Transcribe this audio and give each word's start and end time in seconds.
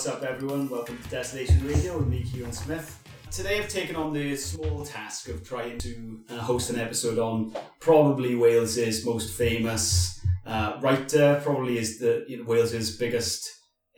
What's 0.00 0.08
up, 0.08 0.22
everyone? 0.22 0.66
Welcome 0.70 0.96
to 0.96 1.08
Destination 1.10 1.62
Radio 1.68 1.98
with 1.98 2.08
me, 2.08 2.22
Kieran 2.22 2.52
Smith. 2.52 3.02
Today, 3.30 3.58
I've 3.58 3.68
taken 3.68 3.96
on 3.96 4.14
the 4.14 4.34
small 4.34 4.82
task 4.82 5.28
of 5.28 5.46
trying 5.46 5.76
to 5.76 6.20
uh, 6.30 6.38
host 6.38 6.70
an 6.70 6.80
episode 6.80 7.18
on 7.18 7.54
probably 7.80 8.34
Wales's 8.34 9.04
most 9.04 9.36
famous 9.36 10.18
uh, 10.46 10.78
writer. 10.80 11.38
Probably 11.44 11.76
is 11.76 11.98
the 11.98 12.24
you 12.26 12.38
know, 12.38 12.44
Wales's 12.44 12.96
biggest 12.96 13.46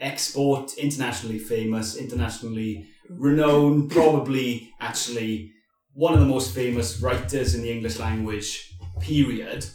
export, 0.00 0.74
internationally 0.74 1.38
famous, 1.38 1.96
internationally 1.96 2.84
renowned. 3.08 3.92
Probably 3.92 4.72
actually 4.80 5.52
one 5.92 6.14
of 6.14 6.18
the 6.18 6.26
most 6.26 6.52
famous 6.52 7.00
writers 7.00 7.54
in 7.54 7.62
the 7.62 7.70
English 7.70 8.00
language. 8.00 8.74
Period. 8.98 9.66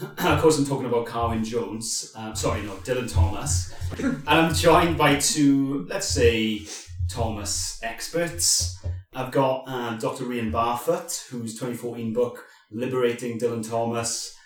Of 0.00 0.40
course, 0.40 0.58
I'm 0.58 0.66
talking 0.66 0.86
about 0.86 1.06
Carwyn 1.06 1.44
Jones. 1.44 2.12
Uh, 2.16 2.32
sorry, 2.34 2.62
no, 2.62 2.74
Dylan 2.76 3.12
Thomas. 3.12 3.74
and 3.98 4.22
I'm 4.26 4.54
joined 4.54 4.96
by 4.96 5.16
two, 5.16 5.86
let's 5.88 6.08
say, 6.08 6.62
Thomas 7.08 7.80
experts. 7.82 8.78
I've 9.14 9.32
got 9.32 9.64
uh, 9.66 9.96
Dr. 9.96 10.24
Rhian 10.24 10.52
Barfoot, 10.52 11.28
whose 11.30 11.54
2014 11.54 12.12
book, 12.12 12.44
Liberating 12.70 13.38
Dylan 13.40 13.68
Thomas, 13.68 14.36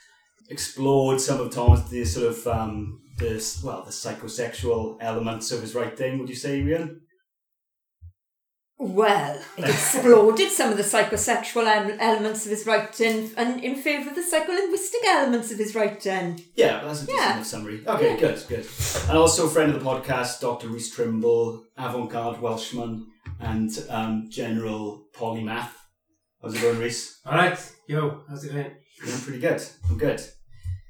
explored 0.48 1.20
some 1.20 1.40
of 1.40 1.50
Thomas, 1.50 1.88
the 1.90 2.04
sort 2.04 2.28
of, 2.28 2.46
um, 2.46 3.00
the, 3.18 3.60
well, 3.62 3.82
the 3.84 3.90
psychosexual 3.90 4.96
elements 5.00 5.52
of 5.52 5.60
his 5.60 5.74
writing. 5.74 6.18
Would 6.18 6.28
you 6.28 6.34
say, 6.34 6.62
Rhian? 6.62 7.00
Well, 8.84 9.40
it 9.56 9.64
exploded 9.64 10.50
some 10.50 10.72
of 10.72 10.76
the 10.76 10.82
psychosexual 10.82 11.96
elements 12.00 12.44
of 12.44 12.50
his 12.50 12.66
writing 12.66 13.30
and 13.36 13.62
in 13.62 13.76
favour 13.76 14.10
of 14.10 14.16
the 14.16 14.22
psycholinguistic 14.22 15.06
elements 15.08 15.52
of 15.52 15.58
his 15.58 15.76
writing. 15.76 16.42
Yeah, 16.56 16.78
well, 16.78 16.88
that's 16.88 17.04
a 17.04 17.06
decent 17.06 17.20
Yeah. 17.24 17.34
enough 17.34 17.46
summary. 17.46 17.82
Okay, 17.86 18.16
good, 18.18 18.44
good. 18.48 18.66
And 19.08 19.16
also, 19.16 19.46
friend 19.48 19.72
of 19.72 19.80
the 19.82 19.88
podcast, 19.88 20.40
Dr. 20.40 20.66
Rhys 20.66 20.90
Trimble, 20.90 21.62
avant 21.78 22.10
garde 22.10 22.40
Welshman, 22.40 23.06
and 23.38 23.70
um, 23.88 24.26
general 24.30 25.04
polymath. 25.14 25.70
How's 26.42 26.54
it 26.56 26.60
going, 26.62 26.80
Rhys? 26.80 27.20
All 27.24 27.34
right, 27.36 27.56
yo, 27.86 28.22
how's 28.28 28.42
it 28.44 28.52
going? 28.52 28.66
Yeah, 29.06 29.16
pretty 29.22 29.38
good. 29.38 29.62
I'm 29.88 29.96
good. 29.96 30.20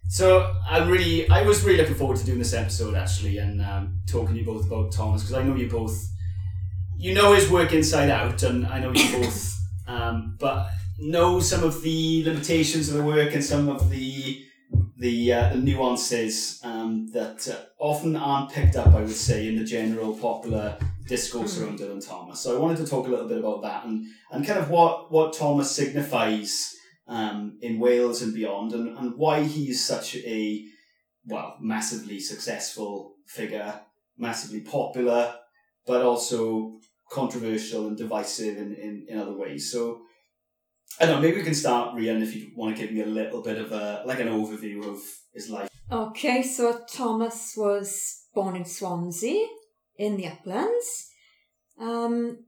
So 0.09 0.51
I'm 0.67 0.89
really, 0.89 1.29
I 1.29 1.43
was 1.43 1.63
really 1.63 1.79
looking 1.79 1.95
forward 1.95 2.17
to 2.19 2.25
doing 2.25 2.39
this 2.39 2.55
episode 2.55 2.95
actually, 2.95 3.37
and 3.37 3.61
um, 3.61 4.01
talking 4.09 4.35
to 4.35 4.41
you 4.41 4.47
both 4.47 4.67
about 4.67 4.93
Thomas 4.93 5.23
because 5.23 5.35
I 5.35 5.43
know 5.43 5.55
you 5.55 5.69
both, 5.69 5.95
you 7.03 7.15
know 7.15 7.33
his 7.33 7.51
work 7.51 7.73
inside 7.73 8.11
out, 8.11 8.45
and 8.45 8.65
I 8.65 8.79
know 8.79 8.93
you 8.93 9.11
both, 9.19 9.59
um, 9.89 10.37
but 10.39 10.71
know 11.01 11.41
some 11.41 11.65
of 11.65 11.83
the 11.83 12.23
limitations 12.25 12.89
of 12.89 12.95
the 12.95 13.03
work 13.03 13.35
and 13.35 13.45
some 13.45 13.69
of 13.69 13.91
the 13.91 14.45
the, 14.99 15.33
uh, 15.33 15.49
the 15.49 15.59
nuances 15.59 16.61
um, 16.63 17.09
that 17.13 17.49
uh, 17.49 17.57
often 17.81 18.15
aren't 18.15 18.53
picked 18.53 18.77
up, 18.77 18.95
I 18.95 19.01
would 19.01 19.11
say, 19.11 19.49
in 19.49 19.57
the 19.57 19.65
general 19.65 20.15
popular 20.15 20.79
discourse 21.09 21.59
around 21.59 21.81
Dylan 21.81 22.07
Thomas. 22.07 22.39
So 22.39 22.57
I 22.57 22.61
wanted 22.61 22.77
to 22.79 22.87
talk 22.87 23.09
a 23.09 23.11
little 23.11 23.27
bit 23.27 23.39
about 23.39 23.63
that 23.63 23.85
and, 23.85 24.07
and 24.31 24.47
kind 24.47 24.61
of 24.61 24.71
what, 24.71 25.11
what 25.11 25.33
Thomas 25.33 25.73
signifies 25.73 26.73
um, 27.09 27.59
in 27.63 27.81
Wales 27.81 28.23
and 28.23 28.33
beyond, 28.33 28.75
and, 28.75 28.97
and 28.97 29.17
why 29.17 29.43
he's 29.43 29.85
such 29.85 30.15
a 30.19 30.65
well 31.27 31.57
massively 31.61 32.21
successful 32.21 33.17
figure, 33.27 33.81
massively 34.17 34.61
popular, 34.61 35.35
but 35.85 36.03
also 36.03 36.79
controversial 37.13 37.87
and 37.89 37.97
divisive 37.97 38.57
in, 38.57 38.75
in, 38.75 39.07
in 39.09 39.19
other 39.19 39.37
ways. 39.37 39.71
So 39.71 40.03
I 41.01 41.07
don't 41.07 41.17
know, 41.17 41.23
maybe 41.23 41.39
we 41.39 41.43
can 41.43 41.55
start, 41.55 41.97
Rhian, 41.97 42.23
if 42.23 42.35
you 42.35 42.53
want 42.55 42.77
to 42.77 42.83
give 42.83 42.93
me 42.93 43.03
a 43.03 43.07
little 43.07 43.43
bit 43.43 43.59
of 43.59 43.73
a 43.73 44.03
like 44.07 44.21
an 44.21 44.29
overview 44.29 44.87
of 44.87 45.01
his 45.33 45.49
life. 45.49 45.69
Okay, 45.91 46.43
so 46.43 46.81
Thomas 46.91 47.55
was 47.57 48.27
born 48.35 48.57
in 48.57 48.65
Swansea 48.65 49.47
in 49.97 50.17
the 50.17 50.27
uplands, 50.27 51.11
um, 51.79 52.45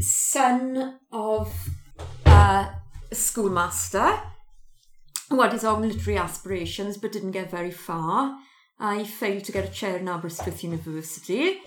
son 0.00 0.98
of 1.10 1.52
uh, 2.26 2.70
a 3.10 3.14
schoolmaster 3.14 4.20
who 5.28 5.42
had 5.42 5.52
his 5.52 5.64
own 5.64 5.82
literary 5.82 6.18
aspirations 6.18 6.96
but 6.96 7.12
didn't 7.12 7.32
get 7.32 7.50
very 7.50 7.70
far. 7.70 8.38
Uh, 8.80 8.98
he 8.98 9.04
failed 9.04 9.44
to 9.44 9.52
get 9.52 9.68
a 9.68 9.72
chair 9.72 9.96
in 9.96 10.08
Aberystwyth 10.08 10.62
University. 10.62 11.58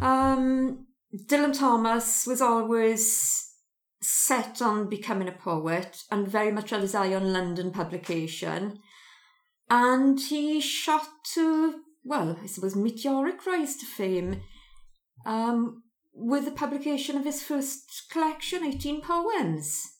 Um, 0.00 0.87
Dylan 1.14 1.56
Thomas 1.56 2.26
was 2.26 2.42
always 2.42 3.54
set 4.00 4.62
on 4.62 4.88
becoming 4.88 5.28
a 5.28 5.32
poet 5.32 6.02
and 6.10 6.28
very 6.28 6.52
much 6.52 6.70
had 6.70 6.82
his 6.82 6.94
eye 6.94 7.14
on 7.14 7.32
London 7.32 7.70
publication. 7.70 8.78
And 9.70 10.20
he 10.20 10.60
shot 10.60 11.06
to, 11.34 11.80
well, 12.04 12.38
I 12.42 12.46
suppose, 12.46 12.76
meteoric 12.76 13.44
rise 13.46 13.76
to 13.76 13.86
fame 13.86 14.42
um, 15.26 15.82
with 16.14 16.44
the 16.44 16.50
publication 16.50 17.16
of 17.16 17.24
his 17.24 17.42
first 17.42 18.06
collection, 18.10 18.64
18 18.64 19.02
poems. 19.02 19.94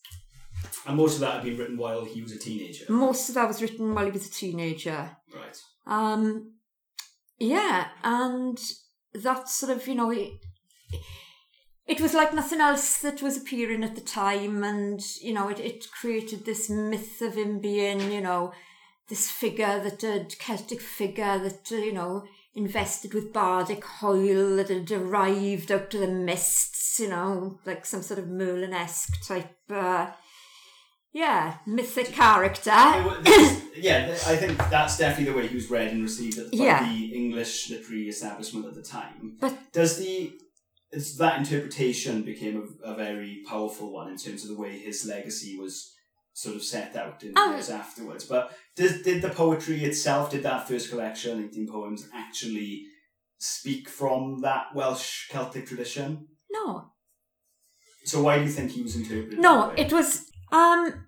And 0.87 0.97
most 0.97 1.15
of 1.15 1.21
that 1.21 1.35
had 1.35 1.43
been 1.43 1.57
written 1.57 1.77
while 1.77 2.05
he 2.05 2.21
was 2.21 2.31
a 2.31 2.39
teenager. 2.39 2.85
Most 2.89 3.29
of 3.29 3.35
that 3.35 3.47
was 3.47 3.61
written 3.61 3.93
while 3.93 4.05
he 4.05 4.11
was 4.11 4.27
a 4.27 4.31
teenager. 4.31 5.17
Right. 5.33 5.57
Um, 5.85 6.53
yeah, 7.37 7.87
and 8.03 8.59
that 9.13 9.49
sort 9.49 9.71
of, 9.71 9.87
you 9.87 9.95
know, 9.95 10.11
it, 10.11 10.31
it 11.89 11.99
was 11.99 12.13
like 12.13 12.33
nothing 12.33 12.61
else 12.61 12.99
that 12.99 13.21
was 13.21 13.35
appearing 13.37 13.83
at 13.83 13.95
the 13.95 14.01
time, 14.01 14.63
and, 14.63 15.01
you 15.21 15.33
know, 15.33 15.49
it, 15.49 15.59
it 15.59 15.85
created 15.91 16.45
this 16.45 16.69
myth 16.69 17.21
of 17.21 17.35
him 17.35 17.59
being, 17.59 18.11
you 18.11 18.21
know, 18.21 18.53
this 19.09 19.29
figure 19.29 19.79
that 19.83 20.03
a 20.03 20.25
Celtic 20.37 20.81
figure 20.81 21.39
that, 21.39 21.71
uh, 21.71 21.75
you 21.75 21.93
know, 21.93 22.23
invested 22.55 23.13
with 23.13 23.33
bardic 23.33 23.83
oil 24.03 24.55
that 24.57 24.69
had 24.69 24.91
arrived 24.91 25.71
out 25.71 25.93
of 25.93 25.99
the 26.01 26.07
mists, 26.07 26.99
you 26.99 27.09
know, 27.09 27.59
like 27.65 27.85
some 27.85 28.01
sort 28.03 28.19
of 28.19 28.27
Merlin 28.27 28.73
esque 28.73 29.21
type, 29.27 29.55
uh, 29.71 30.11
yeah, 31.11 31.57
mythic 31.65 32.07
character. 32.07 32.69
It 32.71 33.05
wa- 33.05 33.21
this- 33.21 33.63
yeah, 33.77 34.11
I 34.27 34.35
think 34.35 34.57
that's 34.69 34.97
definitely 34.97 35.31
the 35.33 35.37
way 35.39 35.47
he 35.47 35.55
was 35.55 35.71
read 35.71 35.87
and 35.91 36.03
received 36.03 36.37
at 36.37 36.51
by 36.51 36.57
Yeah. 36.57 36.87
the 36.93 37.05
English 37.15 37.69
literary 37.71 38.03
establishment 38.09 38.67
at 38.67 38.75
the 38.75 38.83
time. 38.83 39.37
But- 39.39 39.57
does 39.73 39.97
the 39.97 40.31
is 40.91 41.17
that 41.17 41.37
interpretation 41.39 42.23
became 42.23 42.77
a, 42.83 42.91
a 42.91 42.95
very 42.95 43.43
powerful 43.47 43.91
one 43.93 44.09
in 44.09 44.17
terms 44.17 44.43
of 44.43 44.49
the 44.49 44.59
way 44.59 44.77
his 44.77 45.05
legacy 45.05 45.57
was 45.57 45.93
sort 46.33 46.55
of 46.55 46.63
set 46.63 46.95
out 46.95 47.21
in 47.23 47.33
Oh. 47.35 47.51
years 47.51 47.69
afterwards. 47.69 48.25
But 48.25 48.51
did 48.75 49.03
did 49.03 49.21
the 49.21 49.29
poetry 49.29 49.83
itself, 49.83 50.31
did 50.31 50.43
that 50.43 50.67
first 50.67 50.89
collection, 50.89 51.43
eighteen 51.43 51.67
poems, 51.67 52.07
actually 52.13 52.85
speak 53.37 53.87
from 53.89 54.41
that 54.41 54.73
Welsh 54.75 55.29
Celtic 55.29 55.67
tradition? 55.67 56.27
No, 56.51 56.91
So 58.05 58.23
why 58.23 58.37
do 58.39 58.45
you 58.45 58.49
think 58.49 58.71
he 58.71 58.81
was 58.81 58.95
interpreted? 58.95 59.39
No, 59.39 59.69
it 59.77 59.91
was. 59.93 60.25
Um, 60.51 61.05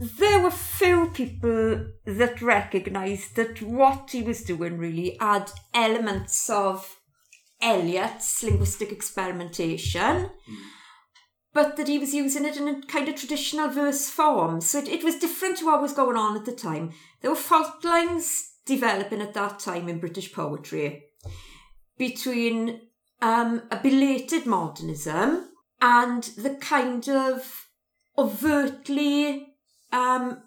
there 0.00 0.40
were 0.40 0.50
few 0.50 1.10
people 1.10 1.86
that 2.06 2.40
recognised 2.40 3.36
that 3.36 3.60
what 3.60 4.10
he 4.10 4.22
was 4.22 4.42
doing 4.42 4.78
really 4.78 5.18
had 5.20 5.50
elements 5.74 6.48
of 6.48 6.96
Eliot's 7.62 8.42
linguistic 8.42 8.90
experimentation, 8.92 10.30
but 11.52 11.76
that 11.76 11.88
he 11.88 11.98
was 11.98 12.14
using 12.14 12.44
it 12.44 12.56
in 12.56 12.68
a 12.68 12.82
kind 12.82 13.08
of 13.08 13.16
traditional 13.16 13.68
verse 13.68 14.08
form. 14.08 14.60
So 14.60 14.78
it, 14.78 14.88
it 14.88 15.04
was 15.04 15.16
different 15.16 15.58
to 15.58 15.66
what 15.66 15.82
was 15.82 15.92
going 15.92 16.16
on 16.16 16.36
at 16.36 16.44
the 16.44 16.52
time. 16.52 16.92
There 17.20 17.30
were 17.30 17.36
fault 17.36 17.84
lines 17.84 18.52
developing 18.64 19.20
at 19.20 19.34
that 19.34 19.58
time 19.58 19.88
in 19.88 19.98
British 19.98 20.32
poetry 20.32 21.04
between 21.98 22.80
um, 23.20 23.62
a 23.70 23.76
belated 23.76 24.46
modernism 24.46 25.48
and 25.80 26.22
the 26.36 26.54
kind 26.54 27.08
of 27.08 27.66
overtly 28.16 29.54
um, 29.92 30.42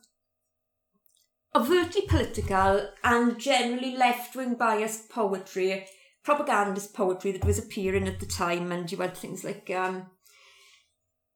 overtly 1.55 2.01
political 2.07 2.89
and 3.03 3.39
generally 3.39 3.95
left-wing 3.95 4.55
biased 4.55 5.09
poetry 5.09 5.85
propagandist 6.23 6.93
poetry 6.93 7.31
that 7.33 7.45
was 7.45 7.59
appearing 7.59 8.07
at 8.07 8.19
the 8.19 8.25
time, 8.25 8.71
and 8.71 8.91
you 8.91 8.97
had 8.99 9.15
things 9.15 9.43
like 9.43 9.69
um, 9.69 10.07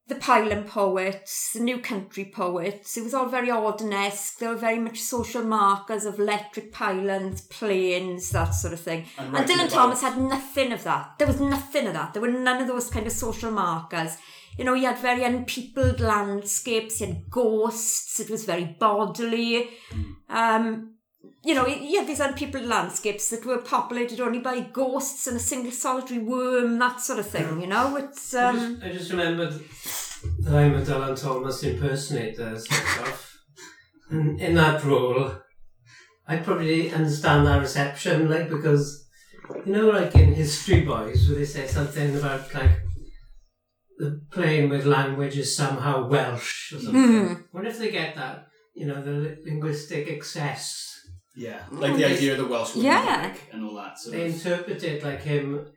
the 0.08 0.16
Pylon 0.16 0.64
poets, 0.64 1.52
the 1.54 1.60
New 1.60 1.80
Country 1.80 2.32
poets. 2.34 2.96
It 2.96 3.04
was 3.04 3.14
all 3.14 3.28
very 3.28 3.52
Audenesque. 3.52 4.40
There 4.40 4.50
were 4.50 4.56
very 4.56 4.80
much 4.80 5.00
social 5.00 5.44
markers 5.44 6.06
of 6.06 6.20
electric 6.20 6.72
pylons, 6.72 7.42
planes, 7.42 8.30
that 8.32 8.52
sort 8.52 8.74
of 8.74 8.80
thing. 8.80 9.06
And, 9.18 9.36
and 9.36 9.48
Dylan 9.48 9.70
Thomas 9.70 10.02
had 10.02 10.18
nothing 10.18 10.72
of 10.72 10.84
that. 10.86 11.16
There 11.18 11.28
was 11.28 11.42
nothing 11.42 11.88
of 11.88 11.94
that. 11.94 12.14
There 12.14 12.22
were 12.22 12.32
none 12.32 12.62
of 12.62 12.68
those 12.68 12.90
kind 12.90 13.06
of 13.06 13.12
social 13.12 13.52
markers. 13.52 14.16
You 14.58 14.64
know, 14.64 14.74
he 14.74 14.86
had 14.86 14.98
very 14.98 15.24
unpeopled 15.24 16.00
landscapes. 16.00 17.00
He 17.00 17.06
had 17.06 17.30
ghosts. 17.30 18.20
It 18.20 18.30
was 18.30 18.46
very 18.46 18.64
bodily. 18.80 19.70
Mm. 19.92 20.16
Um, 20.30 20.97
you 21.44 21.54
know, 21.56 21.66
he 21.66 21.96
had 21.96 22.08
these 22.08 22.20
unpeopled 22.20 22.66
landscapes 22.66 23.30
that 23.30 23.46
were 23.46 23.58
populated 23.60 24.20
only 24.20 24.40
by 24.40 24.60
ghosts 24.62 25.28
and 25.28 25.38
a 25.38 25.40
single 25.40 25.72
solitary 25.72 26.20
worm, 26.20 26.80
that 26.80 27.00
sort 27.02 27.20
of 27.20 27.28
thing. 27.28 27.62
You 27.62 27.68
know, 27.68 27.96
it's 27.98 28.34
I, 28.34 28.46
um, 28.46 28.56
just, 28.56 28.84
I 28.84 28.92
just 28.92 29.12
remembered 29.12 29.54
that 30.42 30.56
I'm 30.56 30.76
a 30.76 30.82
Dylan 30.82 31.22
Thomas 31.22 31.64
impersonator, 31.64 32.58
sort 32.58 33.08
of. 33.08 33.34
And 34.10 34.40
in 34.40 34.56
that 34.56 34.84
role, 34.84 35.34
I 36.28 36.38
probably 36.38 36.92
understand 36.92 37.46
that 37.48 37.60
reception, 37.60 38.30
like, 38.30 38.50
because 38.50 39.08
You 39.66 39.74
know, 39.74 39.90
like 39.90 40.16
in 40.16 40.34
History 40.34 40.82
Boys, 40.82 41.28
where 41.28 41.40
they 41.40 41.46
say 41.46 41.68
something 41.68 42.16
about 42.16 42.54
like 42.54 42.82
the 43.98 44.22
playing 44.32 44.70
with 44.70 44.86
language 44.86 45.38
is 45.38 45.56
somehow 45.56 46.08
Welsh 46.08 46.74
or 46.74 46.80
something. 46.80 47.28
Hmm. 47.28 47.34
What 47.52 47.66
if 47.66 47.80
they 47.80 47.92
get 47.92 48.16
that? 48.16 48.48
You 48.76 48.88
know, 48.88 49.02
the 49.02 49.38
linguistic 49.46 50.08
excess. 50.08 50.97
Yeah, 51.38 51.62
like 51.72 51.96
the 51.96 52.06
idea 52.06 52.32
of 52.34 52.40
the 52.40 52.48
Welsh 52.48 52.74
woman 52.76 52.92
Yeah. 52.92 53.22
like, 53.32 53.54
and 53.54 53.64
all 53.64 53.76
that 53.76 53.98
sort 54.00 54.16
They 54.16 54.26
of. 54.28 54.34
interpret 54.34 54.84
it 54.84 55.04
like 55.04 55.22
him, 55.22 55.68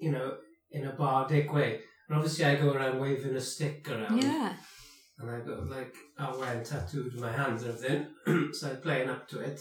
you 0.00 0.10
know, 0.12 0.36
in 0.70 0.86
a 0.86 0.92
bardic 0.92 1.52
way. 1.52 1.80
And 2.08 2.16
obviously, 2.16 2.44
I 2.46 2.54
go 2.56 2.72
around 2.72 2.98
waving 3.00 3.34
a 3.36 3.40
stick 3.40 3.86
around. 3.90 4.22
Yeah. 4.22 4.54
And 5.18 5.30
I 5.30 5.40
got 5.40 5.68
like 5.68 5.94
I 6.18 6.34
went 6.36 6.64
tattooed 6.66 7.14
my 7.16 7.30
hands 7.30 7.62
and 7.64 7.72
everything, 7.74 8.52
so 8.54 8.70
I'm 8.70 8.80
playing 8.80 9.10
up 9.10 9.28
to 9.28 9.40
it. 9.40 9.60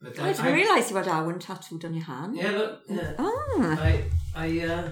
But 0.00 0.18
I 0.18 0.32
didn't 0.32 0.54
realise 0.54 0.90
you 0.90 0.96
had 0.96 1.08
Owen 1.08 1.38
tattooed 1.38 1.84
on 1.84 1.94
your 1.94 2.04
hand. 2.04 2.36
Yeah, 2.36 2.50
look, 2.50 2.80
yeah. 2.88 3.12
Ah, 3.18 3.82
I 3.90 4.04
I 4.34 4.60
uh, 4.60 4.88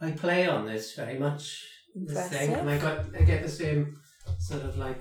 I 0.00 0.10
play 0.10 0.46
on 0.48 0.66
this 0.66 0.94
very 0.94 1.18
much. 1.18 1.64
This 1.94 2.28
thing, 2.28 2.50
Impressive. 2.52 2.58
and 2.60 2.70
I 2.70 2.78
got 2.78 2.98
I 3.18 3.22
get 3.22 3.42
the 3.42 3.48
same 3.48 3.96
sort 4.38 4.62
of 4.64 4.76
like 4.76 5.00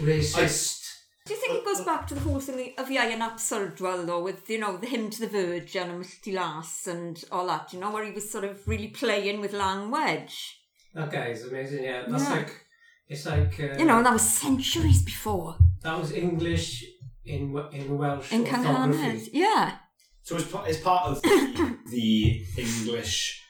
racist. 0.00 0.81
Do 1.24 1.34
you 1.34 1.40
think 1.40 1.58
it 1.58 1.64
goes 1.64 1.82
back 1.82 2.08
to 2.08 2.14
the 2.14 2.20
whole 2.20 2.40
thing 2.40 2.74
of 2.78 2.88
Ieuan 2.88 3.20
ap 3.20 3.36
Swrdwal 3.38 4.06
though, 4.06 4.22
with 4.22 4.48
you 4.50 4.58
know 4.58 4.76
the 4.76 4.88
hymn 4.88 5.08
to 5.10 5.20
the 5.20 5.28
Virgin 5.28 5.90
and 5.90 5.98
Misty 6.00 6.32
Lass 6.32 6.86
and 6.88 7.22
all 7.30 7.46
that? 7.46 7.72
You 7.72 7.78
know 7.80 7.92
where 7.92 8.04
he 8.04 8.10
was 8.10 8.30
sort 8.30 8.44
of 8.44 8.66
really 8.66 8.88
playing 8.88 9.40
with 9.40 9.52
language. 9.52 10.58
That 10.94 11.10
guy 11.12 11.26
is 11.28 11.44
amazing. 11.46 11.84
Yeah, 11.84 12.04
that's 12.08 12.24
Yeah. 12.24 12.30
like 12.36 12.66
it's 13.08 13.24
like 13.26 13.60
uh, 13.60 13.78
You 13.78 13.84
know, 13.84 13.98
and 13.98 14.06
that 14.06 14.12
was 14.12 14.28
centuries 14.28 15.02
before 15.04 15.56
that 15.82 15.98
was 15.98 16.12
English 16.12 16.84
in 17.24 17.56
in 17.72 17.96
Welsh 17.98 18.32
in 18.32 18.42
orthography. 18.42 19.30
Yeah. 19.32 19.76
So 20.22 20.36
it's, 20.36 20.50
pa- 20.50 20.62
as 20.64 20.78
part 20.80 21.06
of 21.08 21.22
the, 21.22 21.76
the 21.90 22.44
English, 22.56 23.42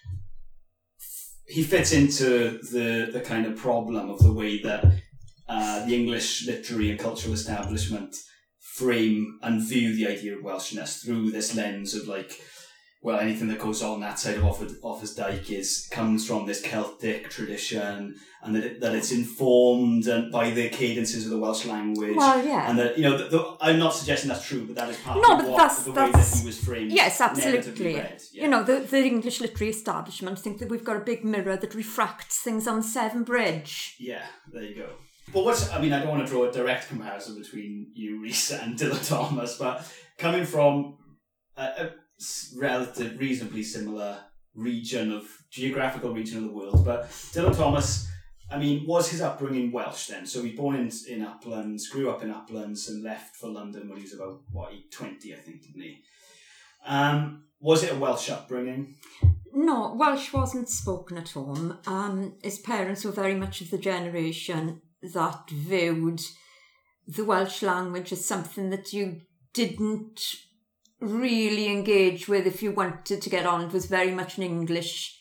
he 1.47 1.63
fits 1.63 1.93
into 1.93 2.59
the 2.73 3.09
the 3.13 3.21
kind 3.21 3.47
of 3.47 3.57
problem 3.57 4.11
of 4.11 4.19
the 4.21 4.33
way 4.33 4.61
that 4.63 4.85
uh, 5.55 5.85
the 5.87 5.95
English 6.01 6.47
literary 6.47 6.91
and 6.91 6.99
cultural 6.99 7.35
establishment 7.35 8.15
frame 8.77 9.39
and 9.43 9.61
view 9.73 9.95
the 9.95 10.07
idea 10.09 10.33
of 10.37 10.43
Welshness 10.43 11.03
through 11.05 11.31
this 11.31 11.55
lens 11.55 11.95
of 11.95 12.09
like, 12.09 12.41
well, 13.05 13.19
anything 13.19 13.49
that 13.49 13.59
goes 13.59 13.83
on 13.83 14.01
that 14.01 14.19
side 14.19 14.37
of 14.39 14.45
Offa's, 14.45 14.75
Offa's 14.83 15.15
Dyke 15.15 15.51
is 15.51 15.89
comes 15.91 16.25
from 16.27 16.47
this 16.47 16.63
Celtic 16.63 17.29
tradition, 17.31 18.15
and 18.43 18.55
that 18.55 18.65
it, 18.65 18.81
that 18.81 18.95
it's 18.95 19.11
informed 19.13 20.07
and 20.07 20.31
by 20.31 20.51
the 20.51 20.69
cadences 20.69 21.25
of 21.27 21.31
the 21.33 21.39
Welsh 21.39 21.65
language. 21.67 22.17
Well, 22.17 22.47
yeah. 22.47 22.71
And 22.71 22.79
that 22.79 22.97
you 22.97 23.03
know, 23.03 23.19
the, 23.19 23.25
the, 23.29 23.57
I'm 23.61 23.79
not 23.81 23.93
suggesting 23.95 24.29
that's 24.29 24.47
true, 24.47 24.65
but 24.67 24.77
that 24.77 24.89
is 24.89 24.97
part 24.99 25.21
No, 25.21 25.33
of 25.33 25.39
but 25.41 25.49
what, 25.51 25.57
that's- 25.59 25.83
the 25.85 25.91
way 25.93 26.13
that 26.13 26.39
he 26.39 26.47
was 26.47 26.59
framed. 26.65 26.93
Yes, 26.93 27.21
absolutely. 27.21 27.95
Yeah. 27.95 28.09
You 28.33 28.49
know, 28.49 28.63
the, 28.63 28.77
the 28.81 29.03
English 29.05 29.41
literary 29.41 29.71
establishment 29.71 30.39
think 30.39 30.59
that 30.61 30.69
we've 30.71 30.85
got 30.85 30.97
a 30.97 31.05
big 31.05 31.25
mirror 31.25 31.57
that 31.57 31.75
refracts 31.75 32.39
things 32.39 32.69
on 32.69 32.83
Severn 32.83 33.25
Bridge. 33.25 33.97
Yeah, 33.99 34.27
there 34.53 34.63
you 34.63 34.77
go. 34.77 34.91
But 35.33 35.45
what's 35.45 35.71
I 35.71 35.81
mean, 35.81 35.93
I 35.93 36.01
don't 36.01 36.09
want 36.09 36.27
to 36.27 36.31
draw 36.31 36.45
a 36.45 36.53
direct 36.53 36.89
comparison 36.89 37.39
between 37.39 37.93
you, 37.95 38.21
Risa, 38.21 38.63
and 38.63 38.79
Dylan 38.79 39.07
Thomas, 39.07 39.57
but 39.57 39.91
coming 40.19 40.45
from 40.45 40.99
a 41.57 41.91
relative, 42.57 43.19
reasonably 43.19 43.63
similar 43.63 44.19
region 44.55 45.13
of 45.13 45.25
geographical 45.51 46.13
region 46.13 46.39
of 46.39 46.45
the 46.45 46.53
world, 46.53 46.85
but 46.85 47.09
Dylan 47.09 47.57
Thomas. 47.57 48.09
I 48.51 48.59
mean, 48.59 48.87
was 48.87 49.11
his 49.11 49.23
upbringing 49.23 49.73
Welsh 49.73 50.09
then? 50.09 50.27
So 50.27 50.43
he 50.43 50.51
was 50.51 50.59
born 50.59 50.77
in, 50.77 50.91
in 51.09 51.25
Uplands, 51.25 51.89
grew 51.89 52.11
up 52.11 52.23
in 52.23 52.31
Uplands, 52.31 52.87
and 52.91 53.03
left 53.03 53.35
for 53.37 53.49
London 53.49 53.89
when 53.89 53.97
he 53.97 54.03
was 54.03 54.13
about, 54.13 54.43
what, 54.53 54.73
20, 54.91 55.33
I 55.33 55.39
think, 55.39 55.63
didn't 55.63 55.81
he? 55.81 56.03
Um, 56.87 57.45
was 57.61 57.83
it 57.83 57.93
a 57.93 57.97
Welsh 57.97 58.29
upbringing? 58.29 58.97
No, 59.55 59.95
Welsh 59.95 60.35
wasn't 60.35 60.69
spoken 60.69 61.17
at 61.17 61.31
home. 61.31 61.79
Um, 61.87 62.35
his 62.43 62.59
parents 62.59 63.07
were 63.07 63.13
very 63.13 63.35
much 63.35 63.63
of 63.63 63.71
the 63.71 63.79
generation 63.79 64.83
that 65.03 65.51
viewed 65.51 66.21
the 67.07 67.25
Welsh 67.25 67.63
language 67.63 68.13
as 68.13 68.25
something 68.25 68.71
that 68.71 68.93
you 68.93 69.23
didn't 69.53 70.21
really 71.01 71.69
engage 71.69 72.29
with 72.29 72.47
if 72.47 72.63
you 72.63 72.71
wanted 72.71 73.21
to 73.21 73.31
get 73.31 73.45
on. 73.45 73.63
It 73.63 73.73
was 73.73 73.87
very 73.87 74.13
much 74.13 74.37
an 74.37 74.45
English. 74.45 75.19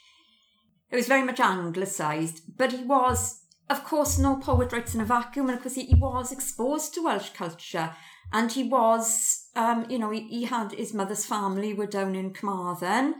It 0.91 0.95
was 0.95 1.07
very 1.07 1.23
much 1.23 1.39
anglicised, 1.39 2.57
but 2.57 2.71
he 2.71 2.83
was, 2.83 3.41
of 3.69 3.83
course, 3.83 4.19
no 4.19 4.35
poet 4.35 4.71
writes 4.71 4.93
in 4.93 5.01
a 5.01 5.05
vacuum, 5.05 5.47
and 5.47 5.57
of 5.57 5.63
course 5.63 5.75
he, 5.75 5.85
he 5.85 5.95
was 5.95 6.31
exposed 6.31 6.93
to 6.93 7.03
Welsh 7.03 7.29
culture, 7.29 7.95
and 8.31 8.51
he 8.51 8.63
was, 8.63 9.47
um, 9.55 9.85
you 9.89 9.97
know, 9.97 10.11
he, 10.11 10.27
he 10.27 10.43
had 10.43 10.73
his 10.73 10.93
mother's 10.93 11.25
family 11.25 11.73
were 11.73 11.87
down 11.87 12.13
in 12.13 12.33
Carmarthen, 12.33 13.15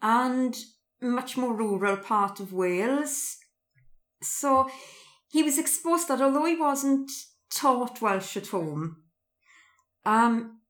and 0.00 0.56
much 1.00 1.36
more 1.36 1.54
rural 1.54 1.96
part 1.96 2.40
of 2.40 2.52
Wales. 2.52 3.36
So 4.22 4.70
he 5.32 5.42
was 5.42 5.58
exposed 5.58 6.08
that, 6.08 6.20
although 6.20 6.44
he 6.44 6.56
wasn't 6.56 7.10
taught 7.50 8.00
Welsh 8.00 8.36
at 8.36 8.48
home. 8.48 8.98
Um, 10.04 10.60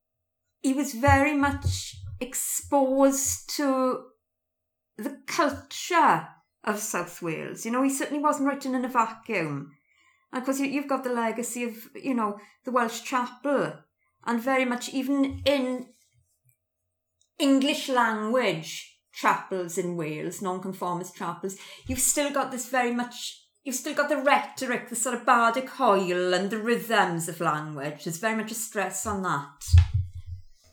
he 0.61 0.73
was 0.73 0.95
very 0.95 1.35
much 1.35 1.97
exposed 2.21 3.51
to 3.57 4.05
the 4.97 5.19
culture 5.27 6.29
of 6.65 6.79
South 6.79 7.21
Wales. 7.21 7.65
You 7.65 7.73
know, 7.73 7.83
he 7.83 7.91
certainly 7.91 8.23
wasn't 8.23 8.49
writing 8.49 8.75
in 8.75 8.85
a 8.85 8.89
vacuum. 8.89 9.73
And 10.33 10.41
of 10.41 10.45
course, 10.45 10.61
you, 10.61 10.67
you've 10.67 10.89
got 10.89 11.03
the 11.03 11.13
legacy 11.13 11.65
of, 11.65 11.75
you 11.95 12.15
know, 12.15 12.39
the 12.65 12.71
Welsh 12.71 13.03
chapel, 13.03 13.75
and 14.25 14.41
very 14.41 14.65
much 14.65 14.89
even 14.91 15.43
in 15.45 15.89
English 17.39 17.89
language 17.89 19.01
chapels 19.13 19.77
in 19.77 19.97
Wales, 19.97 20.41
nonconformist 20.41 21.17
chapels, 21.17 21.57
you've 21.87 21.99
still 21.99 22.31
got 22.31 22.53
this 22.53 22.69
very 22.69 22.95
much, 22.95 23.42
you've 23.65 23.77
still 23.77 23.95
got 23.95 24.09
the 24.09 24.17
rhetoric, 24.17 24.89
the 24.89 24.97
sort 24.97 25.15
of 25.15 25.27
bardic 25.27 25.69
hwyl 25.69 26.35
and 26.35 26.51
the 26.51 26.59
rhythms 26.59 27.29
of 27.29 27.41
language. 27.41 28.05
There's 28.05 28.19
very 28.19 28.37
much 28.37 28.51
a 28.51 28.55
stress 28.55 29.07
on 29.07 29.23
that. 29.23 29.65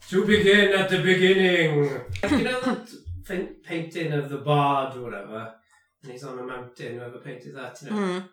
To 0.10 0.26
begin 0.26 0.74
at 0.74 0.90
the 0.90 1.02
beginning. 1.02 2.02
you 2.32 2.44
know 2.44 2.60
that 2.62 3.64
painting 3.64 4.12
of 4.12 4.30
the 4.30 4.40
bard 4.40 4.98
or 4.98 5.04
whatever, 5.04 5.54
and 6.02 6.12
he's 6.12 6.24
on 6.24 6.40
a 6.40 6.44
mountain. 6.44 6.96
Whoever 6.96 7.20
painted 7.20 7.56
that, 7.56 7.80
you 7.82 7.90
know. 7.92 7.96
Mm. 7.96 8.30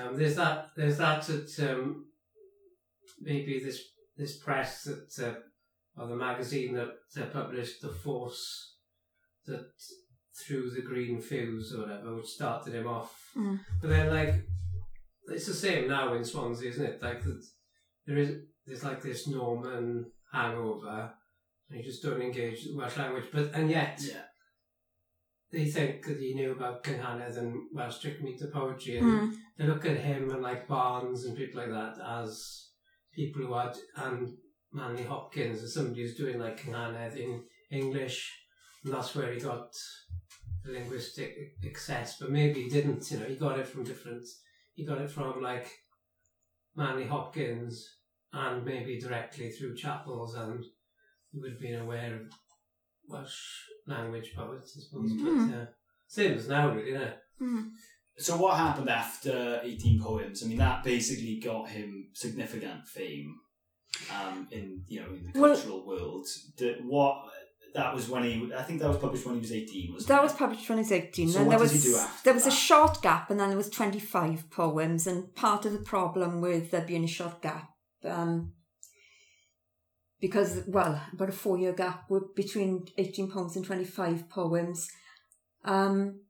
Um, 0.00 0.18
there's 0.18 0.36
that. 0.36 0.68
There's 0.76 0.98
that 0.98 1.30
at 1.30 1.70
um, 1.70 2.04
maybe 3.18 3.62
this 3.64 3.80
this 4.16 4.36
press 4.36 4.84
that 4.84 5.26
uh, 5.26 6.00
or 6.00 6.08
the 6.08 6.16
magazine 6.16 6.74
that 6.74 6.96
uh, 7.18 7.26
published 7.32 7.80
the 7.80 7.88
force 7.88 8.76
that 9.46 9.70
threw 10.36 10.70
the 10.70 10.82
green 10.82 11.20
fuse 11.20 11.72
or 11.74 11.82
whatever, 11.82 12.16
which 12.16 12.26
started 12.26 12.74
him 12.74 12.86
off. 12.86 13.30
Mm. 13.36 13.60
But 13.80 13.90
then, 13.90 14.08
like, 14.12 14.34
it's 15.28 15.46
the 15.46 15.54
same 15.54 15.88
now 15.88 16.14
in 16.14 16.24
Swansea, 16.24 16.70
isn't 16.70 16.84
it? 16.84 17.02
Like, 17.02 17.22
there 18.06 18.18
is 18.18 18.30
there's 18.66 18.84
like 18.84 19.02
this 19.02 19.28
Norman 19.28 20.10
hangover, 20.32 21.12
and 21.68 21.78
you 21.78 21.84
just 21.84 22.02
don't 22.02 22.20
engage 22.22 22.64
the 22.64 22.76
Welsh 22.76 22.96
language. 22.96 23.26
But 23.32 23.52
and 23.54 23.70
yet 23.70 24.00
Yeah. 24.02 24.22
they 25.52 25.66
think 25.70 26.04
that 26.06 26.18
he 26.18 26.34
knew 26.34 26.52
about 26.52 26.82
Cynghanedd 26.82 27.36
and 27.36 27.54
Welsh 27.72 27.98
trick 28.00 28.22
meter 28.22 28.48
poetry, 28.52 28.98
and 28.98 29.06
Mm. 29.06 29.36
they 29.58 29.66
look 29.66 29.84
at 29.84 29.98
him 29.98 30.30
and 30.30 30.42
like 30.42 30.66
Barnes 30.66 31.24
and 31.24 31.36
people 31.36 31.60
like 31.60 31.70
that 31.70 31.98
as 32.04 32.70
people 33.12 33.42
who 33.42 33.52
are 33.54 33.72
and 33.96 34.36
Manley 34.72 35.04
Hopkins 35.04 35.62
as 35.62 35.74
somebody 35.74 36.02
who's 36.02 36.16
doing 36.16 36.38
like 36.40 36.60
Cynghanedd 36.60 37.16
in 37.16 37.44
English, 37.70 38.32
and 38.82 38.92
that's 38.92 39.14
where 39.14 39.32
he 39.32 39.38
got 39.38 39.70
the 39.72 40.03
linguistic 40.64 41.36
excess. 41.62 42.18
But 42.18 42.30
maybe 42.30 42.62
he 42.62 42.68
didn't. 42.68 43.10
You 43.10 43.18
know, 43.18 43.26
he 43.26 43.36
got 43.36 43.58
it 43.58 43.66
from 43.66 43.84
different. 43.84 44.24
He 44.74 44.84
got 44.84 45.00
it 45.00 45.10
from 45.10 45.42
like 45.42 45.68
Manley 46.76 47.06
Hopkins 47.06 47.96
and 48.32 48.64
maybe 48.64 48.98
directly 48.98 49.50
through 49.50 49.76
chapels, 49.76 50.34
and 50.34 50.64
he 51.30 51.40
would 51.40 51.52
have 51.52 51.60
been 51.60 51.80
aware 51.80 52.14
of 52.16 52.32
Welsh 53.08 53.38
language 53.86 54.32
poets, 54.34 54.76
I 54.76 54.82
suppose. 54.82 55.12
Mm. 55.12 55.50
But 55.50 55.56
yeah, 55.56 55.64
same 56.08 56.34
as 56.38 56.48
now, 56.48 56.70
really. 56.70 56.92
Yeah. 56.92 57.12
Mm. 57.40 57.70
So 58.16 58.36
what 58.36 58.56
happened 58.56 58.88
after 58.88 59.60
18 59.62 60.00
poems? 60.00 60.42
I 60.42 60.46
mean, 60.46 60.58
that 60.58 60.84
basically 60.84 61.40
got 61.40 61.68
him 61.68 62.08
significant 62.14 62.86
fame 62.86 63.34
um, 64.12 64.48
in 64.50 64.82
you 64.88 65.00
know 65.00 65.08
in 65.08 65.30
the 65.32 65.40
Well- 65.40 65.54
cultural 65.54 65.86
world. 65.86 66.26
Did, 66.56 66.84
what 66.84 67.16
that 67.74 67.92
was 67.94 68.08
when 68.08 68.22
he, 68.24 68.52
I 68.56 68.62
think 68.62 68.80
that 68.80 68.88
was 68.88 68.98
published 68.98 69.26
when 69.26 69.34
he 69.36 69.40
was 69.40 69.52
18. 69.52 69.92
Wasn't 69.92 70.08
That 70.08 70.20
it? 70.20 70.22
was 70.22 70.32
published 70.32 70.68
when 70.68 70.78
he 70.78 70.82
was 70.82 70.92
18. 70.92 71.28
So 71.28 71.38
then 71.38 71.46
what 71.46 71.50
there 71.50 71.58
does 71.58 71.72
was 71.72 71.84
he 71.84 71.90
do 71.90 71.96
after 71.96 72.24
there 72.24 72.34
was 72.34 72.46
a 72.46 72.50
short 72.50 73.02
gap, 73.02 73.30
and 73.30 73.38
then 73.40 73.48
there 73.48 73.56
was 73.56 73.68
25 73.70 74.50
poems. 74.50 75.06
And 75.06 75.34
part 75.34 75.66
of 75.66 75.72
the 75.72 75.78
problem 75.80 76.40
with 76.40 76.70
there 76.70 76.82
being 76.86 77.04
a 77.04 77.08
short 77.08 77.42
gap, 77.42 77.68
um, 78.04 78.52
because 80.20 80.62
well, 80.66 81.02
about 81.12 81.28
a 81.28 81.32
four 81.32 81.58
year 81.58 81.72
gap 81.72 82.08
between 82.36 82.86
18 82.96 83.30
poems 83.30 83.56
and 83.56 83.64
25 83.64 84.28
poems. 84.30 84.88
Um, 85.64 86.20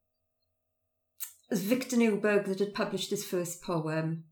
it 1.51 1.55
was 1.55 1.63
Victor 1.63 1.97
Neuburg 1.97 2.47
that 2.47 2.59
had 2.59 2.75
published 2.75 3.11
his 3.11 3.25
first 3.25 3.63
poem 3.63 4.25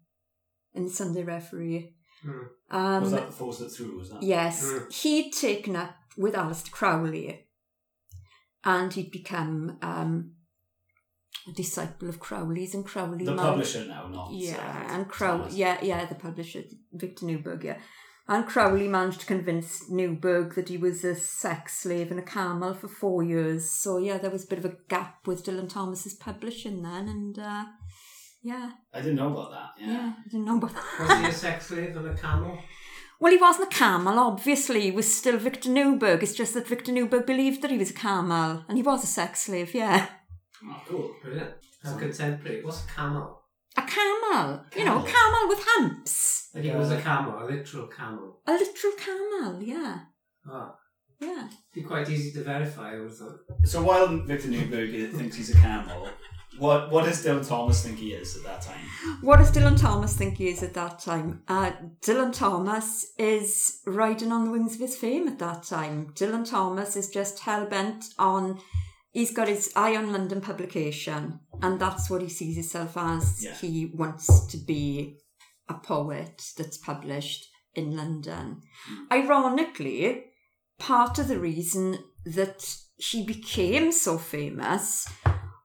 in 0.75 0.85
the 0.85 0.91
Sunday 0.91 1.23
Referee. 1.23 1.95
Hmm. 2.23 2.31
Um, 2.71 3.03
was 3.03 3.11
that 3.13 3.27
the 3.27 3.33
force 3.33 3.59
that 3.59 3.71
threw? 3.71 3.99
Was 3.99 4.11
that? 4.11 4.23
Yes, 4.23 4.65
Mm. 4.65 4.93
he'd 4.93 5.33
taken 5.33 5.77
up 5.77 5.95
with 6.17 6.35
Aleister 6.35 6.71
Crowley 6.71 7.47
and 8.65 8.93
he'd 8.93 9.11
become 9.11 9.79
um, 9.83 10.33
a 11.49 11.53
disciple 11.53 12.09
of 12.09 12.21
Crowley's, 12.21 12.75
and 12.75 12.85
Crowley 12.85 13.25
The 13.25 13.33
managed- 13.35 13.41
publisher 13.49 13.85
now, 13.87 14.07
not 14.09 14.33
yeah, 14.33 14.57
uh, 14.89 14.95
and 14.95 15.09
Crowley, 15.09 15.39
Thomas. 15.41 15.57
yeah, 15.57 15.79
yeah, 15.83 16.05
the 16.07 16.15
publisher, 16.15 16.63
Victor 16.93 17.27
Neuburg, 17.27 17.65
yeah. 17.65 17.79
And 18.29 18.47
Crowley 18.47 18.87
managed 18.87 19.19
to 19.21 19.27
convince 19.27 19.91
Neuburg 19.91 20.55
that 20.55 20.69
he 20.69 20.77
was 20.77 21.03
a 21.03 21.17
sex 21.17 21.81
slave 21.81 22.13
and 22.13 22.21
a 22.21 22.23
camel 22.23 22.73
for 22.73 22.87
four 22.87 23.25
years. 23.25 23.69
So, 23.73 23.99
yeah, 23.99 24.19
there 24.19 24.31
was 24.31 24.45
a 24.45 24.47
bit 24.47 24.61
of 24.61 24.65
a 24.65 24.77
gap 24.89 25.27
with 25.27 25.45
Dylan 25.45 25.69
Thomas's 25.69 26.15
publishing 26.15 26.83
then, 26.83 27.09
and 27.09 27.37
uh, 27.41 27.65
yeah, 28.45 28.71
I 28.95 29.01
didn't 29.01 29.17
know 29.17 29.33
about 29.33 29.51
that. 29.51 29.71
yeah, 29.85 29.93
Yeah. 29.93 30.13
I 30.17 30.29
didn't 30.31 30.45
know 30.47 30.57
about 30.59 30.73
that. 30.75 31.01
Was 31.01 31.19
he 31.19 31.25
a 31.27 31.33
sex 31.33 31.67
slave 31.67 31.97
and 31.97 32.07
a 32.07 32.15
camel? 32.17 32.57
Well, 33.23 33.31
he 33.31 33.39
wasn't 33.39 33.73
a 33.73 33.77
camel, 33.77 34.19
obviously. 34.19 34.81
He 34.81 34.91
was 34.91 35.17
still 35.17 35.39
Victor 35.39 35.71
Newberg. 35.71 36.25
It's 36.25 36.35
just 36.35 36.55
that 36.55 36.67
Victor 36.67 36.91
Newberg 36.91 37.25
believed 37.25 37.63
that 37.63 37.71
he 37.71 37.79
was 37.79 37.91
a 37.91 37.95
camel, 37.95 38.65
and 38.67 38.77
he 38.77 38.83
was 38.83 39.05
a 39.05 39.07
sex 39.07 39.43
slave, 39.43 39.73
yeah. 39.77 40.09
Oh, 40.65 40.83
cool. 40.89 41.15
Brilliant. 41.23 41.53
That's 41.85 41.97
contemporary. 41.97 42.65
What's 42.65 42.83
a 42.85 42.89
camel? 42.89 43.43
A 43.77 43.83
camel. 43.83 44.65
You 44.77 44.87
know, 44.87 44.99
a 44.99 45.07
camel 45.07 45.49
with 45.49 45.61
humps. 45.63 46.49
Like 46.53 46.65
he 46.65 46.73
was 46.73 46.91
a 46.91 47.01
camel, 47.01 47.39
a 47.41 47.45
literal 47.45 47.87
camel. 47.87 48.41
A 48.45 48.55
literal 48.55 48.93
camel, 48.99 49.63
yeah. 49.63 50.01
Oh. 50.51 50.75
Yeah. 51.21 51.49
Be 51.73 51.83
quite 51.83 52.11
easy 52.11 52.33
to 52.33 52.43
verify, 52.43 52.95
I 52.95 52.99
would 52.99 53.11
have 53.11 53.17
thought. 53.17 53.39
So 53.63 53.85
while 53.85 54.09
Victor 54.27 54.49
Newberg 54.49 55.13
thinks 55.13 55.37
he's 55.37 55.51
a 55.51 55.61
camel, 55.61 56.09
what 56.59 56.91
what 56.91 57.05
does 57.05 57.25
Dylan 57.25 57.47
Thomas 57.47 57.83
think 57.83 57.99
he 57.99 58.13
is 58.13 58.37
at 58.37 58.45
that 58.45 58.63
time? 58.63 58.87
What 59.21 59.39
does 59.39 59.51
Dylan 59.51 59.81
Thomas 59.81 60.17
think 60.17 60.37
he 60.37 60.49
is 60.49 60.63
at 60.63 60.75
that 60.75 60.99
time? 60.99 61.43
Uh, 61.49 61.73
Dylan 62.01 62.33
Thomas 62.33 63.07
is 63.19 63.81
riding 63.87 64.33
on 64.33 64.45
the 64.45 64.51
wings 64.51 64.75
of 64.75 64.81
his 64.81 64.97
fame 64.97 65.29
at 65.29 65.39
that 65.39 65.63
time. 65.65 66.13
Dylan 66.15 66.49
Thomas 66.49 66.97
is 66.97 67.09
just 67.09 67.41
hell 67.41 67.67
bent 67.67 68.05
on. 68.19 68.61
He's 69.11 69.33
got 69.33 69.49
his 69.49 69.73
eye 69.77 69.97
on 69.97 70.13
London 70.13 70.41
publication, 70.41 71.41
and 71.61 71.79
that's 71.79 72.09
what 72.09 72.23
he 72.23 72.29
sees 72.29 72.57
himself 72.57 72.97
as. 72.97 73.45
Yeah. 73.45 73.55
He 73.55 73.93
wants 73.95 74.47
to 74.47 74.57
be 74.57 75.19
a 75.69 75.75
poet 75.75 76.43
that's 76.57 76.79
published 76.79 77.47
in 77.75 77.97
London. 77.97 78.61
Ironically, 79.11 80.25
part 80.79 81.19
of 81.19 81.29
the 81.29 81.39
reason 81.39 81.99
that 82.25 82.77
he 82.97 83.25
became 83.25 83.91
so 83.93 84.19
famous 84.19 85.09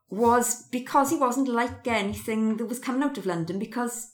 was 0.10 0.68
because 0.72 1.10
he 1.10 1.18
wasn't 1.18 1.48
like 1.50 1.86
anything 1.88 2.58
that 2.58 2.66
was 2.66 2.80
coming 2.80 3.04
out 3.04 3.18
of 3.18 3.26
London 3.26 3.60
because 3.60 4.10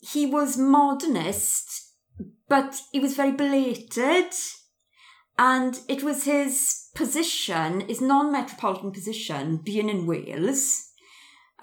he 0.00 0.24
was 0.26 0.56
modernist, 0.56 1.92
but 2.48 2.80
he 2.92 3.00
was 3.00 3.14
very 3.14 3.32
belated. 3.32 4.32
And 5.38 5.80
it 5.88 6.02
was 6.02 6.24
his 6.24 6.88
position, 6.94 7.80
his 7.88 8.00
non 8.00 8.30
metropolitan 8.30 8.92
position, 8.92 9.56
being 9.64 9.88
in 9.88 10.06
Wales, 10.06 10.90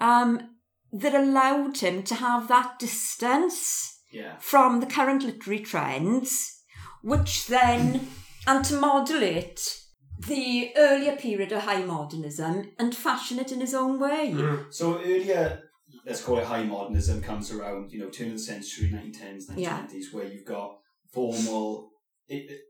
um, 0.00 0.56
that 0.92 1.14
allowed 1.14 1.78
him 1.78 2.02
to 2.04 2.16
have 2.16 2.48
that 2.48 2.78
distance 2.78 4.00
Yeah. 4.10 4.36
from 4.40 4.80
the 4.80 4.86
current 4.86 5.22
literary 5.22 5.60
trends, 5.60 6.62
which 7.02 7.46
then, 7.46 8.08
and 8.46 8.64
to 8.64 8.80
modulate 8.80 9.77
the 10.26 10.72
earlier 10.76 11.16
period 11.16 11.52
of 11.52 11.62
high 11.62 11.82
modernism 11.84 12.72
and 12.78 12.94
fashion 12.94 13.38
it 13.38 13.52
in 13.52 13.60
his 13.60 13.74
own 13.74 13.98
way. 14.00 14.34
So 14.70 14.98
earlier, 14.98 15.62
let's 16.04 16.22
call 16.22 16.38
it 16.38 16.44
high 16.44 16.64
modernism, 16.64 17.22
comes 17.22 17.52
around, 17.52 17.92
you 17.92 18.00
know, 18.00 18.08
turn 18.10 18.28
of 18.28 18.32
the 18.34 18.38
century, 18.38 18.90
1910s, 18.90 19.48
1920s, 19.50 20.12
where 20.12 20.24
you've 20.26 20.44
got 20.44 20.78
formal 21.12 21.90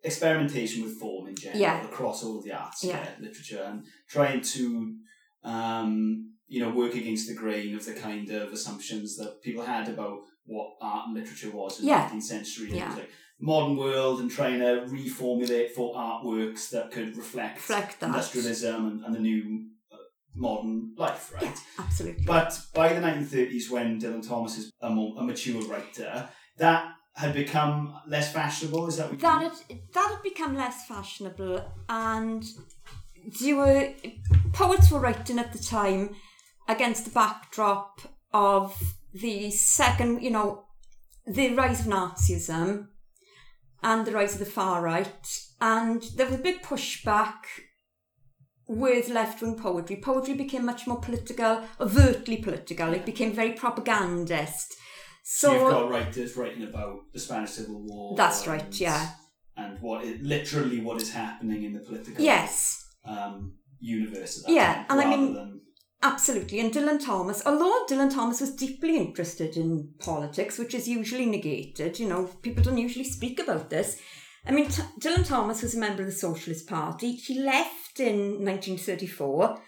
experimentation 0.04 0.84
with 0.84 0.98
form 1.00 1.26
in 1.28 1.34
general 1.34 1.60
Yeah. 1.60 1.84
across 1.84 2.22
all 2.22 2.38
of 2.38 2.44
the 2.44 2.52
arts, 2.52 2.84
Yeah. 2.84 2.98
yeah, 3.02 3.10
literature, 3.20 3.62
and 3.64 3.84
trying 4.08 4.40
to, 4.40 4.94
um, 5.42 6.34
you 6.48 6.60
know, 6.62 6.70
work 6.70 6.94
against 6.94 7.28
the 7.28 7.34
grain 7.34 7.74
of 7.76 7.84
the 7.84 7.92
kind 7.92 8.30
of 8.30 8.52
assumptions 8.52 9.16
that 9.16 9.42
people 9.42 9.64
had 9.64 9.88
about 9.88 10.18
what 10.46 10.70
art 10.80 11.06
and 11.08 11.14
literature 11.14 11.50
was 11.50 11.78
in 11.80 11.86
Yeah. 11.86 12.08
the 12.08 12.14
19th 12.16 12.22
century. 12.22 12.70
Yeah. 12.72 12.94
Like 12.94 13.10
modern 13.40 13.76
world 13.76 14.20
and 14.20 14.30
trying 14.30 14.58
to 14.60 14.86
reformulate 14.88 15.70
for 15.72 15.94
artworks 15.94 16.70
that 16.70 16.90
could 16.90 17.16
reflect, 17.16 17.56
Reflect 17.56 18.00
that. 18.00 18.06
industrialism 18.06 18.86
and, 18.86 19.04
and 19.04 19.14
the 19.14 19.20
new 19.20 19.66
uh, 19.92 19.96
modern 20.34 20.94
life, 20.96 21.32
right? 21.34 21.56
Absolutely. 21.78 22.24
But 22.24 22.58
by 22.74 22.92
the 22.94 23.00
1930s, 23.00 23.70
when 23.70 24.00
Dylan 24.00 24.26
Thomas 24.26 24.58
is 24.58 24.70
a, 24.80 24.90
more, 24.90 25.14
a 25.18 25.22
mature 25.22 25.62
writer, 25.68 26.28
that 26.56 26.88
had 27.14 27.34
become 27.34 27.94
less 28.08 28.32
fashionable. 28.32 28.86
Is 28.88 28.96
that 28.96 29.10
what 29.10 29.20
that 29.20 29.42
you 29.42 29.48
had 29.50 29.80
that 29.92 30.10
had 30.14 30.22
become 30.22 30.56
less 30.56 30.86
fashionable 30.86 31.64
and 31.88 32.44
you 33.40 33.56
were 33.56 33.92
poets 34.52 34.90
were 34.90 35.00
writing 35.00 35.38
at 35.38 35.52
the 35.52 35.58
time 35.58 36.14
against 36.68 37.04
the 37.04 37.10
backdrop 37.10 38.00
of 38.32 38.76
the 39.12 39.50
second 39.50 40.22
you 40.22 40.30
know 40.30 40.64
the 41.26 41.54
rise 41.54 41.80
of 41.80 41.86
nazism 41.86 42.88
and 43.82 44.06
the 44.06 44.12
rise 44.12 44.34
of 44.34 44.40
the 44.40 44.44
far 44.46 44.82
right. 44.82 45.38
And 45.60 46.02
there 46.16 46.26
was 46.26 46.36
a 46.36 46.42
big 46.42 46.62
pushback 46.62 47.34
with 48.66 49.08
left-wing 49.08 49.56
poetry. 49.56 50.00
Poetry 50.02 50.34
became 50.34 50.64
much 50.64 50.86
more 50.86 51.00
political 51.00 51.62
overtly 51.80 52.38
political. 52.38 52.92
It 52.92 53.06
became 53.06 53.32
very 53.32 53.52
propagandist. 53.52 54.74
So 55.24 55.52
You've 55.52 55.70
got 55.70 55.90
writers 55.90 56.36
writing 56.36 56.64
about 56.64 57.00
the 57.12 57.20
Spanish 57.20 57.50
Civil 57.50 57.84
War. 57.86 58.16
That's 58.16 58.46
and- 58.46 58.52
right, 58.52 58.80
yeah. 58.80 59.10
And 59.56 59.80
what 59.80 60.04
it, 60.04 60.22
literally 60.22 60.80
what 60.80 61.02
is 61.02 61.12
happening 61.12 61.64
in 61.64 61.72
the 61.72 61.80
political 61.80 62.24
yes. 62.24 62.84
um, 63.04 63.54
universe 63.80 64.38
at 64.38 64.46
that 64.46 64.52
Yeah, 64.52 64.74
time, 64.74 64.86
and 64.90 65.00
I 65.00 65.04
mean- 65.10 65.34
than 65.34 65.60
Absolutely. 66.00 66.60
And 66.60 66.72
Dylan 66.72 67.04
Thomas, 67.04 67.42
although 67.44 67.84
Dylan 67.88 68.14
Thomas 68.14 68.40
was 68.40 68.54
deeply 68.54 68.96
interested 68.96 69.56
in 69.56 69.94
politics, 69.98 70.56
which 70.56 70.74
is 70.74 70.88
usually 70.88 71.26
negated, 71.26 71.98
you 71.98 72.08
know, 72.08 72.24
people 72.42 72.62
don't 72.62 72.78
usually 72.78 73.04
speak 73.04 73.40
about 73.40 73.68
this. 73.68 74.00
I 74.46 74.52
mean, 74.52 74.68
T- 74.68 74.82
Dylan 75.00 75.26
Thomas 75.26 75.62
was 75.62 75.74
a 75.74 75.78
member 75.78 76.02
of 76.02 76.08
the 76.08 76.12
Socialist 76.12 76.68
Party. 76.68 77.12
He 77.12 77.40
left 77.40 77.98
in 77.98 78.44
1934 78.44 79.60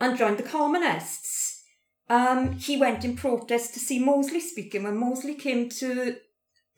and 0.00 0.16
joined 0.16 0.38
the 0.38 0.44
Communists. 0.44 1.64
Um, 2.08 2.52
he 2.52 2.76
went 2.76 3.04
in 3.04 3.16
protest 3.16 3.74
to 3.74 3.80
see 3.80 3.98
Mosley 3.98 4.40
speaking 4.40 4.84
when 4.84 4.98
Mosley 4.98 5.34
came 5.34 5.68
to 5.70 6.16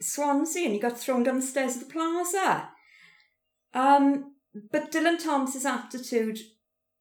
Swansea 0.00 0.64
and 0.64 0.72
he 0.72 0.80
got 0.80 0.98
thrown 0.98 1.24
down 1.24 1.40
the 1.40 1.46
stairs 1.46 1.76
of 1.76 1.86
the 1.86 1.92
plaza. 1.92 2.70
Um, 3.74 4.34
but 4.70 4.92
Dylan 4.92 5.22
Thomas's 5.22 5.66
attitude 5.66 6.38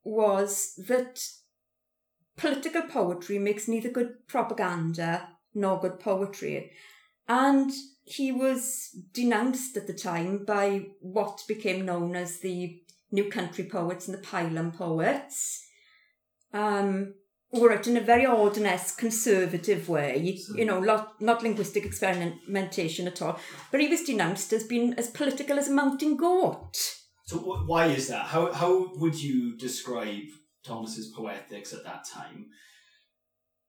was 0.04 0.74
that 0.88 1.20
political 2.38 2.84
poetry 2.84 3.40
makes 3.40 3.68
neither 3.68 3.90
good 3.90 4.28
propaganda 4.28 5.30
nor 5.54 5.80
good 5.80 6.00
poetry. 6.00 6.72
And 7.28 7.72
he 8.04 8.32
was 8.32 8.90
denounced 9.14 9.78
at 9.78 9.88
the 9.88 9.94
time 9.94 10.44
by 10.46 10.88
what 11.00 11.44
became 11.48 11.86
known 11.86 12.16
as 12.16 12.40
the 12.40 12.82
New 13.12 13.30
Country 13.30 13.66
poets 13.66 14.08
and 14.08 14.18
the 14.18 14.22
Pylon 14.22 14.72
poets. 14.72 15.64
Um, 16.54 17.16
who 17.54 17.62
were 17.62 17.70
written 17.70 17.96
in 17.96 18.02
a 18.02 18.06
very 18.06 18.26
ordinary, 18.26 18.80
conservative 18.98 19.88
way, 19.88 20.40
you 20.56 20.66
know, 20.66 20.80
not, 20.80 21.22
not 21.22 21.44
linguistic 21.44 21.86
experimentation 21.86 23.08
at 23.08 23.22
all. 23.22 23.40
But 23.72 23.80
he 23.80 23.88
was 23.88 24.04
denounced 24.04 24.52
as 24.54 24.64
being 24.64 24.96
as 24.96 25.12
political 25.12 25.60
as 25.60 25.68
a 25.68 25.74
mountain 25.74 26.18
goat. 26.18 26.76
So 27.26 27.38
why 27.38 27.86
is 27.86 28.08
that? 28.10 28.26
How 28.26 28.52
how 28.52 28.92
would 28.96 29.22
you 29.22 29.56
describe 29.56 30.26
Thomas's 30.64 31.08
poetics 31.08 31.74
at 31.74 31.84
that 31.84 32.06
time? 32.06 32.48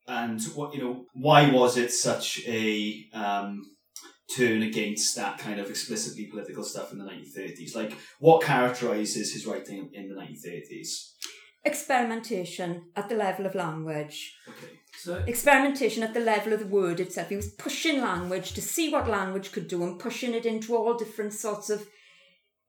And 0.06 0.42
what 0.54 0.74
you 0.74 0.82
know, 0.82 1.06
why 1.14 1.50
was 1.50 1.76
it 1.76 1.90
such 1.92 2.42
a 2.46 3.06
um, 3.14 3.62
turn 4.34 4.62
against 4.62 5.16
that 5.16 5.38
kind 5.38 5.60
of 5.60 5.70
explicitly 5.70 6.26
political 6.26 6.64
stuff 6.64 6.92
in 6.92 6.98
the 6.98 7.04
1930s? 7.04 7.74
Like, 7.74 7.96
what 8.18 8.42
characterizes 8.42 9.32
his 9.32 9.46
writing 9.46 9.90
in 9.92 10.08
the 10.08 10.14
1930s? 10.14 11.12
Experimentation 11.64 12.90
at 12.94 13.08
the 13.08 13.14
level 13.14 13.46
of 13.46 13.54
language. 13.54 14.36
Okay. 14.46 14.72
So 14.98 15.22
experimentation 15.26 16.02
at 16.02 16.14
the 16.14 16.20
level 16.20 16.52
of 16.52 16.60
the 16.60 16.66
word 16.66 17.00
itself. 17.00 17.30
He 17.30 17.36
was 17.36 17.48
pushing 17.48 18.00
language 18.00 18.52
to 18.52 18.62
see 18.62 18.92
what 18.92 19.08
language 19.08 19.52
could 19.52 19.68
do 19.68 19.82
and 19.82 19.98
pushing 19.98 20.34
it 20.34 20.46
into 20.46 20.76
all 20.76 20.94
different 20.94 21.32
sorts 21.32 21.70
of, 21.70 21.88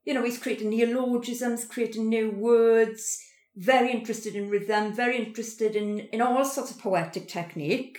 you 0.06 0.14
know, 0.14 0.24
he's 0.24 0.40
creating 0.40 0.70
neologisms, 0.70 1.66
creating 1.66 2.08
new 2.08 2.32
words, 2.32 3.20
very 3.56 3.92
interested 3.92 4.36
in 4.36 4.50
rhythm, 4.50 4.94
very 4.94 5.18
interested 5.18 5.76
in, 5.76 6.00
in 6.00 6.22
all 6.22 6.44
sorts 6.46 6.72
of 6.72 6.80
poetic 6.80 7.28
technique 7.28 7.98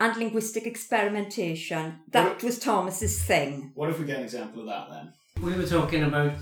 and 0.00 0.16
linguistic 0.16 0.66
experimentation. 0.66 2.00
That 2.10 2.42
was 2.42 2.58
Thomas's 2.58 3.22
thing. 3.22 3.72
What 3.74 3.90
if 3.90 3.98
we 3.98 4.06
get 4.06 4.18
an 4.18 4.24
example 4.24 4.60
of 4.62 4.66
that 4.66 4.88
then? 4.90 5.12
we 5.42 5.52
were 5.52 5.66
talking 5.66 6.04
about 6.04 6.34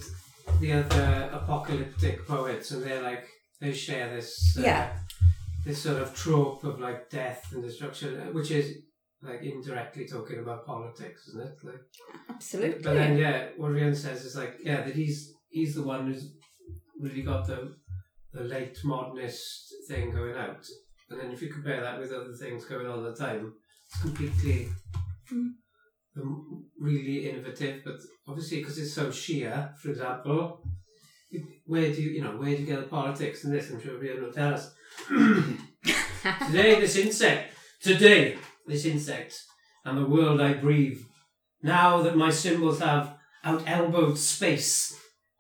the 0.61 0.73
other 0.73 1.31
apocalyptic 1.33 2.27
poets, 2.27 2.71
and 2.73 2.83
they're 2.83 3.03
like 3.03 3.25
they 3.61 3.73
share 3.73 4.15
this 4.15 4.57
uh, 4.59 4.63
Yeah. 4.63 4.93
this 5.65 5.83
sort 5.83 6.03
of 6.03 6.15
trope 6.15 6.65
of 6.65 6.79
like 6.81 7.09
death 7.11 7.47
and 7.53 7.63
destruction, 7.63 8.21
uh, 8.21 8.33
which 8.33 8.51
is 8.51 8.77
like 9.23 9.43
indirectly 9.43 10.07
talking 10.07 10.41
about 10.41 10.67
politics, 10.67 11.29
isn't 11.29 11.47
it? 11.47 11.55
Like, 11.63 11.81
Absolutely. 12.29 12.83
but 12.83 12.95
then 12.95 13.17
yeah, 13.17 13.49
what 13.57 13.71
Rhian 13.73 13.95
says 13.97 14.25
is 14.25 14.37
like 14.37 14.57
yeah 14.63 14.83
that 14.83 14.95
he's 14.95 15.33
he's 15.49 15.75
the 15.75 15.83
one 15.83 16.07
who's 16.07 16.33
really 17.01 17.23
got 17.23 17.47
the 17.47 17.75
the 18.33 18.43
late 18.45 18.79
modernist 18.85 19.75
thing 19.89 20.11
going 20.11 20.37
out, 20.37 20.65
and 21.11 21.21
then 21.21 21.31
if 21.31 21.43
you 21.43 21.53
compare 21.53 21.81
that 21.81 21.99
with 21.99 22.13
other 22.13 22.33
things 22.33 22.65
going 22.65 22.87
on 22.87 23.05
at 23.05 23.17
the 23.17 23.25
time, 23.25 23.53
it's 23.87 24.01
completely 24.01 24.69
Mm. 25.33 25.53
really 26.79 27.29
innovative. 27.29 27.83
But 27.85 27.99
obviously, 28.29 28.59
because 28.59 28.79
it's 28.79 28.93
so 28.93 29.11
sheer, 29.11 29.73
for 29.81 29.91
example, 29.91 30.63
where 31.65 31.91
do 31.93 32.03
you 32.03 32.11
you 32.11 32.23
know 32.23 32.37
where 32.37 32.55
do 32.55 32.61
you 32.63 32.67
get 32.67 32.81
the 32.81 32.87
politics 32.87 33.45
in 33.45 33.53
this? 33.53 33.71
I'm 33.71 33.81
sure 33.81 33.99
will 33.99 34.33
tell 34.33 34.55
us. 34.55 34.75
Today, 36.47 36.81
this 36.81 36.97
insect. 36.97 37.55
Today, 37.81 38.37
this 38.67 38.85
insect, 38.85 39.41
and 39.85 39.99
the 39.99 40.07
world 40.07 40.41
I 40.41 40.53
breathe. 40.55 41.01
Now 41.63 42.03
that 42.03 42.17
my 42.17 42.31
symbols 42.31 42.81
have 42.81 43.15
out 43.45 43.63
elbowed 43.67 44.19
space, 44.19 44.97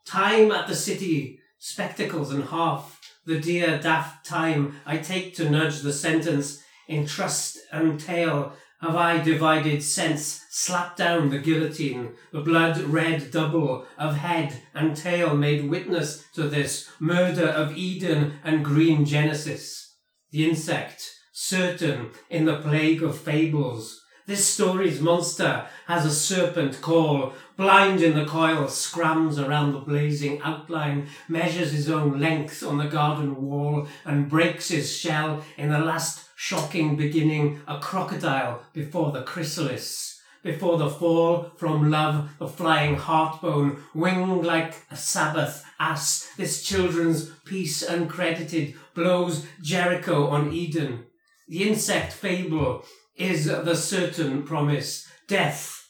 time 0.06 0.50
at 0.52 0.66
the 0.68 0.74
city, 0.74 1.38
spectacles 1.62 2.32
and 2.32 2.42
half 2.42 3.00
the 3.24 3.38
dear 3.38 3.78
daft 3.78 4.26
time 4.26 4.80
I 4.84 4.96
take 4.98 5.36
to 5.36 5.48
nudge 5.48 5.82
the 5.82 5.92
sentence 5.92 6.60
in 6.88 7.06
trust 7.06 7.56
and 7.70 8.00
tale. 8.00 8.54
Have 8.80 8.96
I 8.96 9.22
divided 9.22 9.80
sense, 9.80 10.44
slapped 10.50 10.98
down 10.98 11.30
the 11.30 11.38
guillotine, 11.38 12.16
the 12.32 12.40
blood 12.40 12.78
red 12.78 13.30
double 13.30 13.86
of 13.96 14.16
head 14.16 14.60
and 14.74 14.96
tail 14.96 15.36
made 15.36 15.70
witness 15.70 16.24
to 16.34 16.48
this 16.48 16.90
murder 16.98 17.46
of 17.46 17.76
Eden 17.76 18.40
and 18.42 18.64
green 18.64 19.04
Genesis? 19.04 19.98
The 20.32 20.48
insect, 20.50 21.08
certain 21.32 22.10
in 22.28 22.44
the 22.44 22.58
plague 22.58 23.04
of 23.04 23.16
fables. 23.16 24.01
This 24.32 24.46
story's 24.46 24.98
monster 24.98 25.66
has 25.84 26.06
a 26.06 26.10
serpent 26.10 26.80
call, 26.80 27.34
blind 27.58 28.00
in 28.00 28.16
the 28.16 28.24
coil, 28.24 28.66
scrams 28.66 29.38
around 29.38 29.74
the 29.74 29.80
blazing 29.80 30.40
outline, 30.40 31.08
measures 31.28 31.72
his 31.72 31.90
own 31.90 32.18
length 32.18 32.62
on 32.62 32.78
the 32.78 32.86
garden 32.86 33.46
wall, 33.46 33.86
and 34.06 34.30
breaks 34.30 34.68
his 34.68 34.90
shell 34.90 35.44
in 35.58 35.68
the 35.68 35.78
last 35.78 36.30
shocking 36.34 36.96
beginning, 36.96 37.60
a 37.68 37.78
crocodile 37.78 38.62
before 38.72 39.12
the 39.12 39.22
chrysalis. 39.22 40.22
Before 40.42 40.78
the 40.78 40.88
fall 40.88 41.52
from 41.58 41.90
love, 41.90 42.30
the 42.38 42.48
flying 42.48 42.96
heartbone, 42.96 43.80
winged 43.94 44.46
like 44.46 44.76
a 44.90 44.96
Sabbath 44.96 45.62
ass, 45.78 46.30
this 46.38 46.62
children's 46.62 47.28
peace 47.44 47.84
uncredited, 47.86 48.76
blows 48.94 49.44
Jericho 49.60 50.28
on 50.28 50.54
Eden. 50.54 51.04
The 51.48 51.68
insect 51.68 52.14
fable 52.14 52.86
is 53.16 53.46
the 53.46 53.74
certain 53.74 54.42
promise. 54.42 55.06
Death. 55.28 55.88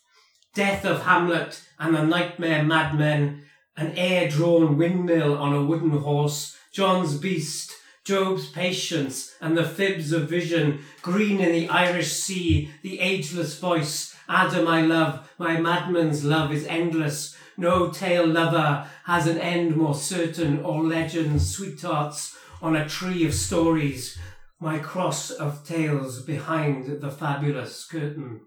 Death 0.55 0.85
of 0.85 1.05
Hamlet 1.05 1.63
and 1.79 1.95
the 1.95 2.05
nightmare 2.05 2.63
madmen. 2.63 3.43
An 3.77 3.93
air-drawn 3.97 4.77
windmill 4.77 5.39
on 5.39 5.55
a 5.55 5.65
wooden 5.65 5.91
horse. 5.91 6.57
John's 6.73 7.17
beast. 7.17 7.73
Job's 8.05 8.51
patience 8.51 9.33
and 9.41 9.57
the 9.57 9.65
fibs 9.65 10.13
of 10.13 10.29
vision. 10.29 10.81
Green 11.03 11.41
in 11.41 11.53
the 11.53 11.69
Irish 11.69 12.13
sea. 12.13 12.71
The 12.83 13.01
ageless 13.01 13.59
voice. 13.59 14.15
Adam 14.29 14.67
I 14.67 14.83
love. 14.83 15.31
My 15.39 15.61
madman's 15.61 16.25
love 16.25 16.53
is 16.53 16.67
endless. 16.67 17.37
No 17.57 17.91
tale 17.91 18.27
lover 18.27 18.89
has 19.05 19.27
an 19.27 19.39
end 19.39 19.77
more 19.77 19.95
certain. 19.95 20.63
All 20.65 20.85
legends, 20.85 21.55
sweethearts 21.55 22.37
on 22.63 22.77
a 22.77 22.89
tree 22.89 23.27
of 23.27 23.35
stories 23.35 24.19
my 24.63 24.79
cross 24.79 25.31
of 25.31 25.67
tales 25.67 26.23
behind 26.23 27.01
the 27.01 27.11
fabulous 27.11 27.85
curtain. 27.85 28.41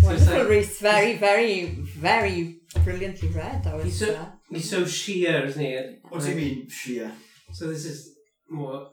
So 0.00 0.10
it's 0.10 0.26
Wonderful, 0.26 0.38
like- 0.38 0.48
Rhys. 0.48 0.78
Very, 0.80 1.12
very, 1.16 1.56
very 2.08 2.60
brilliantly 2.84 3.28
read. 3.28 3.66
I 3.66 3.82
He's 3.82 3.84
was. 3.84 3.98
so, 4.00 4.26
he's 4.50 4.70
so 4.70 4.84
sheer, 4.84 5.44
isn't 5.46 5.64
he? 5.64 5.78
What 6.08 6.20
do 6.22 6.28
you 6.30 6.36
mean, 6.36 6.68
sheer? 6.68 7.10
So 7.52 7.68
this 7.68 7.84
is 7.86 7.98
more 8.50 8.90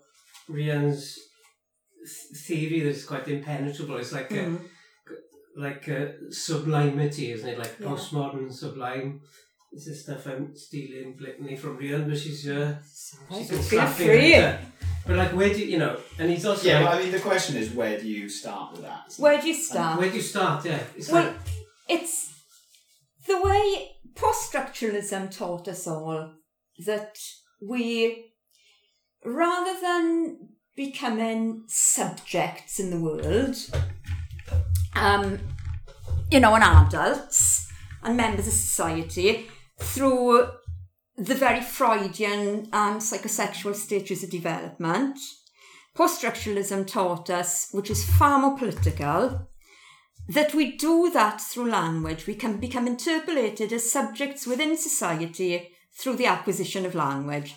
Rhian's 0.47 1.03
th- 2.05 2.41
theory 2.45 2.79
that's 2.81 3.05
quite 3.05 3.27
impenetrable. 3.27 3.97
It's 3.97 4.13
like 4.13 4.31
a, 4.31 4.35
mm. 4.45 4.59
like 5.57 5.87
a 5.89 6.31
sublimity, 6.31 7.31
isn't 7.33 7.49
it? 7.53 7.59
Like 7.59 7.75
Yeah. 7.79 7.87
postmodern 7.87 8.51
sublime. 8.53 9.21
This 9.71 9.87
is 9.87 10.03
stuff 10.03 10.25
I'm 10.25 10.55
stealing 10.55 11.15
blatantly 11.17 11.55
from 11.55 11.77
real, 11.77 12.01
but 12.01 12.17
she's 12.17 12.47
uh, 12.49 12.75
Sorry, 12.83 13.39
she's 13.41 13.49
been 13.49 13.59
feel 13.59 13.79
slapping 13.81 14.05
free. 14.07 14.33
it. 14.33 14.59
But 15.05 15.17
like, 15.17 15.31
where 15.33 15.49
do 15.53 15.59
you, 15.59 15.65
you 15.65 15.77
know? 15.77 15.97
And 16.17 16.29
he's 16.29 16.45
also 16.45 16.67
Yeah, 16.67 16.79
like, 16.79 16.89
well, 16.89 16.97
I 16.99 17.01
mean, 17.03 17.11
the 17.11 17.19
question 17.19 17.55
is, 17.55 17.71
where 17.71 17.99
do 17.99 18.07
you 18.07 18.29
start 18.29 18.71
with 18.73 18.81
that? 18.81 19.03
isn't 19.07 19.19
it? 19.19 19.23
Where 19.23 19.41
do 19.41 19.47
you 19.47 19.53
start? 19.53 19.99
where 19.99 20.09
do 20.09 20.15
you 20.15 20.21
start? 20.21 20.65
Yeah, 20.65 20.79
it's 20.95 21.09
Well, 21.11 21.23
like 21.25 21.35
it's 21.87 22.33
the 23.27 23.39
way 23.41 23.91
post 24.15 24.51
structuralism 24.51 25.35
taught 25.35 25.67
us 25.67 25.87
all 25.87 26.33
that 26.85 27.15
we, 27.61 28.33
rather 29.23 29.79
than 29.81 30.49
becoming 30.75 31.63
subjects 31.67 32.79
in 32.79 32.89
the 32.89 32.99
world, 32.99 33.55
um, 34.95 35.39
you 36.31 36.39
know, 36.39 36.55
and 36.55 36.63
adults 36.63 37.67
and 38.03 38.17
members 38.17 38.47
of 38.47 38.53
society 38.53 39.47
through 39.79 40.49
the 41.17 41.35
very 41.35 41.61
Freudian 41.61 42.69
um, 42.71 42.99
psychosexual 42.99 43.75
stages 43.75 44.23
of 44.23 44.29
development. 44.29 45.19
Post 45.95 46.21
structuralism 46.21 46.87
taught 46.87 47.29
us, 47.29 47.67
which 47.71 47.89
is 47.89 48.05
far 48.05 48.39
more 48.39 48.57
political, 48.57 49.49
that 50.29 50.53
we 50.53 50.77
do 50.77 51.09
that 51.11 51.41
through 51.41 51.69
language. 51.69 52.27
We 52.27 52.35
can 52.35 52.57
become 52.57 52.87
interpolated 52.87 53.73
as 53.73 53.91
subjects 53.91 54.47
within 54.47 54.77
society 54.77 55.71
through 55.97 56.15
the 56.15 56.27
acquisition 56.27 56.85
of 56.85 56.95
language. 56.95 57.55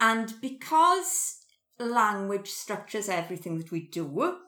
And 0.00 0.32
because 0.40 1.38
language 1.78 2.48
structures 2.48 3.08
everything 3.08 3.58
that 3.58 3.70
we 3.70 3.88
do, 3.88 4.38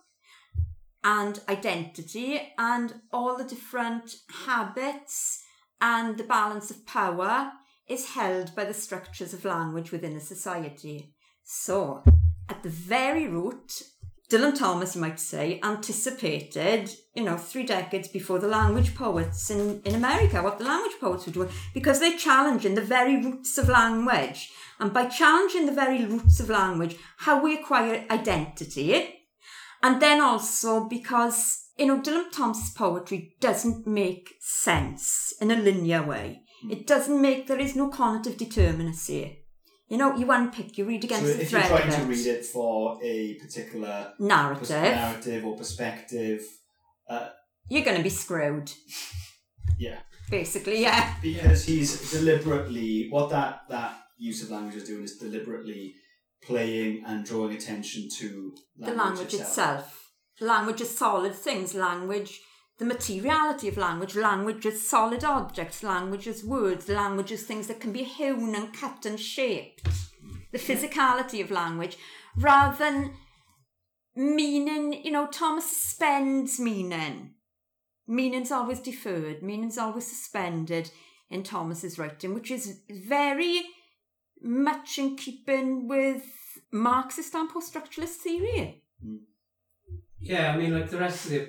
and 1.03 1.41
identity, 1.51 2.55
and 2.57 2.95
all 3.13 3.37
the 3.37 3.45
different 3.45 4.15
habits 4.47 5.44
and 5.81 6.17
the 6.17 6.25
balance 6.25 6.71
of 6.71 6.87
power 6.87 7.53
is 7.89 8.15
held 8.15 8.55
by 8.55 8.65
the 8.65 8.75
structures 8.75 9.35
of 9.35 9.45
language 9.45 9.93
within 9.93 10.17
a 10.17 10.21
society. 10.21 11.15
So, 11.43 12.03
at 12.49 12.63
the 12.63 12.71
very 12.71 13.27
root, 13.27 13.83
Dylan 14.31 14.59
Thomas, 14.59 14.95
you 14.95 15.03
might 15.03 15.21
say, 15.21 15.61
anticipated, 15.63 16.91
you 17.15 17.23
know, 17.23 17.37
three 17.37 17.65
decades 17.65 18.09
before 18.09 18.39
the 18.39 18.49
language 18.49 18.95
poets 18.95 19.51
in, 19.51 19.83
in 19.85 19.95
America, 19.95 20.43
what 20.43 20.59
the 20.59 20.65
language 20.65 20.99
poets 20.99 21.27
were 21.27 21.33
doing, 21.33 21.51
because 21.75 22.01
they 22.01 22.17
challenged 22.17 22.65
in 22.65 22.75
the 22.75 22.81
very 22.81 23.23
roots 23.23 23.59
of 23.59 23.69
language. 23.69 24.51
And 24.81 24.93
by 24.93 25.07
challenging 25.07 25.67
the 25.67 25.73
very 25.73 26.05
roots 26.07 26.41
of 26.41 26.49
language, 26.49 26.97
how 27.19 27.43
we 27.45 27.55
acquire 27.55 28.07
identity, 28.11 29.15
and 29.83 30.01
then 30.01 30.23
also 30.23 30.89
because, 30.89 31.64
you 31.77 31.87
know, 31.87 32.01
Dylan 32.01 32.31
Thomas's 32.31 32.71
poetry 32.71 33.35
doesn't 33.41 33.87
make 33.87 34.35
sense 34.41 35.35
in 35.41 35.51
a 35.51 35.57
linear 35.57 36.03
way. 36.03 36.43
Hmm. 36.63 36.71
It 36.71 36.87
doesn't 36.87 37.21
make, 37.21 37.47
there 37.47 37.59
is 37.59 37.75
no 37.75 37.89
cognitive 37.89 38.37
determinacy. 38.37 39.39
You 39.89 39.99
know, 39.99 40.17
you 40.17 40.31
unpick, 40.31 40.79
you 40.79 40.87
read 40.87 41.03
So 41.03 41.07
against 41.07 41.37
the 41.37 41.43
if 41.43 41.53
you're 41.53 41.61
trying 41.61 41.93
to 41.93 42.03
read 42.05 42.27
it 42.27 42.45
for 42.47 42.99
a 43.03 43.35
particular 43.35 44.13
pers- 44.19 44.27
narrative, 44.27 44.71
narrative 44.71 45.45
or 45.45 45.57
perspective, 45.57 46.41
uh, 47.09 47.29
you're 47.69 47.85
going 47.85 47.99
to 47.99 48.03
be 48.03 48.09
screwed. 48.09 48.73
yeah, 49.79 49.99
Basically, 50.31 50.81
yeah. 50.81 51.15
because 51.21 51.65
he's 51.67 52.11
deliberately 52.11 53.09
what 53.11 53.31
that 53.31 53.61
that 53.69 53.99
use 54.17 54.43
of 54.43 54.51
language 54.51 54.77
is 54.77 54.85
doing 54.85 55.05
is 55.05 55.19
deliberately 55.19 55.95
playing 56.43 57.05
and 57.07 57.25
drawing 57.25 57.55
attention 57.55 58.09
to 58.19 58.55
the 58.79 58.93
language 58.93 59.35
itself. 59.35 60.04
Language 60.41 60.81
is 60.81 60.97
solid 60.97 61.35
things. 61.35 61.75
Language, 61.75 62.41
the 62.79 62.85
materiality 62.85 63.69
of 63.69 63.77
language. 63.77 64.17
Language 64.17 64.67
is 64.67 64.89
solid 64.89 65.25
objects. 65.25 65.83
Language 65.83 66.27
is 66.27 66.45
words. 66.45 66.89
Language 66.89 67.33
is 67.33 67.45
things 67.45 67.69
that 67.69 67.81
can 67.81 67.93
be 67.93 68.03
hewn 68.03 68.55
and 68.55 68.73
cut 68.73 69.07
and 69.07 69.19
shaped. 69.19 69.89
The 70.53 70.59
physicality 70.59 71.43
of 71.43 71.51
language, 71.51 71.97
rather 72.37 72.77
than 72.77 73.15
meaning. 74.15 75.05
You 75.05 75.11
know, 75.13 75.27
Thomas 75.27 75.71
spends 75.71 76.59
meaning. 76.61 77.35
Meaning's 78.07 78.53
always 78.53 78.81
deferred. 78.81 79.43
Meaning's 79.43 79.79
always 79.79 80.07
suspended 80.07 80.91
in 81.31 81.43
Thomas's 81.43 81.99
writing, 81.99 82.35
which 82.35 82.51
is 82.51 82.81
very 82.89 83.63
much 84.43 84.99
in 84.99 85.17
keeping 85.17 85.89
with 85.89 86.25
Marxist 86.71 87.35
and 87.35 87.49
post-structuralist 87.49 88.17
theory. 88.17 88.83
Hmm. 89.03 89.17
Yeah, 90.25 90.53
I 90.53 90.57
mean, 90.57 90.73
like 90.73 90.89
the 90.89 90.99
rest 90.99 91.27
of 91.27 91.33
the 91.33 91.49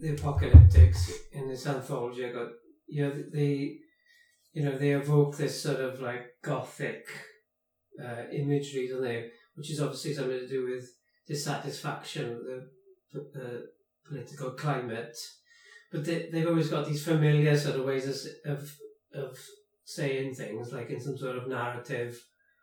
the 0.00 0.16
apocalyptics 0.16 1.10
in 1.30 1.46
this 1.46 1.66
anthology, 1.66 2.24
I 2.24 2.32
got 2.32 2.48
you 2.88 3.02
know 3.02 3.22
they 3.30 3.76
you 4.54 4.64
know 4.64 4.78
they 4.78 4.92
evoke 4.92 5.36
this 5.36 5.62
sort 5.62 5.78
of 5.78 6.00
like 6.00 6.36
gothic 6.42 7.06
uh, 8.02 8.22
imagery, 8.32 8.88
don't 8.88 9.02
they? 9.02 9.28
Which 9.56 9.70
is 9.70 9.80
obviously 9.82 10.14
something 10.14 10.38
to 10.38 10.48
do 10.48 10.70
with 10.70 10.88
dissatisfaction 11.28 12.30
with 12.30 12.46
the, 13.12 13.38
the 13.38 13.66
political 14.08 14.52
climate. 14.52 15.18
But 15.92 16.06
they, 16.06 16.30
they've 16.32 16.48
always 16.48 16.70
got 16.70 16.86
these 16.86 17.04
familiar 17.04 17.58
sort 17.58 17.76
of 17.76 17.84
ways 17.84 18.06
of 18.46 18.70
of 19.14 19.38
saying 19.84 20.34
things, 20.34 20.72
like 20.72 20.88
in 20.88 21.00
some 21.00 21.18
sort 21.18 21.36
of 21.36 21.46
narrative 21.46 22.18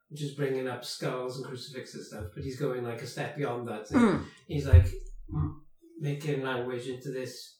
which 0.09 0.21
is 0.21 0.35
bringing 0.35 0.67
up 0.67 0.85
skulls 0.85 1.37
and 1.37 1.45
crucifixes 1.45 1.95
and 1.95 2.05
stuff. 2.05 2.31
But 2.33 2.43
he's 2.43 2.59
going 2.59 2.83
like 2.83 3.01
a 3.01 3.07
step 3.07 3.35
beyond 3.37 3.67
that. 3.67 3.89
Mm. 3.89 4.23
He's 4.47 4.65
like 4.65 4.87
making 5.99 6.43
language 6.43 6.87
into 6.87 7.11
this 7.11 7.59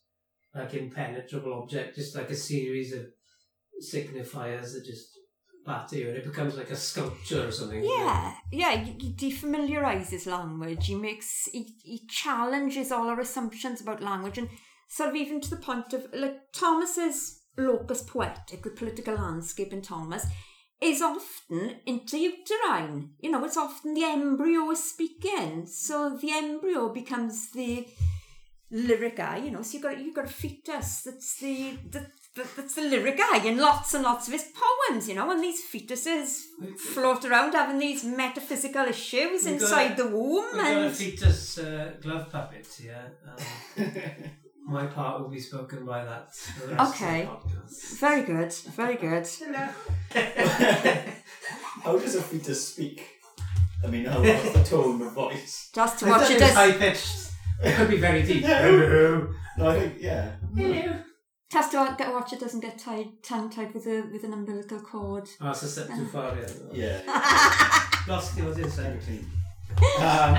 like 0.56 0.74
impenetrable 0.74 1.54
object, 1.54 1.96
just 1.96 2.16
like 2.16 2.30
a 2.30 2.36
series 2.36 2.94
of 2.94 3.06
signifiers 3.84 4.74
that 4.74 4.86
just 4.86 5.10
batter 5.66 5.98
you, 5.98 6.08
and 6.08 6.18
it 6.18 6.24
becomes 6.24 6.56
like 6.56 6.72
a 6.72 6.76
sculpture 6.76 7.48
or 7.48 7.52
something. 7.52 7.84
Yeah, 7.84 8.34
yeah, 8.52 8.78
he, 8.78 8.92
he 8.94 9.14
defamiliarizes 9.14 10.26
language. 10.26 10.88
He 10.88 10.96
makes, 10.96 11.50
he, 11.52 11.76
he 11.84 12.08
challenges 12.08 12.92
all 12.92 13.10
our 13.10 13.20
assumptions 13.20 13.82
about 13.82 14.02
language 14.02 14.38
and 14.38 14.48
sort 14.88 15.10
of 15.10 15.16
even 15.18 15.42
to 15.42 15.50
the 15.50 15.58
point 15.58 15.92
of, 15.92 16.08
like, 16.14 16.38
Thomas's 16.54 17.42
locus 17.58 18.02
poetic, 18.02 18.64
the 18.64 18.70
political 18.70 19.16
landscape 19.16 19.74
in 19.74 19.82
Thomas, 19.82 20.26
is 20.82 21.02
often 21.02 21.76
interuterine. 21.88 23.10
You 23.20 23.32
know, 23.32 23.44
it's 23.46 23.58
often 23.58 23.94
the 23.94 24.04
embryo 24.04 24.70
is 24.72 24.84
speaking. 24.92 25.66
So 25.66 26.18
the 26.18 26.32
embryo 26.32 26.90
becomes 26.90 27.52
the 27.52 27.88
lyric 28.70 29.20
eye, 29.20 29.38
you 29.38 29.52
know, 29.52 29.62
so 29.62 29.74
you've 29.74 29.84
got, 29.84 29.98
you've 30.00 30.16
got 30.16 30.26
a 30.26 30.30
fetus 30.30 31.04
that's 31.04 31.40
the, 31.40 31.78
the, 31.90 32.06
the 32.36 32.46
that's 32.58 32.76
the 32.76 32.82
lyric 32.82 33.18
eye 33.18 33.42
in 33.46 33.58
lots 33.58 33.94
and 33.94 34.04
lots 34.04 34.28
of 34.28 34.34
his 34.34 34.52
poems, 34.90 35.08
you 35.08 35.16
know, 35.16 35.32
and 35.32 35.42
these 35.42 35.62
fetuses 35.66 36.42
float 36.78 37.24
around 37.24 37.54
having 37.54 37.80
these 37.80 38.04
metaphysical 38.04 38.84
issues 38.86 39.46
We've 39.46 39.54
inside 39.54 39.92
a- 39.94 40.04
the 40.04 40.08
womb 40.08 40.46
We've 40.54 40.62
got 40.62 40.74
a 40.74 40.86
and 40.88 40.96
fetus 40.96 41.58
uh, 41.60 41.94
glove 42.02 42.30
puppet 42.30 42.68
yeah. 42.84 43.08
Um, 43.78 43.86
my 44.68 44.86
part 44.86 45.22
will 45.22 45.30
be 45.30 45.40
spoken 45.40 45.86
by 45.86 46.04
that. 46.04 46.30
The 46.62 46.76
rest 46.76 46.96
Okay. 46.96 47.26
Of 47.26 47.52
the 47.52 47.96
very 48.00 48.24
good, 48.24 48.54
very 48.54 48.96
good. 48.96 49.26
Hello. 49.26 49.70
How 51.84 51.98
does 51.98 52.16
a 52.16 52.22
fetus 52.22 52.68
speak? 52.68 53.08
I 53.84 53.88
mean, 53.88 54.06
how, 54.06 54.22
what's 54.22 54.52
the 54.52 54.64
tone 54.64 55.02
of 55.02 55.14
voice? 55.14 55.70
Just 55.74 56.00
to 56.00 56.08
I 56.08 56.10
watch 56.10 56.22
thought 56.24 56.32
it 56.32 56.42
it 56.42 56.54
high 56.54 56.72
pitched. 56.74 57.30
It 57.64 57.76
could 57.76 57.90
be 57.90 57.98
very 57.98 58.24
deep. 58.24 58.42
Yeah. 58.44 58.62
Hello. 58.64 59.34
No, 59.58 59.70
I 59.70 59.80
think, 59.80 59.94
yeah. 60.00 60.32
Hello. 60.56 60.96
just 61.52 61.72
to 61.72 61.96
get 61.98 62.12
watch 62.14 62.34
it 62.34 62.40
doesn't 62.40 62.60
get 62.60 62.78
tied 62.78 63.08
tongue 63.24 63.50
tied 63.50 63.74
with 63.74 63.88
a 63.88 64.02
with 64.12 64.24
an 64.24 64.34
umbilical 64.34 64.80
cord. 64.82 65.30
Oh, 65.42 65.52
it's 65.52 65.64
a 65.64 65.70
step 65.70 65.88
too 65.88 66.08
far 66.08 66.38
in. 66.38 66.52
Yeah. 66.74 67.02
Lost 68.08 68.38
yours 68.38 68.58
inside. 68.58 69.00
clean. 69.02 69.26
Um, 70.02 70.38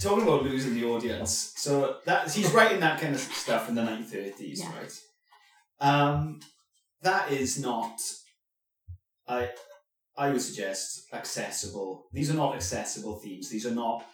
talking 0.00 0.22
about 0.22 0.42
losing 0.44 0.74
the 0.74 0.84
audience, 0.84 1.52
so 1.56 1.96
that 2.06 2.32
he's 2.32 2.50
writing 2.52 2.80
that 2.80 3.00
kind 3.00 3.14
of 3.14 3.20
stuff 3.20 3.68
in 3.68 3.74
the 3.74 3.82
1930s, 3.82 4.58
Yeah. 4.60 4.76
right? 4.78 5.00
Um, 5.80 6.40
that 7.02 7.30
is 7.32 7.58
not. 7.60 7.98
I 9.28 9.50
I 10.16 10.30
would 10.30 10.42
suggest 10.42 11.06
accessible. 11.12 12.08
These 12.12 12.30
are 12.30 12.34
not 12.36 12.54
accessible 12.54 13.18
themes. 13.20 13.48
These 13.48 13.66
are 13.66 13.74
not 13.74 14.04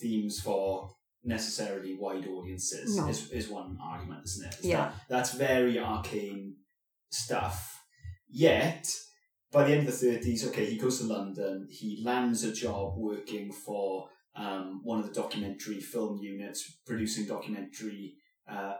themes 0.00 0.40
for 0.40 0.90
necessarily 1.24 1.96
wide 1.98 2.26
audiences. 2.26 2.96
No. 2.96 3.08
Is 3.08 3.30
is 3.30 3.48
one 3.48 3.78
argument, 3.82 4.24
isn't 4.24 4.46
it? 4.48 4.58
Is 4.60 4.64
Yeah. 4.66 4.76
that- 4.90 4.94
that's 5.08 5.32
very 5.34 5.78
arcane 5.78 6.56
stuff. 7.10 7.80
Yet 8.28 8.86
by 9.50 9.64
the 9.64 9.72
end 9.74 9.86
of 9.86 9.92
the 10.00 10.06
30s, 10.06 10.46
okay, 10.48 10.64
he 10.64 10.78
goes 10.78 10.98
to 10.98 11.04
London, 11.04 11.68
he 11.70 12.02
lands 12.02 12.42
a 12.44 12.52
job 12.52 12.96
working 12.96 13.52
for 13.52 14.08
um, 14.36 14.80
one 14.82 14.98
of 14.98 15.06
the 15.06 15.12
documentary 15.12 15.80
film 15.80 16.18
units, 16.18 16.78
producing 16.86 17.26
documentary, 17.26 18.14
uh, 18.48 18.74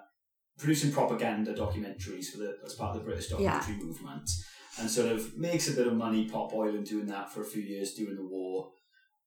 producing 0.59 0.93
propaganda 0.93 1.55
documentaries 1.55 2.27
for 2.27 2.39
the, 2.39 2.57
as 2.65 2.75
part 2.75 2.95
of 2.97 3.03
the 3.03 3.05
British 3.05 3.29
documentary 3.29 3.77
movement, 3.77 4.31
and 4.79 4.91
sort 4.91 5.13
of 5.13 5.37
makes 5.37 5.69
a 5.69 5.77
bit 5.77 5.87
of 5.87 5.95
money, 5.95 6.29
pop 6.29 6.53
oil, 6.55 6.75
and 6.75 6.87
doing 6.87 7.07
that 7.07 7.31
for 7.31 7.43
a 7.43 7.47
few 7.47 7.63
years 7.63 7.95
during 7.95 8.17
the 8.17 8.27
war. 8.27 8.71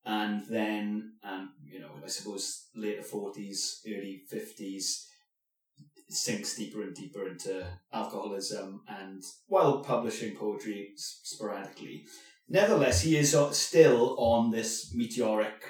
And 0.05 0.45
then, 0.45 1.13
um, 1.23 1.53
you 1.63 1.79
know, 1.79 1.89
I 2.03 2.07
suppose 2.07 2.67
later 2.75 3.01
40s, 3.01 3.79
early 3.87 4.21
50s, 4.31 5.05
sinks 6.09 6.55
deeper 6.55 6.83
and 6.83 6.95
deeper 6.95 7.27
into 7.27 7.65
alcoholism 7.91 8.81
and 8.87 9.23
while 9.47 9.79
publishing 9.79 10.35
poetry 10.35 10.91
sporadically. 10.95 12.05
Nevertheless, 12.47 13.01
he 13.01 13.17
is 13.17 13.35
still 13.51 14.15
on 14.19 14.51
this 14.51 14.93
meteoric 14.93 15.63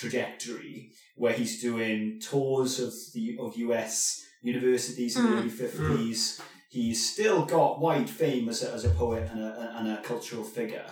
trajectory 0.00 0.90
where 1.16 1.34
he's 1.34 1.60
doing 1.60 2.20
tours 2.20 2.80
of 2.80 2.92
the 3.14 3.36
of 3.38 3.56
US 3.56 4.22
universities 4.42 5.16
in 5.16 5.22
the 5.24 5.28
Mm. 5.30 5.38
early 5.38 5.50
fifties. 5.50 6.40
He's 6.70 7.00
still 7.12 7.44
got 7.44 7.80
wide 7.80 8.08
fame 8.08 8.48
as 8.48 8.62
a, 8.62 8.72
as 8.72 8.84
a 8.84 8.90
poet 8.90 9.28
and 9.30 9.40
a, 9.42 9.74
and 9.78 9.86
a 9.90 10.00
cultural 10.02 10.44
figure, 10.44 10.86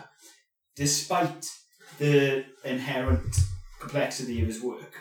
despite 0.76 1.46
the 1.98 2.44
inherent 2.64 3.32
complexity 3.80 4.40
of 4.42 4.48
his 4.48 4.60
work. 4.60 4.92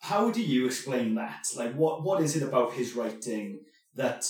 How 0.00 0.30
do 0.30 0.42
you 0.42 0.66
explain 0.66 1.14
that? 1.14 1.46
Like, 1.56 1.72
what 1.74 2.02
what 2.02 2.22
is 2.22 2.34
it 2.36 2.42
about 2.42 2.72
his 2.72 2.94
writing 2.96 3.60
that 3.94 4.22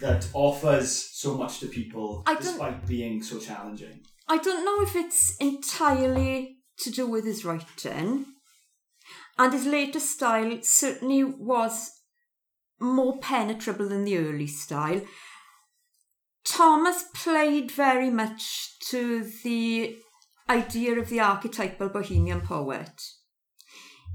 that 0.00 0.26
offers 0.34 0.90
so 1.22 1.34
much 1.36 1.60
to 1.60 1.66
people, 1.66 2.22
despite 2.38 2.86
being 2.86 3.22
so 3.22 3.38
challenging? 3.38 4.00
I 4.28 4.38
don't 4.38 4.64
know 4.64 4.78
if 4.82 4.94
it's 4.96 5.36
entirely 5.38 6.58
to 6.78 6.90
do 6.90 7.06
with 7.06 7.24
his 7.24 7.44
writing, 7.44 8.26
and 9.38 9.52
his 9.52 9.66
later 9.66 10.00
style 10.00 10.58
certainly 10.62 11.24
was 11.24 11.90
more 12.80 13.18
penetrable 13.18 13.88
than 13.88 14.04
the 14.04 14.18
early 14.18 14.46
style. 14.46 15.00
Thomas 16.44 17.04
played 17.14 17.70
very 17.70 18.10
much 18.10 18.78
to 18.90 19.24
the 19.44 19.96
idea 20.48 20.98
of 20.98 21.08
the 21.08 21.20
archetypal 21.20 21.88
bohemian 21.88 22.40
poet. 22.40 23.00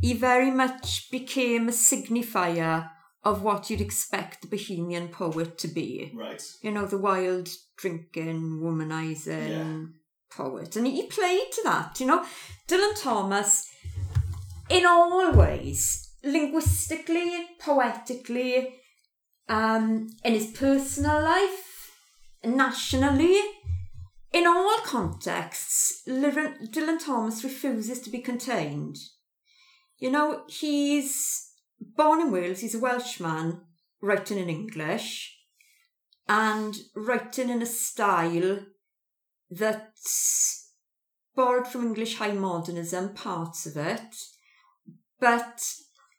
He 0.02 0.14
very 0.14 0.52
much 0.52 1.10
became 1.10 1.70
a 1.70 1.72
signifier 1.72 2.90
of 3.24 3.42
what 3.42 3.70
you'd 3.70 3.82
expect 3.82 4.42
the 4.42 4.48
bohemian 4.48 5.08
poet 5.08 5.58
to 5.58 5.68
be 5.68 6.12
Right. 6.16 6.42
you 6.62 6.72
know, 6.72 6.86
the 6.86 6.98
wild 6.98 7.50
drinking, 7.78 8.60
womanizing 8.62 9.50
Yeah. 9.50 9.97
Poet. 10.38 10.76
And 10.76 10.86
he 10.86 11.08
played 11.08 11.52
to 11.54 11.62
that, 11.64 12.00
you 12.00 12.06
know. 12.06 12.24
Dylan 12.68 13.02
Thomas, 13.02 13.68
in 14.70 14.86
all 14.86 15.32
ways, 15.34 16.12
linguistically, 16.24 17.48
poetically, 17.60 18.76
um, 19.50 20.08
in 20.24 20.34
his 20.34 20.52
personal 20.52 21.22
life, 21.22 21.92
nationally, 22.44 23.40
in 24.34 24.46
all 24.46 24.78
contexts, 24.84 26.04
Dylan 26.08 27.04
Thomas 27.04 27.44
refuses 27.44 28.02
to 28.02 28.10
be 28.10 28.20
contained. 28.20 28.98
You 29.98 30.12
know, 30.12 30.44
he's 30.48 31.50
born 31.80 32.22
in 32.22 32.32
Wales, 32.32 32.60
he's 32.60 32.76
a 32.76 32.80
Welshman, 32.80 33.62
writing 34.02 34.38
in 34.38 34.50
English 34.50 35.36
and 36.28 36.76
writing 36.96 37.50
in 37.50 37.62
a 37.62 37.66
style 37.66 38.60
that's 39.50 40.74
borrowed 41.36 41.68
from 41.68 41.84
English 41.84 42.18
high 42.18 42.32
modernism, 42.32 43.14
parts 43.14 43.66
of 43.66 43.78
it, 43.78 44.16
but 45.20 45.62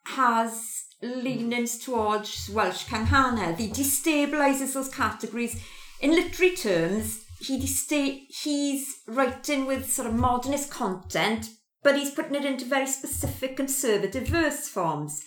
has 0.06 0.84
leanings 1.02 1.78
towards 1.78 2.48
Welsh 2.50 2.86
Cynghanedd. 2.86 3.58
He 3.58 3.68
destabilises 3.68 4.74
those 4.74 4.88
categories. 4.88 5.60
In 6.00 6.12
literary 6.12 6.56
terms, 6.56 7.24
he 7.40 7.60
desta- 7.60 8.26
he's 8.28 8.96
writing 9.06 9.66
with 9.66 9.92
sort 9.92 10.08
of 10.08 10.14
modernist 10.14 10.70
content, 10.70 11.50
but 11.82 11.96
he's 11.96 12.10
putting 12.10 12.34
it 12.34 12.44
into 12.44 12.64
very 12.64 12.86
specific 12.86 13.56
conservative 13.56 14.28
verse 14.28 14.68
forms. 14.68 15.22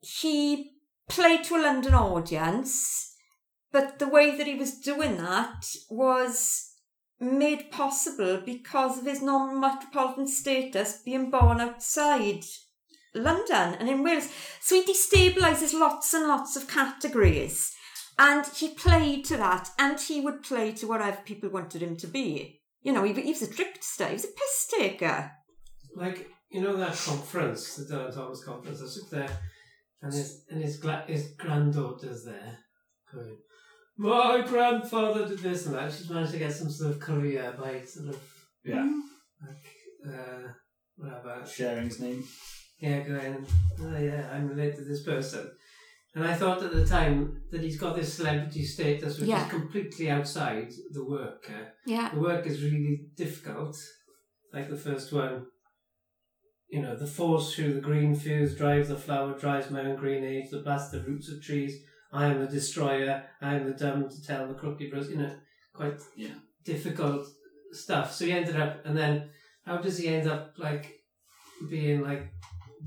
He 0.00 0.72
played 1.08 1.44
to 1.44 1.56
a 1.56 1.62
London 1.62 1.94
audience, 1.94 3.14
but 3.72 3.98
the 3.98 4.08
way 4.08 4.36
that 4.36 4.46
he 4.46 4.54
was 4.54 4.78
doing 4.78 5.16
that 5.18 5.64
was 5.90 6.67
made 7.20 7.70
possible 7.70 8.40
because 8.44 8.98
of 8.98 9.06
his 9.06 9.22
non-metropolitan 9.22 10.26
status 10.26 11.00
being 11.04 11.30
born 11.30 11.60
outside 11.60 12.44
London 13.14 13.74
and 13.78 13.88
in 13.88 14.02
Wales. 14.02 14.28
So 14.60 14.76
he 14.76 14.92
destabilises 14.92 15.78
lots 15.78 16.14
and 16.14 16.28
lots 16.28 16.56
of 16.56 16.68
categories. 16.68 17.74
And 18.18 18.44
he 18.46 18.74
played 18.74 19.24
to 19.26 19.36
that, 19.36 19.70
and 19.78 20.00
he 20.00 20.20
would 20.20 20.42
play 20.42 20.72
to 20.72 20.88
whatever 20.88 21.18
people 21.24 21.50
wanted 21.50 21.82
him 21.82 21.96
to 21.98 22.06
be. 22.08 22.60
You 22.82 22.92
know, 22.92 23.04
he, 23.04 23.12
he 23.12 23.30
was 23.30 23.42
a 23.42 23.52
trickster, 23.52 24.06
he 24.06 24.14
was 24.14 24.24
a 24.24 24.28
piss 24.28 24.66
taker. 24.76 25.30
Like 25.94 26.28
you 26.50 26.62
know 26.62 26.76
that 26.76 26.96
conference, 26.96 27.76
the 27.76 27.94
Dylan 27.94 28.14
Thomas 28.14 28.44
conference. 28.44 28.80
I 28.80 29.04
up 29.04 29.10
there, 29.10 29.38
and 30.02 30.12
his 30.12 30.44
and 30.50 30.62
his 30.62 30.82
his 31.06 31.32
granddaughter's 31.36 32.24
there, 32.24 32.58
going, 33.12 33.36
"My 33.98 34.40
grandfather 34.46 35.26
did 35.28 35.38
this 35.40 35.66
and 35.66 35.74
that." 35.74 35.92
She's 35.92 36.08
managed 36.08 36.32
to 36.32 36.38
get 36.38 36.52
some 36.52 36.70
sort 36.70 36.92
of 36.92 37.00
career 37.00 37.54
by 37.60 37.84
sort 37.84 38.08
of 38.10 38.22
Yeah. 38.64 38.88
like 39.46 39.66
uh, 40.14 40.48
whatever. 40.96 41.44
Sharing 41.46 41.84
his 41.86 42.00
name. 42.00 42.22
Yeah, 42.80 43.00
going, 43.00 43.44
oh 43.80 43.98
yeah, 43.98 44.30
I'm 44.32 44.48
related 44.48 44.76
to 44.76 44.84
this 44.84 45.02
person. 45.02 45.50
And 46.14 46.24
I 46.24 46.34
thought 46.34 46.62
at 46.62 46.72
the 46.72 46.86
time 46.86 47.42
that 47.50 47.60
he's 47.60 47.78
got 47.78 47.96
this 47.96 48.14
celebrity 48.14 48.64
status 48.64 49.18
which 49.18 49.28
Yeah. 49.28 49.44
is 49.44 49.50
completely 49.50 50.10
outside 50.10 50.72
the 50.92 51.04
work. 51.04 51.50
uh, 51.50 51.64
Yeah. 51.86 52.10
the 52.14 52.20
work 52.20 52.46
is 52.46 52.62
really 52.62 53.06
difficult. 53.16 53.76
Like 54.52 54.68
the 54.70 54.76
first 54.76 55.12
one, 55.12 55.46
you 56.70 56.80
know, 56.82 56.96
the 56.96 57.06
force 57.06 57.54
through 57.54 57.74
the 57.74 57.80
green 57.80 58.14
fields 58.14 58.54
drives 58.54 58.88
the 58.88 58.96
flower, 58.96 59.36
drives 59.38 59.70
my 59.70 59.80
own 59.82 59.96
green 59.96 60.24
age, 60.24 60.50
the 60.50 60.60
blast 60.62 60.92
the 60.92 61.02
roots 61.02 61.28
of 61.30 61.42
trees. 61.42 61.74
I 62.12 62.26
am 62.26 62.40
a 62.42 62.46
destroyer. 62.48 63.22
I 63.40 63.54
am 63.54 63.66
the 63.66 63.72
dumb 63.78 64.08
to 64.08 64.26
tell 64.26 64.46
the 64.48 64.54
crooked 64.54 64.92
rose. 64.92 65.10
You 65.10 65.16
know, 65.18 65.34
quite 65.72 66.00
Yeah. 66.16 66.34
difficult 66.64 67.26
stuff. 67.72 68.12
So 68.14 68.24
he 68.24 68.32
ended 68.32 68.56
up, 68.56 68.84
and 68.86 68.96
then 68.96 69.30
how 69.66 69.76
does 69.78 69.98
he 69.98 70.08
end 70.08 70.28
up 70.28 70.54
like 70.58 71.00
being 71.68 72.00
like 72.02 72.32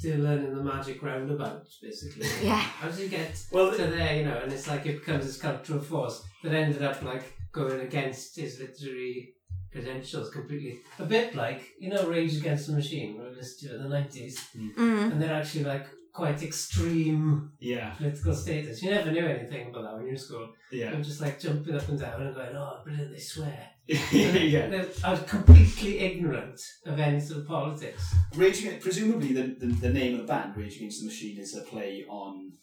Dylan 0.01 0.47
in 0.47 0.55
the 0.55 0.63
Magic 0.63 1.01
Roundabout, 1.03 1.67
basically? 1.81 2.27
Yeah. 2.47 2.55
How 2.55 2.87
does 2.87 2.97
he 2.97 3.07
get 3.09 3.31
Well, 3.51 3.71
to 3.71 3.85
there, 3.87 4.17
you 4.17 4.25
know, 4.25 4.37
and 4.43 4.51
it's 4.51 4.67
like 4.67 4.85
it 4.85 4.99
becomes 4.99 5.25
this 5.25 5.37
cultural 5.37 5.79
force 5.81 6.23
that 6.43 6.53
ended 6.53 6.81
up 6.81 7.01
like 7.03 7.23
going 7.51 7.81
against 7.81 8.35
his 8.37 8.59
literary 8.59 9.33
credentials 9.71 10.29
completely. 10.31 10.79
A 10.99 11.05
bit 11.05 11.35
like, 11.35 11.61
you 11.79 11.89
know, 11.89 12.07
Rage 12.07 12.37
Against 12.37 12.67
the 12.67 12.73
Machine, 12.73 13.17
where 13.17 13.29
we 13.29 13.35
listened 13.35 13.69
to 13.69 13.75
in 13.77 13.83
the 13.83 13.89
90s, 13.97 14.35
Mm. 14.57 15.11
and 15.11 15.21
they're 15.21 15.33
actually 15.41 15.63
like 15.65 15.85
quite 16.13 16.41
extreme 16.43 17.51
yeah, 17.59 17.91
political 17.91 18.33
status. 18.33 18.81
You 18.83 18.91
never 18.91 19.11
knew 19.11 19.25
anything 19.25 19.69
about 19.69 19.83
that 19.83 19.93
when 19.93 20.01
you 20.01 20.07
were 20.07 20.13
in 20.13 20.17
school. 20.17 20.49
yeah, 20.71 20.91
I'm 20.91 21.03
just 21.03 21.21
like 21.21 21.39
jumping 21.39 21.75
up 21.75 21.87
and 21.87 21.99
down 21.99 22.21
and 22.21 22.35
going, 22.35 22.55
oh, 22.55 22.81
brilliant, 22.83 23.11
they 23.13 23.19
swear. 23.19 23.67
yeah. 23.87 24.67
They're- 24.67 24.89
I 25.03 25.11
was 25.11 25.21
completely 25.23 25.99
ignorant 25.99 26.59
of 26.85 26.99
any 26.99 27.19
sort 27.19 27.41
of 27.41 27.47
politics. 27.47 28.13
Rage 28.35 28.59
Against, 28.59 28.81
presumably 28.81 29.33
the, 29.33 29.55
the 29.59 29.67
the 29.67 29.89
name 29.89 30.13
of 30.15 30.21
the 30.21 30.27
band 30.27 30.55
Rage 30.55 30.77
Against 30.77 31.01
the 31.01 31.07
Machine 31.07 31.39
is 31.39 31.55
a 31.55 31.61
play 31.61 32.05
on 32.07 32.53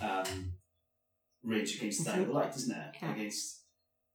um, 0.00 0.52
Rage 1.42 1.76
Against 1.76 2.04
the 2.04 2.10
Dying 2.10 2.32
Light, 2.32 2.54
isn't 2.56 2.76
it? 2.76 2.94
Yeah. 3.02 3.12
Against 3.14 3.62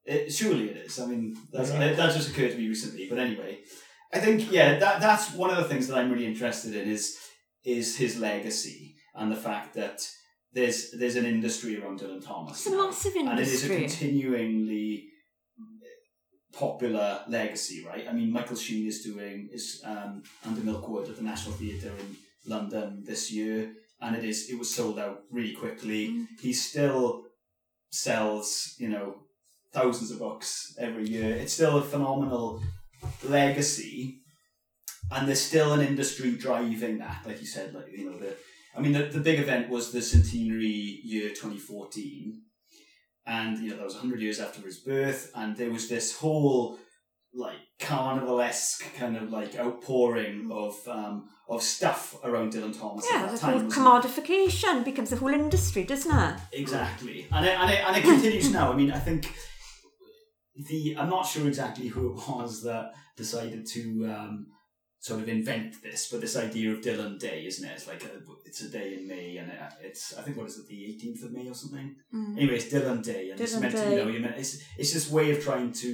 it, 0.06 0.32
surely 0.34 0.70
it 0.70 0.78
is. 0.78 1.00
I 1.00 1.06
mean, 1.06 1.36
that's, 1.52 1.72
Okay. 1.72 1.94
that 1.96 2.14
just 2.14 2.30
occurred 2.30 2.52
to 2.52 2.58
me 2.58 2.68
recently. 2.68 3.08
But 3.10 3.20
anyway, 3.20 3.60
I 4.14 4.20
think 4.20 4.52
yeah, 4.52 4.78
that 4.80 5.00
that's 5.02 5.34
one 5.34 5.50
of 5.50 5.58
the 5.58 5.64
things 5.64 5.88
that 5.88 5.98
I'm 5.98 6.12
really 6.12 6.26
interested 6.28 6.76
in 6.76 6.88
is 6.90 7.18
is 7.64 7.98
his 7.98 8.20
legacy 8.20 8.96
and 9.16 9.32
the 9.32 9.36
fact 9.36 9.74
that 9.76 10.08
there's 10.52 10.92
there's 10.92 11.16
an 11.16 11.26
industry 11.26 11.82
around 11.82 12.00
Dylan 12.00 12.24
Thomas. 12.24 12.58
It's 12.58 12.68
a 12.68 12.72
now. 12.72 12.86
massive 12.88 13.16
and 13.16 13.40
it 13.40 13.48
is 13.48 13.70
a 13.70 13.74
industry. 13.74 13.80
continuingly 13.80 15.10
popular 16.54 17.22
legacy, 17.28 17.84
right? 17.86 18.06
I 18.08 18.14
mean, 18.14 18.32
Michael 18.32 18.56
Sheen 18.56 18.88
is 18.88 19.02
doing 19.02 19.50
is 19.52 19.82
um, 19.84 20.24
under 20.46 20.62
Milk 20.62 20.88
Wood 20.88 21.10
at 21.10 21.18
the 21.18 21.24
National 21.24 21.56
Theatre 21.56 21.92
in 22.00 22.16
London 22.46 23.04
this 23.06 23.32
year, 23.32 23.74
and 24.00 24.16
it 24.16 24.24
is 24.24 24.50
it 24.50 24.58
was 24.58 24.74
sold 24.74 25.00
out 25.00 25.22
really 25.32 25.54
quickly. 25.54 26.10
Mm. 26.10 26.28
He 26.42 26.54
still 26.54 27.24
sells, 27.90 28.76
you 28.78 28.90
know, 28.90 29.16
thousands 29.74 30.12
of 30.12 30.20
books 30.20 30.76
every 30.80 31.08
year. 31.08 31.36
It's 31.36 31.54
still 31.54 31.78
a 31.78 31.82
phenomenal 31.82 32.62
legacy, 33.24 34.22
and 35.12 35.28
there's 35.28 35.42
still 35.42 35.74
an 35.74 35.82
industry 35.82 36.32
driving 36.36 36.98
that. 37.00 37.24
Like 37.26 37.40
you 37.40 37.48
said, 37.48 37.74
like 37.74 37.86
you 37.96 38.10
know 38.10 38.18
the. 38.18 38.36
I 38.76 38.82
mean, 38.82 38.94
the, 38.94 39.04
the 39.04 39.20
big 39.20 39.40
event 39.40 39.70
was 39.70 39.92
the 39.92 40.02
centenary 40.02 41.00
year 41.04 41.30
2014, 41.30 42.42
and 43.28 43.60
you 43.60 43.70
know 43.70 43.78
that 43.78 43.86
was 43.86 43.94
100 43.94 44.20
years 44.20 44.40
after 44.40 44.62
his 44.62 44.80
birth, 44.80 45.32
and 45.36 45.56
there 45.56 45.70
was 45.70 45.88
this 45.90 46.18
whole 46.18 46.80
like 47.36 47.58
carnivalesque 47.80 48.84
kind 48.96 49.16
of 49.18 49.32
like 49.32 49.56
outpouring 49.58 50.50
of 50.52 50.76
um, 50.88 51.28
of 51.50 51.62
stuff 51.62 52.16
around 52.24 52.54
Dylan 52.54 52.78
Thomas 52.80 53.06
Yeah, 53.12 53.22
at 53.24 53.26
that 53.26 53.32
the 53.34 53.38
time. 53.40 53.60
whole 53.60 53.70
commodification 54.02 54.84
becomes 54.84 55.12
a 55.12 55.18
whole 55.18 55.34
industry, 55.34 55.84
doesn't 55.84 56.16
it? 56.16 56.40
Exactly, 56.54 57.28
and 57.32 57.46
it, 57.46 57.58
and 57.60 57.70
it, 57.72 57.80
and 57.86 57.98
it 57.98 58.04
continues 58.04 58.52
now. 58.52 58.72
I 58.72 58.76
mean, 58.76 58.92
I 58.92 59.00
think 59.00 59.32
the 60.56 60.96
I'm 60.98 61.10
not 61.10 61.24
sure 61.28 61.48
exactly 61.48 61.88
who 61.88 62.12
it 62.12 62.28
was 62.30 62.64
that 62.64 62.92
decided 63.18 63.66
to 63.74 63.82
um, 64.16 64.48
sort 65.08 65.20
of 65.22 65.28
invent 65.28 65.70
this, 65.84 66.10
but 66.10 66.22
this 66.22 66.38
idea 66.38 66.72
of 66.72 66.80
Dylan 66.80 67.20
Day, 67.20 67.46
isn't 67.46 67.68
it? 67.70 67.74
It's 67.76 67.88
like 67.88 68.04
a, 68.06 68.12
it's 68.46 68.62
a 68.62 68.70
day 68.70 68.94
in 68.98 69.06
May, 69.06 69.36
and 69.36 69.52
it, 69.52 69.60
it's 69.82 70.18
I 70.18 70.22
think 70.22 70.38
what 70.38 70.48
is 70.48 70.58
it, 70.60 70.68
the 70.68 70.82
18th 70.92 71.26
of 71.26 71.32
May 71.34 71.50
or 71.50 71.54
something. 71.54 71.94
Mm. 72.16 72.38
Anyway, 72.38 72.56
it's 72.56 72.72
Dylan 72.74 73.04
Day, 73.04 73.32
and 73.32 73.40
it's 73.42 73.54
Dylan 73.54 73.62
meant 73.64 73.76
to, 73.76 73.82
Day. 73.82 73.90
you 73.98 74.06
know, 74.06 74.12
you 74.16 74.20
meant, 74.22 74.38
it's 74.38 74.54
it's 74.78 74.94
this 74.94 75.12
way 75.12 75.32
of 75.32 75.44
trying 75.44 75.74
to 75.84 75.90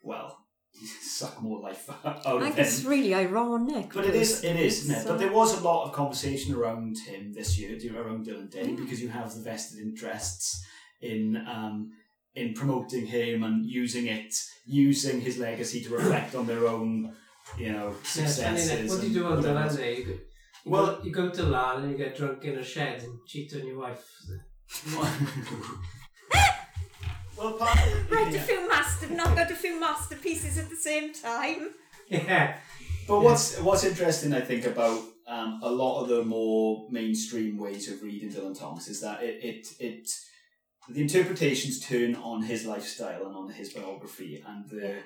well 0.00 0.38
suck 1.02 1.42
more 1.42 1.58
life 1.60 1.90
out 2.04 2.24
of 2.24 2.24
it. 2.24 2.28
I 2.28 2.32
of 2.36 2.42
think 2.44 2.54
him. 2.54 2.64
it's 2.64 2.84
really 2.84 3.12
ironic. 3.14 3.92
But 3.92 4.04
it 4.06 4.14
is, 4.14 4.44
it 4.44 4.54
is, 4.54 4.84
isn't 4.84 4.94
it? 4.94 4.98
It's, 4.98 5.06
But 5.08 5.18
there 5.18 5.32
was 5.32 5.60
a 5.60 5.64
lot 5.64 5.86
of 5.86 5.92
conversation 5.92 6.54
around 6.54 6.98
him 6.98 7.32
this 7.32 7.58
year, 7.58 7.76
around 8.00 8.26
Dylan 8.26 8.48
Day, 8.48 8.66
Yeah. 8.70 8.76
because 8.76 9.02
you 9.02 9.08
have 9.08 9.34
the 9.34 9.40
vested 9.42 9.80
interests 9.80 10.64
in 11.00 11.36
um, 11.48 11.90
in 12.36 12.54
promoting 12.54 13.06
him 13.06 13.42
and 13.42 13.66
using 13.66 14.06
it, 14.06 14.32
using 14.66 15.20
his 15.20 15.36
legacy 15.38 15.82
to 15.82 15.90
reflect 15.90 16.34
on 16.36 16.46
their 16.46 16.66
own, 16.68 17.12
you 17.58 17.72
know, 17.72 17.88
Yes, 18.16 18.16
and 18.18 18.58
successes. 18.58 18.68
then, 18.68 18.86
what 18.88 19.00
do 19.00 19.06
you 19.08 19.14
do 19.14 19.26
on 19.26 19.36
whatever 19.36 19.58
Dylan. 19.68 19.76
Day? 19.76 19.96
You 19.98 20.04
go, 20.04 20.10
you 20.12 20.20
Well- 20.66 20.96
go, 20.96 21.02
you 21.04 21.10
go 21.12 21.30
to 21.30 21.42
Laugharne 21.42 21.82
and 21.84 21.90
you 21.92 21.96
get 21.98 22.16
drunk 22.16 22.44
in 22.44 22.58
a 22.58 22.64
shed 22.64 23.02
and 23.02 23.18
cheat 23.26 23.52
on 23.54 23.66
your 23.66 23.78
wife. 23.78 24.04
well, 27.36 27.52
part, 27.54 27.78
Write 28.10 28.34
a 28.34 28.40
few 28.40 28.68
master, 28.68 29.08
knock 29.08 29.36
out 29.38 29.50
a 29.50 29.54
few 29.54 29.78
masterpieces 29.80 30.58
at 30.58 30.70
the 30.70 30.76
same 30.76 31.12
time. 31.12 31.70
Yeah. 32.08 32.58
But 33.08 33.20
what's 33.20 33.58
what's 33.60 33.84
interesting, 33.84 34.34
I 34.34 34.42
think, 34.42 34.66
about 34.66 35.00
um, 35.26 35.60
a 35.62 35.70
lot 35.70 36.02
of 36.02 36.08
the 36.08 36.22
more 36.24 36.86
mainstream 36.90 37.56
ways 37.56 37.90
of 37.90 38.02
reading 38.02 38.30
Dylan 38.30 38.58
Thomas 38.58 38.86
is 38.88 39.00
that 39.00 39.22
it 39.22 39.42
it 39.42 39.66
it 39.80 40.08
the 40.90 41.00
interpretations 41.00 41.80
turn 41.80 42.16
on 42.16 42.42
his 42.42 42.66
lifestyle 42.66 43.24
and 43.26 43.34
on 43.36 43.50
his 43.50 43.72
biography 43.72 44.44
and 44.46 44.68
the 44.68 44.98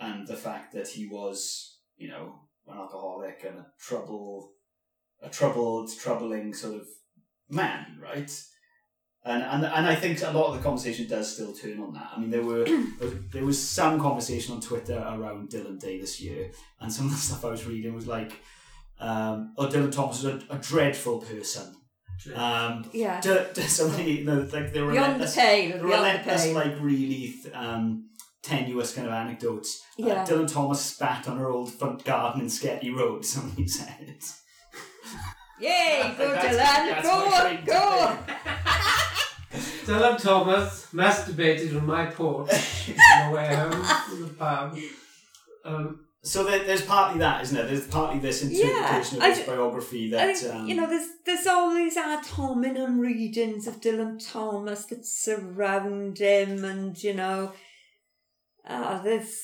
and 0.00 0.26
the 0.26 0.36
fact 0.36 0.72
that 0.72 0.88
he 0.88 1.06
was 1.08 1.75
you 1.96 2.08
know 2.08 2.40
an 2.68 2.76
alcoholic 2.78 3.44
and 3.48 3.58
a 3.58 3.66
trouble 3.80 4.52
a 5.22 5.28
troubled 5.28 5.90
troubling 5.98 6.52
sort 6.54 6.74
of 6.76 6.86
man, 7.50 7.98
right? 8.02 8.30
And, 9.24 9.42
and 9.42 9.64
and 9.64 9.86
I 9.86 9.94
think 9.96 10.22
a 10.22 10.30
lot 10.30 10.48
of 10.50 10.56
the 10.56 10.62
conversation 10.62 11.08
does 11.08 11.34
still 11.34 11.52
turn 11.52 11.80
on 11.80 11.92
that. 11.94 12.10
I 12.16 12.20
mean, 12.20 12.30
there 12.30 12.42
were 12.44 12.64
there 13.32 13.44
was 13.44 13.60
some 13.60 13.98
conversation 14.00 14.54
on 14.54 14.60
Twitter 14.60 14.98
around 14.98 15.50
Dylan 15.50 15.80
Day 15.80 16.00
this 16.00 16.20
year, 16.20 16.50
and 16.80 16.92
some 16.92 17.06
of 17.06 17.12
the 17.12 17.18
stuff 17.26 17.44
I 17.44 17.50
was 17.50 17.66
reading 17.66 17.92
was 17.94 18.06
like, 18.06 18.32
um, 19.00 19.52
"Oh, 19.58 19.66
Dylan 19.66 19.90
Thomas 19.90 20.18
is 20.18 20.26
a, 20.26 20.40
a 20.50 20.58
dreadful 20.58 21.18
person." 21.20 21.74
Um, 22.34 22.88
Yeah. 22.94 23.20
d- 23.20 23.36
d- 23.52 23.60
somebody, 23.62 24.12
you 24.12 24.24
know, 24.28 24.38
like 24.40 24.72
the 24.72 24.80
Beyond 24.80 24.86
the 24.88 24.92
relentless, 24.92 25.34
pale, 25.34 25.66
the 25.66 25.72
beyond 25.74 25.82
the 25.92 25.96
relentless, 25.96 26.44
pale. 26.44 26.54
like 26.54 26.80
really 26.80 27.34
th- 27.42 27.54
um, 27.54 28.08
tenuous 28.46 28.94
kind 28.94 29.06
of 29.06 29.12
anecdotes. 29.12 29.82
Uh, 30.00 30.06
Yeah. 30.06 30.24
Dylan 30.24 30.50
Thomas 30.52 30.80
spat 30.80 31.26
on 31.28 31.38
her 31.38 31.48
old 31.50 31.72
front 31.72 32.04
garden 32.04 32.42
in 32.42 32.46
Sketty 32.48 32.94
Road. 32.94 33.24
Somebody 33.34 33.66
said. 33.68 34.18
Yay, 35.60 36.14
go 36.18 36.32
That's- 36.32 36.56
Dylan, 36.56 37.02
go, 37.02 37.30
my 37.30 37.40
claim 37.40 37.58
to 37.58 37.64
go. 37.66 38.18
Dylan 39.86 40.20
Thomas 40.20 40.88
masturbated 40.92 41.76
on 41.76 41.86
my 41.86 42.06
porch 42.06 42.50
on 42.50 43.30
the 43.30 43.36
way 43.36 43.54
home 43.54 43.70
from 43.82 44.22
the 44.22 44.34
pub. 44.34 44.78
Um, 45.64 46.00
So 46.22 46.42
there, 46.42 46.64
there's 46.64 46.82
partly 46.82 47.20
that, 47.20 47.42
isn't 47.44 47.56
there? 47.56 47.66
There's 47.66 47.86
partly 47.86 48.18
this 48.18 48.42
interpretation 48.42 49.22
I 49.22 49.28
of 49.28 49.36
his 49.36 49.46
ju- 49.46 49.52
biography 49.52 50.06
I 50.08 50.10
that 50.26 50.36
think, 50.36 50.54
um, 50.54 50.66
you 50.68 50.74
know, 50.74 50.88
there's 50.88 51.08
there's 51.24 51.46
all 51.46 51.72
these 51.72 51.96
ad 51.96 52.26
hominem 52.26 52.98
readings 52.98 53.68
of 53.68 53.80
Dylan 53.80 54.18
Thomas 54.32 54.86
that 54.86 55.06
surround 55.06 56.18
him, 56.18 56.64
and 56.64 57.00
you 57.02 57.14
know, 57.14 57.52
uh, 58.66 59.02
there's 59.02 59.34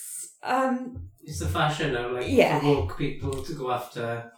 um, 0.42 1.08
it's 1.22 1.38
the 1.40 1.46
fashion 1.48 1.94
of 1.96 2.12
like 2.12 2.26
Yeah. 2.28 2.60
for 2.60 2.66
woke 2.66 2.98
people 2.98 3.32
to 3.42 3.54
go 3.54 3.70
after 3.70 4.30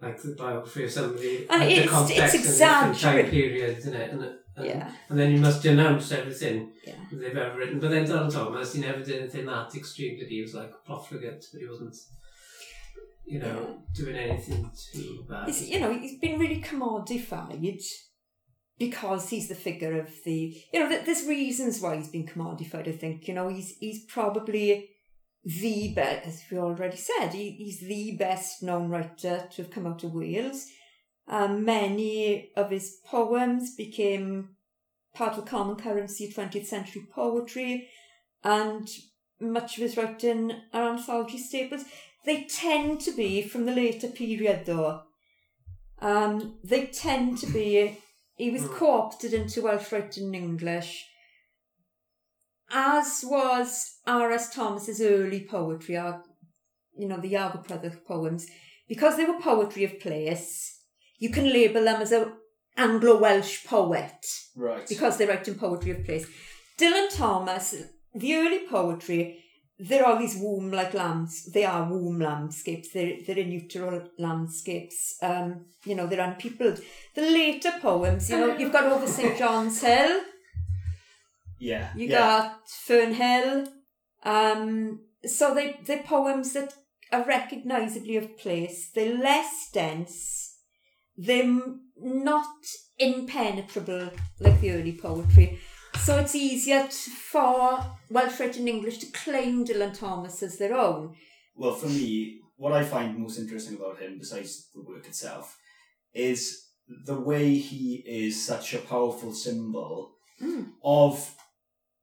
like 0.00 0.20
the 0.22 0.34
biography 0.38 0.84
of 0.84 0.90
somebody 0.92 1.46
And 1.50 1.62
the 1.62 1.70
it's- 1.72 1.90
context 1.90 2.34
it's 2.34 2.60
and 2.60 2.94
different 2.94 2.98
time 3.00 3.30
periods, 3.30 3.80
isn't 3.80 3.94
it? 3.94 4.12
And, 4.12 4.22
and, 4.56 4.66
yeah, 4.66 4.92
and 5.08 5.18
then 5.18 5.32
you 5.32 5.38
must 5.38 5.62
denounce 5.62 6.10
everything 6.12 6.72
Yeah. 6.86 6.94
they've 7.12 7.36
ever 7.36 7.58
written. 7.58 7.78
But 7.80 7.90
then 7.90 8.06
Dylan 8.06 8.32
Thomas, 8.32 8.72
he 8.74 8.80
never 8.80 9.02
did 9.04 9.20
anything 9.22 9.46
that 9.46 9.74
extreme. 9.74 10.18
that 10.20 10.28
he? 10.28 10.40
Was 10.42 10.54
like 10.54 10.72
profligate, 10.86 11.44
but 11.52 11.60
he 11.60 11.66
wasn't, 11.68 11.96
you 13.26 13.38
know, 13.40 13.78
doing 13.94 14.16
anything 14.16 14.70
too 14.92 15.24
bad. 15.28 15.46
He's, 15.48 15.68
you 15.68 15.78
know, 15.80 15.92
he's 15.92 16.18
been 16.18 16.38
really 16.40 16.60
commodified 16.62 17.62
because 18.78 19.28
he's 19.30 19.48
the 19.48 19.54
figure 19.54 19.98
of 20.00 20.10
the. 20.24 20.56
You 20.72 20.80
know, 20.80 20.88
there's 20.88 21.26
reasons 21.26 21.80
why 21.80 21.96
he's 21.96 22.08
been 22.08 22.26
commodified. 22.26 22.88
I 22.88 22.92
think 22.92 23.28
you 23.28 23.34
know 23.34 23.48
he's 23.48 23.76
he's 23.78 24.04
probably 24.04 24.90
the 25.44 25.92
best, 25.94 26.26
as 26.26 26.42
we 26.50 26.58
already 26.58 26.96
said, 26.96 27.30
he, 27.30 27.50
he's 27.52 27.80
the 27.80 28.16
best 28.18 28.62
known 28.62 28.88
writer 28.88 29.48
to 29.50 29.62
have 29.62 29.70
come 29.70 29.86
out 29.86 30.04
of 30.04 30.12
Wales. 30.12 30.66
Um, 31.26 31.64
many 31.64 32.50
of 32.56 32.70
his 32.70 32.98
poems 33.04 33.74
became 33.74 34.50
part 35.14 35.38
of 35.38 35.46
common 35.46 35.76
currency 35.76 36.26
of 36.26 36.34
20th 36.34 36.66
century 36.66 37.06
poetry, 37.12 37.88
and 38.44 38.88
much 39.40 39.76
of 39.76 39.82
his 39.82 39.96
writing 39.96 40.52
are 40.72 40.90
anthology 40.92 41.38
staples. 41.38 41.84
They 42.24 42.44
tend 42.44 43.00
to 43.02 43.12
be 43.12 43.42
from 43.42 43.66
the 43.66 43.74
later 43.74 44.08
period, 44.08 44.66
though. 44.66 45.02
Um, 46.00 46.58
they 46.62 46.86
tend 46.86 47.38
to 47.38 47.46
be 47.46 47.98
He 48.38 48.50
was 48.50 48.62
Mm. 48.62 48.74
co-opted 48.78 49.34
into 49.34 49.62
Welsh 49.62 49.90
writing 49.92 50.28
in 50.28 50.34
English, 50.34 51.06
as 52.70 53.24
was 53.24 53.98
R.S. 54.06 54.54
Thomas's 54.54 55.00
early 55.00 55.44
poetry, 55.44 55.94
you 56.96 57.08
know, 57.08 57.20
the 57.20 57.28
Iago 57.32 57.58
Prytherch 57.66 58.04
poems. 58.04 58.46
Because 58.88 59.16
they 59.16 59.24
were 59.24 59.40
poetry 59.40 59.84
of 59.84 59.98
place, 60.00 60.80
you 61.18 61.30
can 61.30 61.52
label 61.52 61.84
them 61.84 62.00
as 62.00 62.12
a 62.12 62.32
Anglo-Welsh 62.76 63.66
poet 63.66 64.24
Right. 64.56 64.88
because 64.88 65.16
they 65.16 65.26
write 65.26 65.48
in 65.48 65.56
poetry 65.58 65.90
of 65.90 66.04
place. 66.04 66.26
Dylan 66.78 67.08
Thomas, 67.14 67.74
the 68.14 68.34
early 68.36 68.66
poetry, 68.68 69.44
there 69.78 70.04
are 70.04 70.18
these 70.18 70.36
womb 70.36 70.72
like 70.72 70.94
lands. 70.94 71.44
They 71.52 71.64
are 71.64 71.88
womb 71.88 72.20
landscapes. 72.20 72.90
They're, 72.90 73.18
they're 73.24 73.38
utero 73.38 74.08
landscapes. 74.18 75.16
Um, 75.22 75.66
you 75.84 75.94
know, 75.94 76.06
they're 76.06 76.26
unpeopled. 76.26 76.80
The 77.14 77.22
later 77.22 77.72
poems, 77.80 78.28
you 78.28 78.38
know, 78.38 78.56
you've 78.56 78.72
got 78.72 78.86
over 78.92 79.06
St. 79.06 79.38
John's 79.38 79.80
Hill, 79.80 80.20
yeah. 81.58 81.90
you 81.94 82.08
yeah. 82.08 82.18
got 82.18 82.68
Fern 82.68 83.14
Hill. 83.14 83.68
Um, 84.24 85.00
so 85.24 85.54
they, 85.54 85.78
they're 85.84 86.02
poems 86.02 86.52
that 86.54 86.74
are 87.12 87.24
recognisably 87.24 88.16
of 88.16 88.36
place. 88.38 88.90
They're 88.94 89.16
less 89.16 89.70
dense. 89.72 90.56
They're 91.16 91.60
not 91.96 92.54
impenetrable 92.98 94.10
like 94.40 94.60
the 94.60 94.72
early 94.72 94.98
poetry. 95.00 95.60
So 96.04 96.16
it's 96.18 96.34
easier 96.34 96.84
to, 96.88 97.10
for 97.10 97.84
Welsh 98.10 98.40
written 98.40 98.66
English 98.66 98.98
to 98.98 99.06
claim 99.12 99.64
Dylan 99.66 99.96
Thomas 99.96 100.42
as 100.42 100.56
their 100.56 100.74
own. 100.74 101.14
Well, 101.54 101.74
for 101.74 101.86
me, 101.86 102.40
what 102.56 102.72
I 102.72 102.82
find 102.82 103.18
most 103.18 103.38
interesting 103.38 103.76
about 103.76 103.98
him, 103.98 104.18
besides 104.18 104.68
the 104.74 104.82
work 104.82 105.06
itself, 105.06 105.58
is 106.14 106.66
the 107.04 107.20
way 107.20 107.54
he 107.56 107.96
is 108.06 108.42
such 108.44 108.74
a 108.74 108.78
powerful 108.78 109.32
symbol 109.32 110.14
Mm. 110.40 110.74
of 110.84 111.34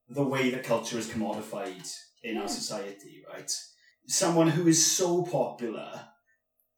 the 0.10 0.22
way 0.24 0.50
that 0.52 0.66
culture 0.66 0.98
is 1.00 1.08
commodified 1.08 1.90
in 2.22 2.36
Yeah. 2.36 2.42
our 2.42 2.50
society, 2.50 3.24
right? 3.32 3.50
Someone 4.08 4.50
who 4.50 4.68
is 4.68 4.86
so 4.86 5.24
popular 5.24 6.10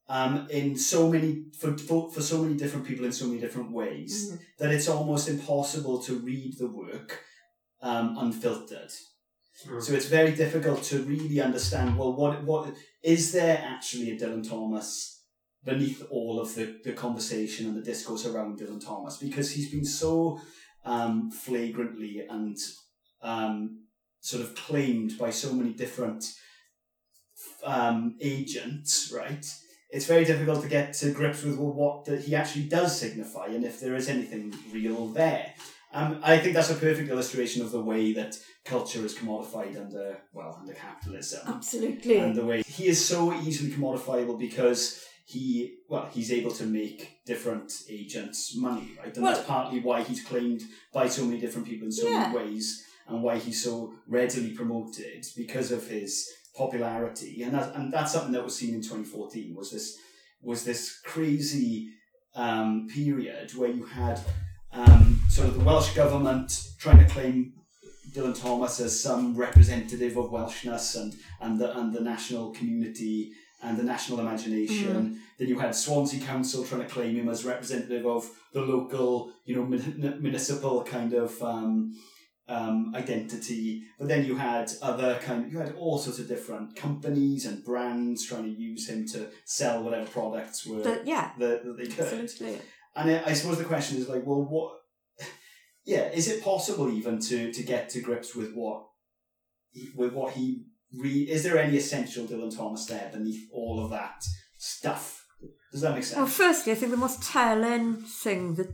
um, 0.10 0.48
in 0.50 0.78
so 0.78 1.10
many 1.10 1.44
for, 1.60 1.78
for 1.78 2.10
for 2.12 2.22
so 2.22 2.42
many 2.44 2.56
different 2.56 2.86
people 2.88 3.06
in 3.06 3.12
so 3.12 3.28
many 3.28 3.40
different 3.42 3.72
ways 3.72 4.32
Mhm. 4.32 4.40
that 4.60 4.72
it's 4.74 4.88
almost 4.88 5.28
impossible 5.28 6.02
to 6.04 6.14
read 6.16 6.58
the 6.58 6.68
work 6.68 7.24
um, 7.82 8.18
unfiltered. 8.18 8.92
Mm. 9.68 9.82
So 9.84 9.94
it's 9.94 10.06
very 10.08 10.34
difficult 10.36 10.84
to 10.84 11.04
really 11.04 11.42
understand. 11.42 11.98
Well, 11.98 12.14
what 12.16 12.44
what 12.44 12.74
is 13.04 13.32
there 13.32 13.58
actually 13.74 14.12
a 14.12 14.18
Dylan 14.20 14.48
Thomas 14.48 15.22
beneath 15.64 16.02
all 16.10 16.40
of 16.40 16.56
the, 16.56 16.66
the 16.84 16.94
conversation 16.94 17.68
and 17.68 17.76
the 17.76 17.82
discourse 17.92 18.26
around 18.26 18.60
Dylan 18.60 18.84
Thomas? 18.84 19.18
Because 19.18 19.52
he's 19.52 19.72
been 19.72 19.86
so 19.86 20.40
um, 20.86 21.32
flagrantly 21.32 22.26
and 22.30 22.58
um, 23.22 23.84
sort 24.22 24.44
of 24.44 24.56
claimed 24.56 25.18
by 25.18 25.32
so 25.32 25.52
many 25.54 25.74
different 25.74 26.24
um, 27.64 28.16
agents, 28.22 29.12
right? 29.14 29.46
It's 29.90 30.06
very 30.06 30.26
difficult 30.26 30.62
to 30.64 30.68
get 30.70 30.94
to 30.96 31.12
grips 31.12 31.44
with 31.44 31.58
well, 31.58 31.72
what 31.74 32.06
that 32.06 32.22
he 32.24 32.36
actually 32.36 32.66
does 32.66 32.98
signify 33.00 33.48
and 33.48 33.64
if 33.64 33.80
there 33.80 33.96
is 33.96 34.10
anything 34.10 34.54
real 34.72 35.08
there. 35.08 35.54
Um, 35.94 36.20
I 36.22 36.38
think 36.38 36.54
that's 36.54 36.70
a 36.70 36.76
perfect 36.76 37.10
illustration 37.10 37.62
of 37.62 37.72
the 37.72 37.82
way 37.82 38.12
that 38.14 38.38
culture 38.66 39.04
is 39.06 39.16
commodified 39.16 39.80
under 39.80 40.18
well 40.34 40.58
under 40.60 40.74
capitalism 40.74 41.40
Absolutely. 41.48 42.18
and 42.18 42.36
the 42.36 42.46
way 42.46 42.62
he 42.64 42.88
is 42.88 43.04
so 43.04 43.34
easily 43.42 43.72
commodifiable 43.72 44.38
because 44.38 45.06
he 45.26 45.78
well 45.88 46.10
he's 46.14 46.34
able 46.34 46.52
to 46.52 46.66
make 46.66 47.20
different 47.26 47.72
agents 47.90 48.54
money 48.58 48.92
right 49.00 49.14
and 49.16 49.24
Well- 49.24 49.34
that's 49.34 49.48
partly 49.48 49.80
why 49.80 50.04
he's 50.04 50.22
claimed 50.22 50.64
by 50.94 51.08
so 51.08 51.24
many 51.24 51.40
different 51.40 51.66
people 51.66 51.86
in 51.86 51.92
so 51.94 52.06
Yeah. 52.10 52.20
many 52.34 52.36
ways 52.36 52.84
and 53.08 53.24
why 53.24 53.38
he's 53.40 53.64
so 53.64 53.94
readily 54.06 54.52
promoted 54.52 55.26
because 55.38 55.72
of 55.72 55.88
his 55.88 56.30
popularity 56.58 57.44
and 57.44 57.54
that, 57.54 57.76
and 57.76 57.94
that's 57.94 58.12
something 58.14 58.32
that 58.32 58.44
was 58.44 58.56
seen 58.56 58.74
in 58.74 58.82
2014 58.82 59.56
was 59.56 59.72
this 59.72 59.98
was 60.42 60.64
this 60.64 61.00
crazy 61.04 61.90
um, 62.36 62.88
period 62.88 63.54
where 63.56 63.70
you 63.70 63.86
had 63.86 64.20
um, 64.72 65.20
sort 65.30 65.48
of 65.48 65.58
the 65.58 65.64
Welsh 65.64 65.94
government 65.96 66.70
trying 66.78 67.00
to 67.00 67.06
claim 67.06 67.54
Dylan 68.14 68.40
Thomas 68.40 68.80
as 68.80 69.00
some 69.00 69.36
representative 69.36 70.18
of 70.18 70.32
Welshness 70.32 70.96
and 71.00 71.16
and 71.42 71.60
the 71.60 71.78
and 71.78 71.94
the 71.94 72.02
national 72.02 72.52
community 72.52 73.32
and 73.62 73.78
the 73.78 73.84
national 73.84 74.20
imagination. 74.20 75.20
Then 75.38 75.48
you 75.48 75.60
had 75.60 75.74
Swansea 75.76 76.20
Council 76.22 76.64
trying 76.64 76.82
to 76.82 76.88
claim 76.88 77.16
him 77.16 77.30
as 77.30 77.44
representative 77.44 78.06
of 78.06 78.30
the 78.54 78.62
local, 78.62 79.32
you 79.46 79.56
know, 79.56 79.64
mun- 79.64 80.18
municipal 80.22 80.84
kind 80.84 81.14
of 81.14 81.42
um, 81.42 81.96
um, 82.50 82.94
identity. 82.96 83.84
But 84.00 84.08
then 84.08 84.26
you 84.26 84.36
had 84.38 84.72
other 84.82 85.20
kind. 85.24 85.52
you 85.52 85.60
had 85.60 85.76
all 85.76 85.98
sorts 85.98 86.20
of 86.20 86.28
different 86.28 86.76
companies 86.76 87.46
and 87.46 87.64
brands 87.64 88.26
trying 88.26 88.44
to 88.44 88.50
use 88.50 88.90
him 88.90 89.06
to 89.10 89.28
sell 89.46 89.84
whatever 89.84 90.06
products 90.10 90.66
were 90.66 90.82
The- 90.82 91.02
yeah, 91.06 91.32
that, 91.40 91.64
that 91.66 91.78
they 91.78 91.88
could. 91.88 92.06
absolutely. 92.06 92.60
And 92.96 93.12
I 93.12 93.24
I 93.28 93.34
suppose 93.34 93.58
the 93.58 93.66
question 93.66 93.98
is 93.98 94.08
like, 94.10 94.26
well, 94.26 94.44
what? 94.44 94.74
Yeah, 95.86 96.10
is 96.10 96.28
it 96.28 96.44
possible 96.44 96.90
even 96.92 97.20
to 97.30 97.52
to 97.54 97.64
get 97.64 97.90
to 97.92 98.02
grips 98.02 98.36
with 98.36 98.54
what, 98.54 98.88
he- 99.72 99.92
with 99.96 100.14
what 100.14 100.34
he 100.34 100.66
re? 100.94 101.22
Is 101.24 101.44
there 101.44 101.58
any 101.58 101.78
essential 101.78 102.26
Dylan 102.26 102.56
Thomas 102.56 102.86
there 102.86 103.10
beneath 103.14 103.48
all 103.54 103.84
of 103.84 103.92
that 103.92 104.24
stuff? 104.58 105.26
Does 105.72 105.82
that 105.82 105.94
make 105.96 106.04
sense? 106.04 106.18
Well, 106.18 106.28
firstly, 106.28 106.72
I 106.72 106.76
think 106.76 106.92
the 106.92 106.98
most 106.98 107.22
telling 107.24 107.96
thing 107.98 108.56
that 108.56 108.74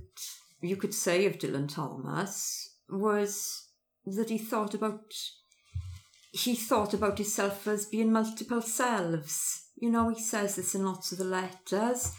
you 0.62 0.76
could 0.76 0.94
say 0.94 1.26
of 1.26 1.38
Dylan 1.38 1.68
Thomas 1.74 2.70
was 2.90 3.63
that 4.06 4.30
he 4.30 4.38
thought 4.38 4.74
about 4.74 5.14
he 6.32 6.56
thought 6.56 6.96
about 6.96 7.20
himself 7.20 7.68
as 7.68 7.86
being 7.86 8.12
multiple 8.12 8.62
selves. 8.62 9.70
You 9.76 9.92
know, 9.92 10.10
he 10.10 10.20
says 10.20 10.56
this 10.56 10.74
in 10.74 10.84
lots 10.84 11.12
of 11.12 11.20
the 11.20 11.26
letters, 11.26 12.12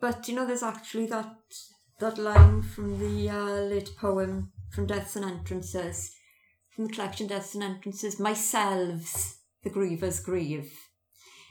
but 0.00 0.26
you 0.28 0.34
know, 0.34 0.46
there's 0.46 0.62
actually 0.62 1.06
that 1.06 1.36
that 2.00 2.18
line 2.18 2.62
from 2.62 2.98
the 2.98 3.30
uh, 3.30 3.44
late 3.44 3.90
poem 3.96 4.52
from 4.70 4.86
Deaths 4.86 5.16
and 5.16 5.24
Entrances, 5.24 6.14
from 6.74 6.86
the 6.86 6.92
collection 6.92 7.26
Deaths 7.26 7.54
and 7.54 7.62
Entrances, 7.62 8.18
myselves 8.18 9.38
the 9.62 9.70
grievers 9.70 10.24
grieve. 10.24 10.72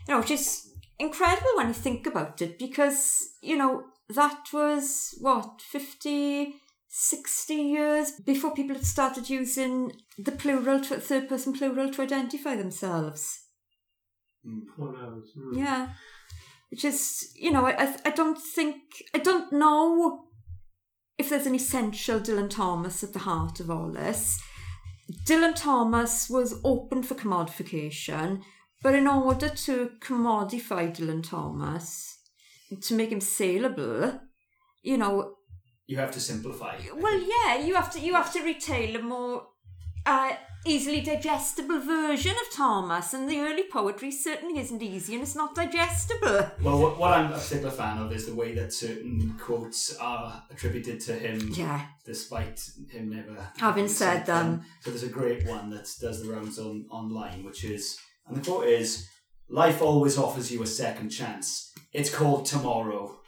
You 0.08 0.16
know, 0.16 0.20
which 0.20 0.32
is 0.32 0.72
incredible 0.98 1.52
when 1.56 1.68
you 1.68 1.74
think 1.74 2.08
about 2.08 2.42
it 2.42 2.58
because, 2.58 3.30
you 3.42 3.56
know, 3.56 3.84
that 4.10 4.48
was 4.52 5.16
what, 5.22 5.62
50, 5.62 6.56
60 6.90 7.54
years 7.54 8.12
before 8.26 8.54
people 8.54 8.76
had 8.76 8.86
started 8.86 9.30
using 9.30 9.92
the 10.18 10.32
plural, 10.32 10.80
to, 10.82 11.00
third 11.00 11.30
person 11.30 11.54
plural 11.54 11.92
to 11.92 12.02
identify 12.02 12.56
themselves. 12.56 13.42
Pronouns. 14.76 15.32
mm. 15.38 15.58
Yeah. 15.58 15.90
Which 16.72 16.84
is, 16.84 17.32
you 17.36 17.52
know, 17.52 17.66
I, 17.66 17.84
I, 17.84 17.96
I 18.06 18.10
don't 18.10 18.40
think, 18.40 18.78
I 19.14 19.20
don't 19.20 19.54
know 19.54 20.26
if 21.18 21.30
there's 21.30 21.46
an 21.46 21.56
essential 21.56 22.20
Dylan 22.20 22.50
Thomas 22.50 23.04
at 23.04 23.14
the 23.14 23.20
heart 23.20 23.60
of 23.60 23.70
all 23.70 23.92
this. 23.92 24.40
Dylan 25.28 25.56
Thomas 25.56 26.30
was 26.30 26.60
open 26.64 27.04
for 27.04 27.16
commodification, 27.16 28.42
but 28.82 28.96
in 28.96 29.08
order 29.08 29.50
to 29.50 29.92
commodify 30.00 30.96
Dylan 30.96 31.28
Thomas, 31.28 32.18
to 32.82 32.94
make 32.94 33.12
him 33.12 33.22
saleable, 33.22 34.22
you 34.84 34.98
know, 34.98 35.36
you 35.90 35.98
have 35.98 36.12
to 36.12 36.20
simplify. 36.20 36.78
well, 36.96 37.20
yeah, 37.20 37.58
you 37.66 37.74
have 37.74 37.92
to 37.94 38.00
you 38.00 38.14
have 38.14 38.32
to 38.34 38.44
retail 38.44 38.96
a 38.96 39.02
more 39.02 39.48
uh, 40.06 40.34
easily 40.66 41.02
digestible 41.02 41.80
version 41.80 42.32
of 42.32 42.56
Thomas, 42.56 43.16
and 43.16 43.28
the 43.28 43.40
early 43.40 43.64
poetry 43.64 44.12
certainly 44.12 44.60
isn't 44.60 44.84
easy, 44.84 45.16
and 45.16 45.24
it's 45.24 45.36
not 45.36 45.56
digestible. 45.56 46.52
Well, 46.62 46.80
what, 46.80 47.00
what 47.00 47.14
I'm 47.14 47.32
a 47.34 47.38
particular 47.40 47.72
fan 47.72 47.98
of 47.98 48.14
is 48.14 48.28
the 48.28 48.36
way 48.36 48.54
that 48.54 48.72
certain 48.72 49.36
quotes 49.40 49.98
are 49.98 50.44
attributed 50.52 51.00
to 51.02 51.14
him, 51.14 51.50
Yeah, 51.54 51.82
despite 52.06 52.62
him 52.92 53.10
never 53.10 53.50
Having 53.58 53.88
said 53.88 54.28
them. 54.28 54.62
So 54.82 54.92
there's 54.92 55.04
a 55.04 55.10
great 55.10 55.48
one 55.48 55.72
that 55.72 55.90
does 56.00 56.22
the 56.22 56.32
rounds 56.32 56.60
on 56.60 56.86
online, 56.92 57.44
which 57.44 57.64
is, 57.64 57.98
and 58.28 58.38
the 58.38 58.42
quote 58.48 58.68
is, 58.68 59.08
"Life 59.50 59.82
always 59.82 60.20
offers 60.20 60.52
you 60.52 60.62
a 60.62 60.68
second 60.68 61.10
chance. 61.10 61.74
It's 61.94 62.14
called 62.14 62.46
tomorrow." 62.46 63.19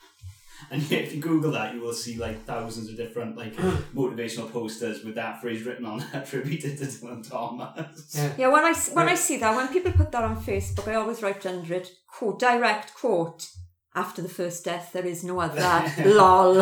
And 0.72 0.82
yet, 0.89 1.01
if 1.03 1.14
you 1.16 1.22
Google 1.22 1.51
that, 1.51 1.74
you 1.74 1.82
will 1.82 1.93
see 1.93 2.18
like 2.18 2.45
thousands 2.45 2.89
of 2.89 2.95
different 2.95 3.36
like 3.38 3.55
motivational 3.95 4.49
posters 4.51 5.03
with 5.03 5.16
that 5.16 5.41
phrase 5.41 5.64
written 5.64 5.86
on, 5.86 6.01
attributed 6.14 6.78
to 6.78 6.86
Dylan 6.86 7.28
Thomas. 7.28 8.16
Yeah. 8.16 8.34
yeah. 8.38 8.47
When 8.47 8.64
I 8.64 8.70
s- 8.70 8.91
when 8.93 9.09
I 9.09 9.16
see 9.16 9.38
that, 9.38 9.55
when 9.55 9.68
people 9.70 9.91
put 9.91 10.12
that 10.12 10.24
on 10.24 10.36
Facebook, 10.41 10.88
I 10.88 10.95
always 10.95 11.22
write 11.22 11.45
under 11.45 11.74
it 11.74 11.89
quote 12.07 12.39
direct 12.39 12.93
quote. 12.93 13.47
After 13.93 14.22
the 14.22 14.30
first 14.30 14.64
death, 14.64 14.93
there 14.93 15.05
is 15.05 15.22
no 15.26 15.38
other. 15.41 15.59
Lol. 16.05 16.53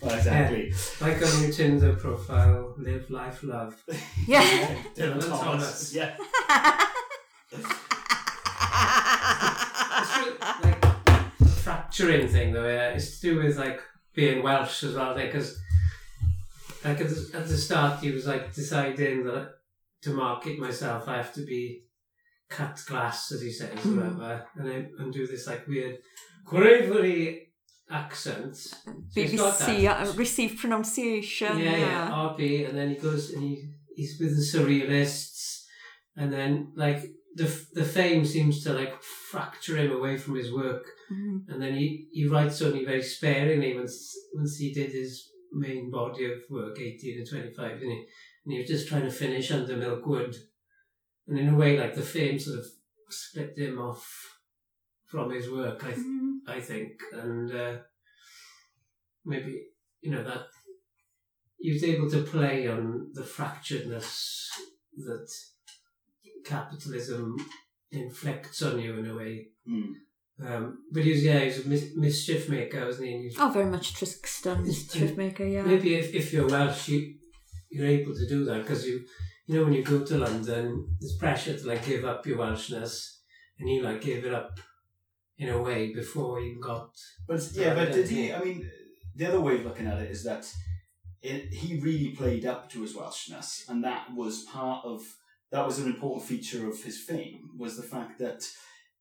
well, 0.00 0.14
exactly. 0.16 0.72
Like 1.02 1.20
on 1.22 1.42
your 1.42 1.52
Tinder 1.52 1.94
profile, 1.96 2.74
live, 2.78 3.10
life, 3.10 3.42
love. 3.42 3.74
Yeah. 4.26 4.42
Dylan 4.94 5.20
Dylan 5.20 5.28
Thomas. 5.28 5.92
Thomas. 5.92 5.94
Yeah. 5.94 7.76
The 11.96 12.28
thing 12.28 12.52
though. 12.52 12.68
Yeah, 12.68 12.90
it's 12.90 13.20
to 13.20 13.30
do 13.34 13.42
with 13.42 13.56
like 13.58 13.80
being 14.14 14.42
Welsh 14.42 14.82
as 14.84 14.94
well. 14.94 15.14
Because 15.14 15.58
like 16.84 17.00
at 17.00 17.08
the, 17.08 17.30
at 17.34 17.48
the 17.48 17.56
start, 17.56 18.00
he 18.00 18.10
was 18.10 18.26
like 18.26 18.54
deciding 18.54 19.24
that 19.24 19.48
to 20.02 20.10
market 20.10 20.58
myself, 20.58 21.08
I 21.08 21.16
have 21.16 21.32
to 21.34 21.44
be 21.44 21.84
cut 22.48 22.82
glass, 22.86 23.32
as 23.32 23.40
he 23.40 23.50
says, 23.50 23.70
Mm. 23.78 23.96
whatever, 23.96 24.46
and 24.56 24.68
then 24.68 24.90
and 24.98 25.12
do 25.12 25.26
this 25.26 25.46
like 25.46 25.66
weird 25.66 25.98
quavery 26.44 27.52
accent. 27.90 28.54
BBC 29.16 29.86
uh, 29.88 30.12
received 30.14 30.58
pronunciation. 30.58 31.58
yeah, 31.58 31.76
yeah, 31.76 32.10
RP, 32.10 32.68
and 32.68 32.76
then 32.76 32.88
he 32.90 32.96
goes 32.96 33.30
and 33.30 33.42
he 33.42 33.62
he's 33.94 34.18
with 34.20 34.34
the 34.36 34.42
surrealists, 34.58 35.64
and 36.16 36.32
then 36.32 36.72
like 36.76 37.04
the 37.34 37.48
the 37.72 37.84
fame 37.84 38.24
seems 38.24 38.62
to 38.62 38.72
like 38.72 39.02
fracture 39.02 39.76
him 39.76 39.92
away 39.92 40.16
from 40.18 40.34
his 40.36 40.52
work, 40.52 40.84
Mhm. 41.10 41.48
and 41.48 41.62
then 41.62 41.74
he 41.74 42.08
he 42.12 42.26
writes 42.26 42.60
only 42.62 42.84
very 42.84 43.02
sparingly 43.02 43.74
once 43.74 43.96
once 44.34 44.56
he 44.56 44.72
did 44.72 44.90
his 44.92 45.30
main 45.52 45.90
body 45.90 46.24
of 46.32 46.38
work, 46.50 46.78
eighteen 46.78 47.18
and 47.18 47.28
twenty 47.28 47.52
five, 47.52 47.72
and 47.82 47.90
he 47.92 48.06
and 48.44 48.52
he 48.52 48.58
was 48.60 48.68
just 48.68 48.88
trying 48.88 49.02
to 49.04 49.10
finish 49.10 49.50
under 49.50 49.76
Milk 49.76 50.04
Wood, 50.06 50.34
and 51.26 51.38
in 51.38 51.48
a 51.48 51.56
way, 51.56 51.78
like 51.78 51.94
the 51.94 52.02
fame 52.02 52.38
sort 52.38 52.58
of 52.58 52.66
split 53.08 53.56
him 53.56 53.78
off 53.78 54.38
from 55.06 55.30
his 55.30 55.50
work. 55.50 55.84
I 55.84 55.92
Mhm. 55.92 56.38
I 56.46 56.60
think, 56.60 56.92
and 57.12 57.50
uh, 57.54 57.78
maybe 59.24 59.68
you 60.00 60.10
know 60.10 60.24
that 60.24 60.46
he 61.58 61.72
was 61.72 61.84
able 61.84 62.10
to 62.10 62.22
play 62.24 62.66
on 62.66 63.10
the 63.12 63.22
fracturedness 63.22 64.48
that 64.96 65.28
capitalism 66.44 67.36
inflicts 67.90 68.62
on 68.62 68.80
you 68.80 68.94
in 68.98 69.06
a 69.06 69.14
way. 69.14 69.48
Mm. 69.68 69.92
Um, 70.44 70.78
but 70.90 71.02
he 71.04 71.10
was 71.12 71.24
yeah, 71.24 71.38
he 71.40 71.46
was 71.46 71.64
a 71.64 71.68
mis- 71.68 71.92
mischief 71.96 72.48
maker, 72.48 72.84
wasn't 72.86 73.08
he? 73.08 73.18
He 73.18 73.24
was- 73.26 73.36
Oh, 73.38 73.50
very 73.50 73.66
much 73.70 73.94
trickster, 73.94 74.56
mischief 74.56 75.16
maker, 75.16 75.44
yeah. 75.44 75.62
Maybe 75.62 75.94
if, 75.94 76.14
if 76.14 76.32
you're 76.32 76.48
Welsh, 76.48 76.88
you, 76.88 77.14
you're 77.70 77.86
able 77.86 78.14
to 78.14 78.26
do 78.28 78.44
that 78.46 78.62
because 78.62 78.86
you 78.86 79.04
you 79.46 79.56
know 79.56 79.64
when 79.64 79.72
you 79.72 79.84
go 79.84 80.04
to 80.04 80.18
London, 80.18 80.96
there's 81.00 81.16
pressure 81.16 81.56
to 81.58 81.66
like 81.66 81.84
give 81.86 82.04
up 82.04 82.26
your 82.26 82.38
Welshness, 82.38 83.18
and 83.58 83.68
he 83.68 83.80
like 83.80 84.00
gave 84.00 84.24
it 84.24 84.34
up 84.34 84.58
in 85.38 85.48
a 85.48 85.60
way 85.60 85.92
before 85.92 86.40
he 86.40 86.56
got 86.62 86.90
But 87.28 87.40
yeah, 87.52 87.74
but 87.74 87.92
did 87.92 88.08
he? 88.08 88.32
I 88.32 88.40
mean, 88.42 88.68
the 89.14 89.26
other 89.26 89.40
way 89.40 89.56
of 89.56 89.64
looking 89.64 89.86
at 89.86 90.00
it 90.00 90.10
is 90.10 90.24
that 90.24 90.50
it, 91.20 91.52
he 91.52 91.78
really 91.80 92.14
played 92.16 92.46
up 92.46 92.70
to 92.70 92.82
his 92.82 92.94
Welshness, 92.94 93.68
and 93.68 93.84
that 93.84 94.12
was 94.14 94.44
part 94.44 94.84
of 94.84 95.02
that 95.52 95.66
was 95.66 95.78
an 95.78 95.86
important 95.86 96.24
feature 96.24 96.68
of 96.68 96.82
his 96.82 96.98
fame 96.98 97.50
was 97.56 97.76
the 97.76 97.82
fact 97.82 98.18
that 98.18 98.48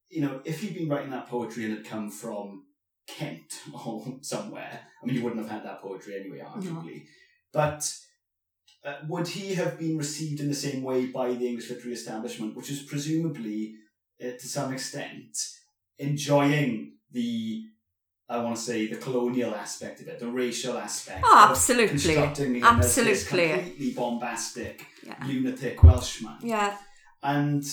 you 0.09 0.21
know 0.21 0.41
if 0.45 0.61
he'd 0.61 0.75
been 0.75 0.89
writing 0.89 1.11
that 1.11 1.27
poetry 1.27 1.65
and 1.65 1.77
it 1.77 1.85
come 1.85 2.11
from 2.11 2.65
Kent 3.07 3.53
or 3.85 4.05
somewhere, 4.21 4.81
I 5.01 5.05
mean, 5.05 5.15
he 5.15 5.21
wouldn't 5.21 5.41
have 5.41 5.51
had 5.51 5.65
that 5.65 5.81
poetry 5.81 6.19
anyway, 6.19 6.43
arguably. 6.45 7.03
But 7.51 7.93
uh, 8.85 8.95
would 9.07 9.27
he 9.27 9.53
have 9.55 9.77
been 9.77 9.97
received 9.97 10.39
in 10.39 10.47
the 10.47 10.53
same 10.53 10.83
way 10.83 11.07
by 11.07 11.33
the 11.33 11.47
English 11.47 11.69
literary 11.69 11.93
establishment, 11.93 12.55
which 12.55 12.69
is 12.69 12.83
presumably, 12.83 13.75
uh, 14.23 14.31
to 14.31 14.47
some 14.47 14.73
extent, 14.73 15.37
enjoying 15.99 16.93
the 17.11 17.63
I 18.31 18.37
want 18.41 18.55
to 18.55 18.61
say 18.61 18.87
the 18.87 18.95
colonial 18.95 19.53
aspect 19.53 20.01
of 20.01 20.07
it, 20.07 20.19
the 20.19 20.27
racial 20.27 20.77
aspect. 20.77 21.21
Oh, 21.23 21.43
of 21.45 21.51
absolutely. 21.51 21.89
constructing 21.89 22.55
him 22.55 22.63
as 22.63 22.95
this 22.95 23.27
completely 23.27 23.91
bombastic, 23.91 24.85
Yeah. 25.05 25.15
lunatic 25.27 25.83
Welshman. 25.83 26.37
Yeah, 26.41 26.77
And 27.21 27.63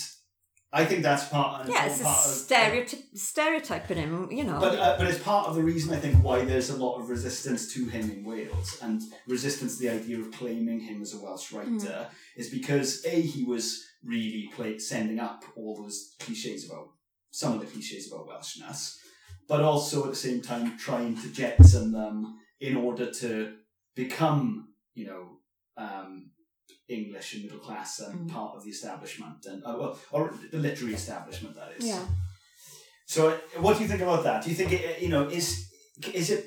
I 0.72 0.84
think 0.84 1.02
that's 1.02 1.26
part. 1.28 1.68
yeah, 1.68 1.86
it's 1.86 2.00
a 2.00 2.04
part 2.04 2.18
of, 2.18 2.32
stereotype, 2.32 3.00
stereotyping 3.14 3.98
him, 3.98 4.30
you 4.32 4.44
know. 4.44 4.58
But, 4.60 4.78
uh, 4.78 4.96
but 4.98 5.06
it's 5.06 5.22
part 5.22 5.46
of 5.48 5.54
the 5.54 5.62
reason 5.62 5.94
I 5.94 6.00
think 6.00 6.16
why 6.24 6.44
there's 6.44 6.70
a 6.70 6.76
lot 6.76 6.98
of 7.00 7.08
resistance 7.08 7.72
to 7.74 7.86
him 7.86 8.10
in 8.10 8.24
Wales 8.24 8.78
and 8.82 9.00
resistance 9.28 9.78
to 9.78 9.82
the 9.84 9.90
idea 9.90 10.18
of 10.18 10.32
claiming 10.32 10.80
him 10.80 11.00
as 11.02 11.14
a 11.14 11.18
Welsh 11.18 11.52
writer 11.52 12.08
is 12.36 12.50
because 12.50 13.04
a 13.06 13.20
he 13.20 13.44
was 13.44 13.84
really 14.04 14.50
play, 14.56 14.78
sending 14.78 15.20
up 15.20 15.44
all 15.56 15.76
those 15.82 16.14
cliches 16.20 16.66
about 16.68 16.88
some 17.30 17.52
of 17.54 17.60
the 17.60 17.66
cliches 17.66 18.12
about 18.12 18.26
Welshness, 18.28 18.96
but 19.48 19.60
also 19.60 20.04
at 20.04 20.10
the 20.10 20.16
same 20.28 20.40
time 20.42 20.76
trying 20.78 21.16
to 21.22 21.28
jettison 21.32 21.92
them 21.92 22.16
in 22.60 22.76
order 22.76 23.10
to 23.10 23.54
become 23.94 24.68
you 24.94 25.06
know 25.06 25.24
um, 25.76 26.30
English 26.88 27.34
and 27.34 27.44
middle 27.44 27.58
class 27.68 28.00
and 28.00 28.14
Mm. 28.18 28.32
part 28.32 28.56
of 28.56 28.64
the 28.64 28.70
establishment 28.70 29.44
and 29.46 29.62
uh, 29.64 29.76
well 29.78 29.98
or 30.12 30.32
the 30.52 30.58
literary 30.58 30.94
establishment 30.94 31.54
that 31.56 31.72
is. 31.78 31.86
yeah. 31.86 32.04
So, 33.06 33.20
uh, 33.30 33.36
what 33.62 33.76
do 33.76 33.82
you 33.82 33.88
think 33.88 34.02
about 34.02 34.22
that? 34.24 34.42
Do 34.44 34.50
you 34.50 34.56
think 34.56 34.72
it, 34.72 35.00
you 35.04 35.08
know 35.08 35.24
is 35.28 35.46
is 36.20 36.30
it 36.30 36.44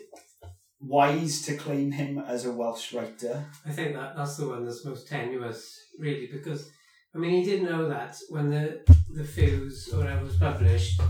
wise 0.79 1.41
to 1.43 1.55
claim 1.57 1.91
him 1.91 2.19
as 2.19 2.45
a 2.45 2.51
Welsh 2.51 2.93
writer? 2.93 3.45
I 3.65 3.71
think 3.71 3.93
that 3.95 4.15
that's 4.15 4.37
the 4.37 4.47
one 4.47 4.65
that's 4.65 4.85
most 4.85 5.07
tenuous, 5.07 5.79
really, 5.99 6.27
because 6.27 6.69
I 7.15 7.17
mean 7.17 7.31
he 7.31 7.43
didn't 7.43 7.69
know 7.69 7.87
that 7.89 8.17
when 8.29 8.49
the 8.49 8.81
the 9.13 9.23
fuse 9.23 9.89
or 9.93 9.97
whatever 9.99 10.23
was 10.25 10.37
published, 10.37 11.01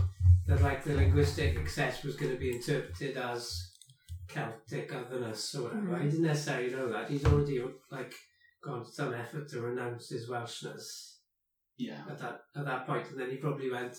that 0.46 0.60
like 0.62 0.82
the 0.84 0.94
linguistic 0.94 1.56
excess 1.56 2.02
was 2.02 2.16
going 2.16 2.32
to 2.32 2.38
be 2.38 2.50
interpreted 2.56 3.16
as 3.16 3.70
Celtic 4.28 4.92
otherness 4.94 5.54
or 5.54 5.62
whatever. 5.64 5.86
Mhm. 5.96 6.02
He 6.04 6.10
didn't 6.10 6.26
necessarily 6.26 6.70
know 6.70 6.90
that. 6.92 7.10
He'd 7.10 7.24
already 7.26 7.62
like 7.90 8.14
gone 8.62 8.84
to 8.84 8.90
some 8.90 9.12
effort 9.14 9.48
to 9.50 9.60
renounce 9.60 10.08
his 10.10 10.28
Welshness 10.28 11.18
Yeah. 11.76 12.02
at 12.08 12.18
that 12.18 12.40
at 12.56 12.64
that 12.64 12.86
point, 12.86 13.08
and 13.10 13.20
then 13.20 13.30
he 13.30 13.36
probably 13.36 13.70
went, 13.70 13.96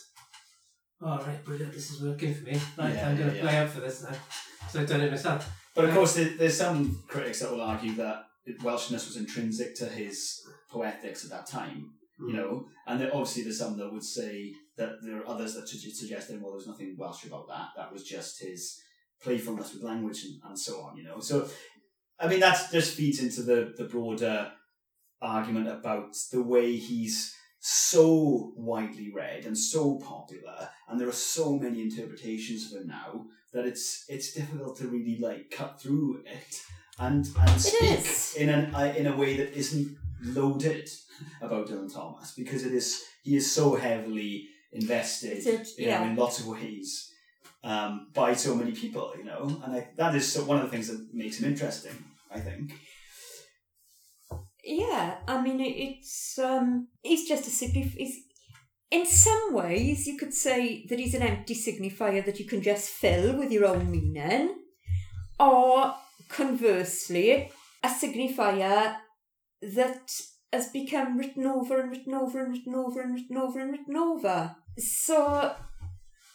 "All 1.01 1.19
right, 1.19 1.43
brilliant, 1.43 1.73
this 1.73 1.91
is 1.91 2.01
working 2.01 2.33
for 2.33 2.43
me. 2.43 2.59
Right, 2.77 2.93
Yeah, 2.95 3.09
I'm 3.09 3.17
going 3.17 3.29
to 3.29 3.35
yeah, 3.35 3.41
play 3.41 3.57
up 3.59 3.69
for 3.69 3.81
this 3.81 4.03
now." 4.03 4.17
So 4.69 4.81
I've 4.81 4.87
done 4.87 5.01
it 5.01 5.11
myself. 5.11 5.49
But 5.75 5.85
of 5.85 5.89
Yeah. 5.91 5.95
course, 5.97 6.15
there's 6.15 6.57
some 6.57 7.03
critics 7.07 7.39
that 7.39 7.51
will 7.51 7.61
argue 7.61 7.93
that 7.95 8.25
Welshness 8.61 9.07
was 9.07 9.17
intrinsic 9.17 9.75
to 9.75 9.85
his 9.85 10.41
poetics 10.69 11.23
at 11.25 11.31
that 11.31 11.47
time. 11.47 11.93
You 12.19 12.33
know, 12.33 12.69
and 12.87 13.01
there, 13.01 13.09
obviously 13.13 13.43
there's 13.43 13.57
some 13.59 13.75
that 13.77 13.91
would 13.91 14.03
say 14.03 14.53
that 14.77 14.93
there 15.03 15.19
are 15.21 15.27
others 15.27 15.53
that 15.55 15.67
suggest 15.67 15.97
suggesting, 15.97 16.41
well, 16.41 16.53
there's 16.53 16.67
nothing 16.67 16.95
Welsh 16.97 17.25
about 17.25 17.47
that. 17.47 17.69
That 17.75 17.91
was 17.91 18.03
just 18.03 18.41
his 18.41 18.79
playfulness 19.21 19.73
with 19.73 19.83
language 19.83 20.23
and, 20.25 20.39
and 20.45 20.59
so 20.59 20.81
on. 20.81 20.97
You 20.97 21.03
know, 21.03 21.19
so 21.19 21.47
I 22.19 22.27
mean 22.27 22.39
that 22.39 22.69
just 22.71 22.95
feeds 22.95 23.21
into 23.21 23.43
the 23.43 23.73
the 23.77 23.85
broader 23.85 24.51
argument 25.21 25.67
about 25.67 26.15
the 26.31 26.43
way 26.43 26.75
he's 26.75 27.33
so 27.59 28.51
widely 28.57 29.11
read 29.15 29.45
and 29.45 29.57
so 29.57 29.97
popular, 29.99 30.69
and 30.87 30.99
there 30.99 31.07
are 31.07 31.13
so 31.13 31.57
many 31.57 31.81
interpretations 31.81 32.71
of 32.71 32.81
him 32.81 32.87
now 32.87 33.25
that 33.53 33.65
it's 33.65 34.05
it's 34.09 34.33
difficult 34.33 34.77
to 34.77 34.87
really 34.87 35.17
like 35.19 35.51
cut 35.51 35.79
through 35.79 36.23
it 36.25 36.61
and 36.99 37.27
and 37.39 37.61
speak 37.61 38.41
in 38.41 38.49
an 38.49 38.73
uh, 38.75 38.93
in 38.97 39.07
a 39.07 39.15
way 39.15 39.37
that 39.37 39.53
isn't 39.53 39.95
loaded 40.21 40.89
about 41.41 41.67
Dylan 41.67 41.93
Thomas 41.93 42.33
because 42.35 42.65
it 42.65 42.73
is 42.73 43.03
he 43.23 43.35
is 43.35 43.51
so 43.51 43.75
heavily 43.75 44.47
invested 44.73 45.43
you 45.45 45.53
know, 45.53 45.63
Yeah. 45.77 46.03
in 46.09 46.15
lots 46.15 46.39
of 46.39 46.47
ways 46.47 47.11
um, 47.63 48.07
by 48.13 48.33
so 48.33 48.55
many 48.55 48.71
people, 48.71 49.13
you 49.17 49.23
know, 49.23 49.61
and 49.63 49.75
I, 49.75 49.87
that 49.97 50.15
is 50.15 50.31
so, 50.31 50.43
one 50.43 50.57
of 50.57 50.63
the 50.63 50.69
things 50.69 50.87
that 50.89 51.13
makes 51.13 51.39
him 51.39 51.49
interesting. 51.51 51.95
I 52.31 52.39
think. 52.39 52.73
Yeah, 54.63 55.17
I 55.27 55.41
mean, 55.41 55.59
it, 55.59 55.75
it's 55.77 56.39
um, 56.39 56.87
he's 57.01 57.27
just 57.27 57.47
a 57.47 57.51
signif. 57.51 57.93
He's, 57.93 58.15
in 58.89 59.05
some 59.05 59.53
ways, 59.53 60.07
you 60.07 60.17
could 60.17 60.33
say 60.33 60.85
that 60.89 60.99
he's 60.99 61.13
an 61.13 61.21
empty 61.21 61.53
signifier 61.55 62.25
that 62.25 62.39
you 62.39 62.45
can 62.45 62.61
just 62.61 62.89
fill 62.89 63.37
with 63.37 63.51
your 63.51 63.65
own 63.65 63.91
meaning, 63.91 64.55
or 65.39 65.93
conversely, 66.29 67.51
a 67.83 67.87
signifier 67.87 68.95
that 69.61 70.11
has 70.51 70.69
become 70.69 71.17
written 71.17 71.45
over 71.45 71.79
and 71.79 71.91
written 71.91 72.13
over 72.13 72.43
and 72.43 72.51
written 72.53 72.75
over 72.75 73.01
and 73.01 73.13
written 73.15 73.37
over 73.37 73.59
and 73.59 73.71
written 73.71 73.95
over. 73.97 74.55
So, 74.77 75.55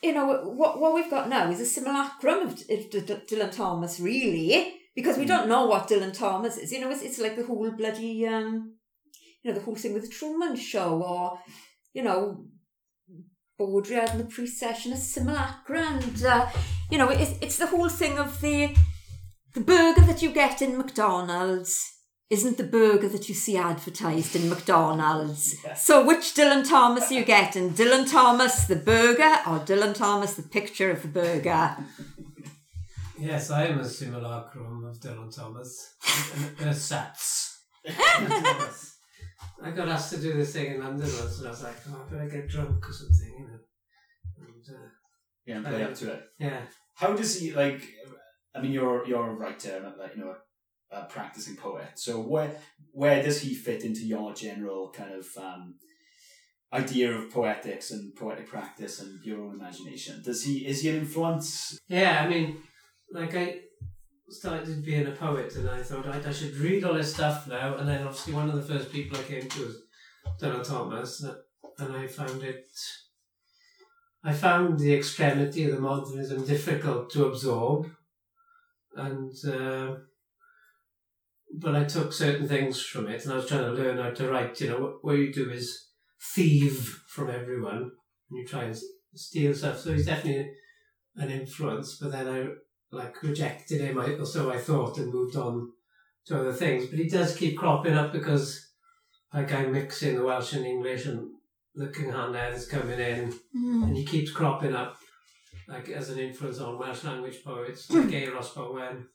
you 0.02 0.12
know, 0.12 0.26
what 0.44 0.80
what 0.80 0.94
we've 0.94 1.10
got 1.10 1.28
now 1.28 1.50
is 1.50 1.60
a 1.60 1.66
simulacrum 1.66 2.46
of, 2.46 2.52
of 2.52 2.90
D- 2.90 3.00
Dylan 3.28 3.52
Thomas, 3.52 3.98
really, 3.98 4.74
because 4.94 5.18
we 5.18 5.24
don't 5.24 5.48
know 5.48 5.66
what 5.66 5.88
Dylan 5.88 6.16
Thomas 6.16 6.56
is. 6.56 6.72
You 6.72 6.80
know, 6.80 6.90
it's, 6.90 7.02
it's 7.02 7.18
like 7.18 7.36
the 7.36 7.44
whole 7.44 7.70
bloody, 7.72 8.26
um, 8.26 8.74
you 9.42 9.50
know, 9.50 9.58
the 9.58 9.64
whole 9.64 9.74
thing 9.74 9.94
with 9.94 10.04
the 10.04 10.14
Truman 10.14 10.56
Show, 10.56 11.02
or 11.02 11.38
you 11.92 12.02
know, 12.02 12.44
Baudrillard 13.58 14.10
and 14.10 14.20
the 14.20 14.24
Precession, 14.24 14.92
a 14.92 14.96
simulacra, 14.96 15.80
and 15.80 16.24
uh, 16.24 16.48
you 16.90 16.98
know, 16.98 17.08
it's 17.08 17.32
it's 17.40 17.58
the 17.58 17.66
whole 17.66 17.88
thing 17.88 18.18
of 18.18 18.40
the 18.40 18.74
the 19.54 19.60
burger 19.60 20.02
that 20.02 20.22
you 20.22 20.30
get 20.30 20.62
in 20.62 20.78
McDonald's 20.78 21.97
isn't 22.30 22.58
the 22.58 22.64
burger 22.64 23.08
that 23.08 23.28
you 23.28 23.34
see 23.34 23.56
advertised 23.56 24.36
in 24.36 24.48
McDonald's. 24.50 25.56
So 25.76 26.04
which 26.04 26.34
Dylan 26.34 26.68
Thomas 26.68 27.10
are 27.10 27.14
you 27.14 27.24
getting? 27.24 27.70
Dylan 27.70 28.10
Thomas 28.10 28.64
the 28.66 28.76
burger 28.76 29.34
or 29.46 29.60
Dylan 29.60 29.94
Thomas 29.94 30.34
the 30.34 30.42
picture 30.42 30.90
of 30.90 31.02
the 31.02 31.08
burger? 31.08 31.76
Yes, 33.18 33.50
I 33.50 33.64
am 33.66 33.80
a 33.80 33.84
simulacrum 33.84 34.84
of 34.84 35.00
Dylan 35.00 35.34
Thomas. 35.34 35.94
uh, 36.04 36.72
Sats. 36.72 37.54
I 39.62 39.70
got 39.74 39.88
asked 39.88 40.10
to 40.12 40.20
do 40.20 40.34
this 40.34 40.52
thing 40.52 40.74
in 40.74 40.80
London 40.80 41.08
once, 41.18 41.38
and 41.38 41.48
I 41.48 41.50
was 41.50 41.62
like, 41.64 41.76
oh, 41.90 42.04
I 42.06 42.12
better 42.12 42.28
get 42.28 42.48
drunk 42.48 42.88
or 42.88 42.92
something, 42.92 43.34
you 43.38 43.46
know. 43.46 43.58
And, 44.46 44.76
uh, 44.76 44.88
Yeah, 45.46 45.68
play 45.70 45.82
up 45.82 45.94
to 45.96 46.12
it. 46.12 46.22
yeah, 46.38 46.60
How 46.94 47.12
does 47.14 47.40
he 47.40 47.52
like? 47.52 47.82
I 48.54 48.60
mean, 48.60 48.72
you're 48.72 49.06
you're 49.06 49.30
a 49.30 49.34
writer, 49.34 49.92
like 49.98 50.14
you 50.16 50.22
know, 50.24 50.34
a 50.90 51.04
practicing 51.04 51.56
poet. 51.56 51.90
So 51.96 52.20
where 52.20 52.56
where 52.92 53.22
does 53.22 53.40
he 53.40 53.54
fit 53.54 53.84
into 53.84 54.04
your 54.06 54.32
general 54.34 54.90
kind 54.90 55.12
of 55.12 55.26
um, 55.36 55.74
idea 56.72 57.12
of 57.12 57.30
poetics 57.30 57.90
and 57.90 58.14
poetic 58.14 58.48
practice 58.48 59.00
and 59.00 59.22
your 59.24 59.42
own 59.42 59.54
imagination? 59.54 60.22
Does 60.24 60.44
he 60.44 60.66
is 60.66 60.82
he 60.82 60.90
an 60.90 60.96
influence? 60.96 61.78
Yeah, 61.88 62.22
I 62.24 62.28
mean, 62.28 62.58
like 63.12 63.34
I 63.34 63.60
started 64.30 64.84
being 64.84 65.06
a 65.06 65.12
poet 65.12 65.56
and 65.56 65.68
I 65.68 65.82
thought 65.82 66.06
I, 66.06 66.20
I 66.26 66.32
should 66.32 66.56
read 66.56 66.84
all 66.84 66.94
this 66.94 67.14
stuff 67.14 67.46
now. 67.46 67.76
And 67.76 67.88
then 67.88 68.02
obviously 68.02 68.34
one 68.34 68.48
of 68.48 68.56
the 68.56 68.74
first 68.74 68.92
people 68.92 69.18
I 69.18 69.22
came 69.22 69.48
to 69.48 69.66
was 69.66 69.82
Dylan 70.40 70.66
Thomas, 70.66 71.24
and 71.78 71.96
I 71.96 72.06
found 72.06 72.42
it. 72.42 72.70
I 74.22 74.32
found 74.32 74.78
the 74.78 74.94
extremity 74.94 75.64
of 75.64 75.76
the 75.76 75.80
modernism 75.80 76.44
difficult 76.44 77.10
to 77.10 77.26
absorb, 77.26 77.90
and 78.94 79.32
uh, 79.46 79.94
but 81.54 81.74
I 81.74 81.84
took 81.84 82.12
certain 82.12 82.46
things 82.48 82.82
from 82.82 83.08
it, 83.08 83.24
and 83.24 83.32
I 83.32 83.36
was 83.36 83.46
trying 83.48 83.64
to 83.64 83.72
learn 83.72 83.98
how 83.98 84.10
to 84.10 84.30
write. 84.30 84.60
You 84.60 84.68
know, 84.70 84.78
what, 84.80 85.04
what 85.04 85.12
you 85.18 85.32
do 85.32 85.50
is 85.50 85.88
thieve 86.34 87.02
from 87.08 87.30
everyone, 87.30 87.90
and 88.30 88.38
you 88.38 88.46
try 88.46 88.64
and 88.64 88.76
steal 89.14 89.54
stuff. 89.54 89.78
So 89.80 89.92
he's 89.92 90.06
definitely 90.06 90.50
an 91.16 91.30
influence. 91.30 91.98
But 92.00 92.12
then 92.12 92.28
I 92.28 92.46
like 92.94 93.22
rejected 93.22 93.80
him, 93.80 93.98
or 93.98 94.24
so 94.26 94.50
I 94.52 94.58
thought, 94.58 94.98
and 94.98 95.12
moved 95.12 95.36
on 95.36 95.72
to 96.26 96.38
other 96.40 96.52
things. 96.52 96.86
But 96.86 96.98
he 96.98 97.08
does 97.08 97.36
keep 97.36 97.56
cropping 97.56 97.94
up 97.94 98.12
because, 98.12 98.66
like, 99.32 99.52
I'm 99.52 99.72
mixing 99.72 100.16
the 100.16 100.24
Welsh 100.24 100.52
and 100.54 100.66
English, 100.66 101.06
and 101.06 101.28
the 101.74 101.86
Cynghanedd 101.86 102.54
is 102.54 102.66
coming 102.66 102.98
in, 102.98 103.32
Mm. 103.56 103.84
and 103.84 103.96
he 103.96 104.04
keeps 104.04 104.30
cropping 104.32 104.74
up, 104.74 104.96
like 105.68 105.88
as 105.90 106.10
an 106.10 106.18
influence 106.18 106.58
on 106.60 106.78
Welsh 106.78 107.04
language 107.04 107.42
poets, 107.44 107.90
like 107.90 108.06
Euros 108.08 108.54
Bowen. 108.54 109.06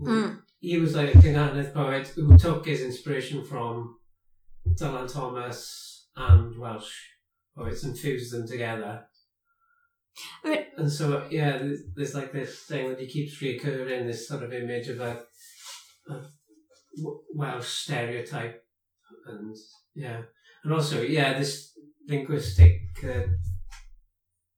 Mm. 0.00 0.40
He 0.60 0.78
was 0.78 0.94
like 0.94 1.14
a 1.14 1.18
Cynghanedd 1.18 1.72
poet 1.72 2.08
who 2.08 2.36
took 2.38 2.66
his 2.66 2.80
inspiration 2.82 3.44
from 3.44 3.96
Dylan 4.74 5.12
Thomas 5.12 6.08
and 6.16 6.58
Welsh 6.58 6.92
poets 7.56 7.82
and 7.84 7.98
fused 7.98 8.32
them 8.32 8.46
together. 8.46 9.06
I 10.44 10.48
mean- 10.50 10.64
and 10.78 10.92
so 10.92 11.26
yeah, 11.30 11.58
there's, 11.58 11.80
there's 11.94 12.14
like 12.14 12.32
this 12.32 12.60
thing 12.64 12.88
that 12.90 13.00
he 13.00 13.06
keeps 13.06 13.40
recurring, 13.40 14.06
this 14.06 14.28
sort 14.28 14.42
of 14.42 14.52
image 14.52 14.88
of 14.88 15.00
a, 15.00 15.22
a 16.10 16.20
Welsh 17.34 17.66
stereotype, 17.66 18.62
and 19.26 19.56
yeah, 19.94 20.22
and 20.64 20.72
also 20.72 21.00
yeah, 21.02 21.38
this 21.38 21.72
linguistic 22.08 22.80
uh, 23.04 23.22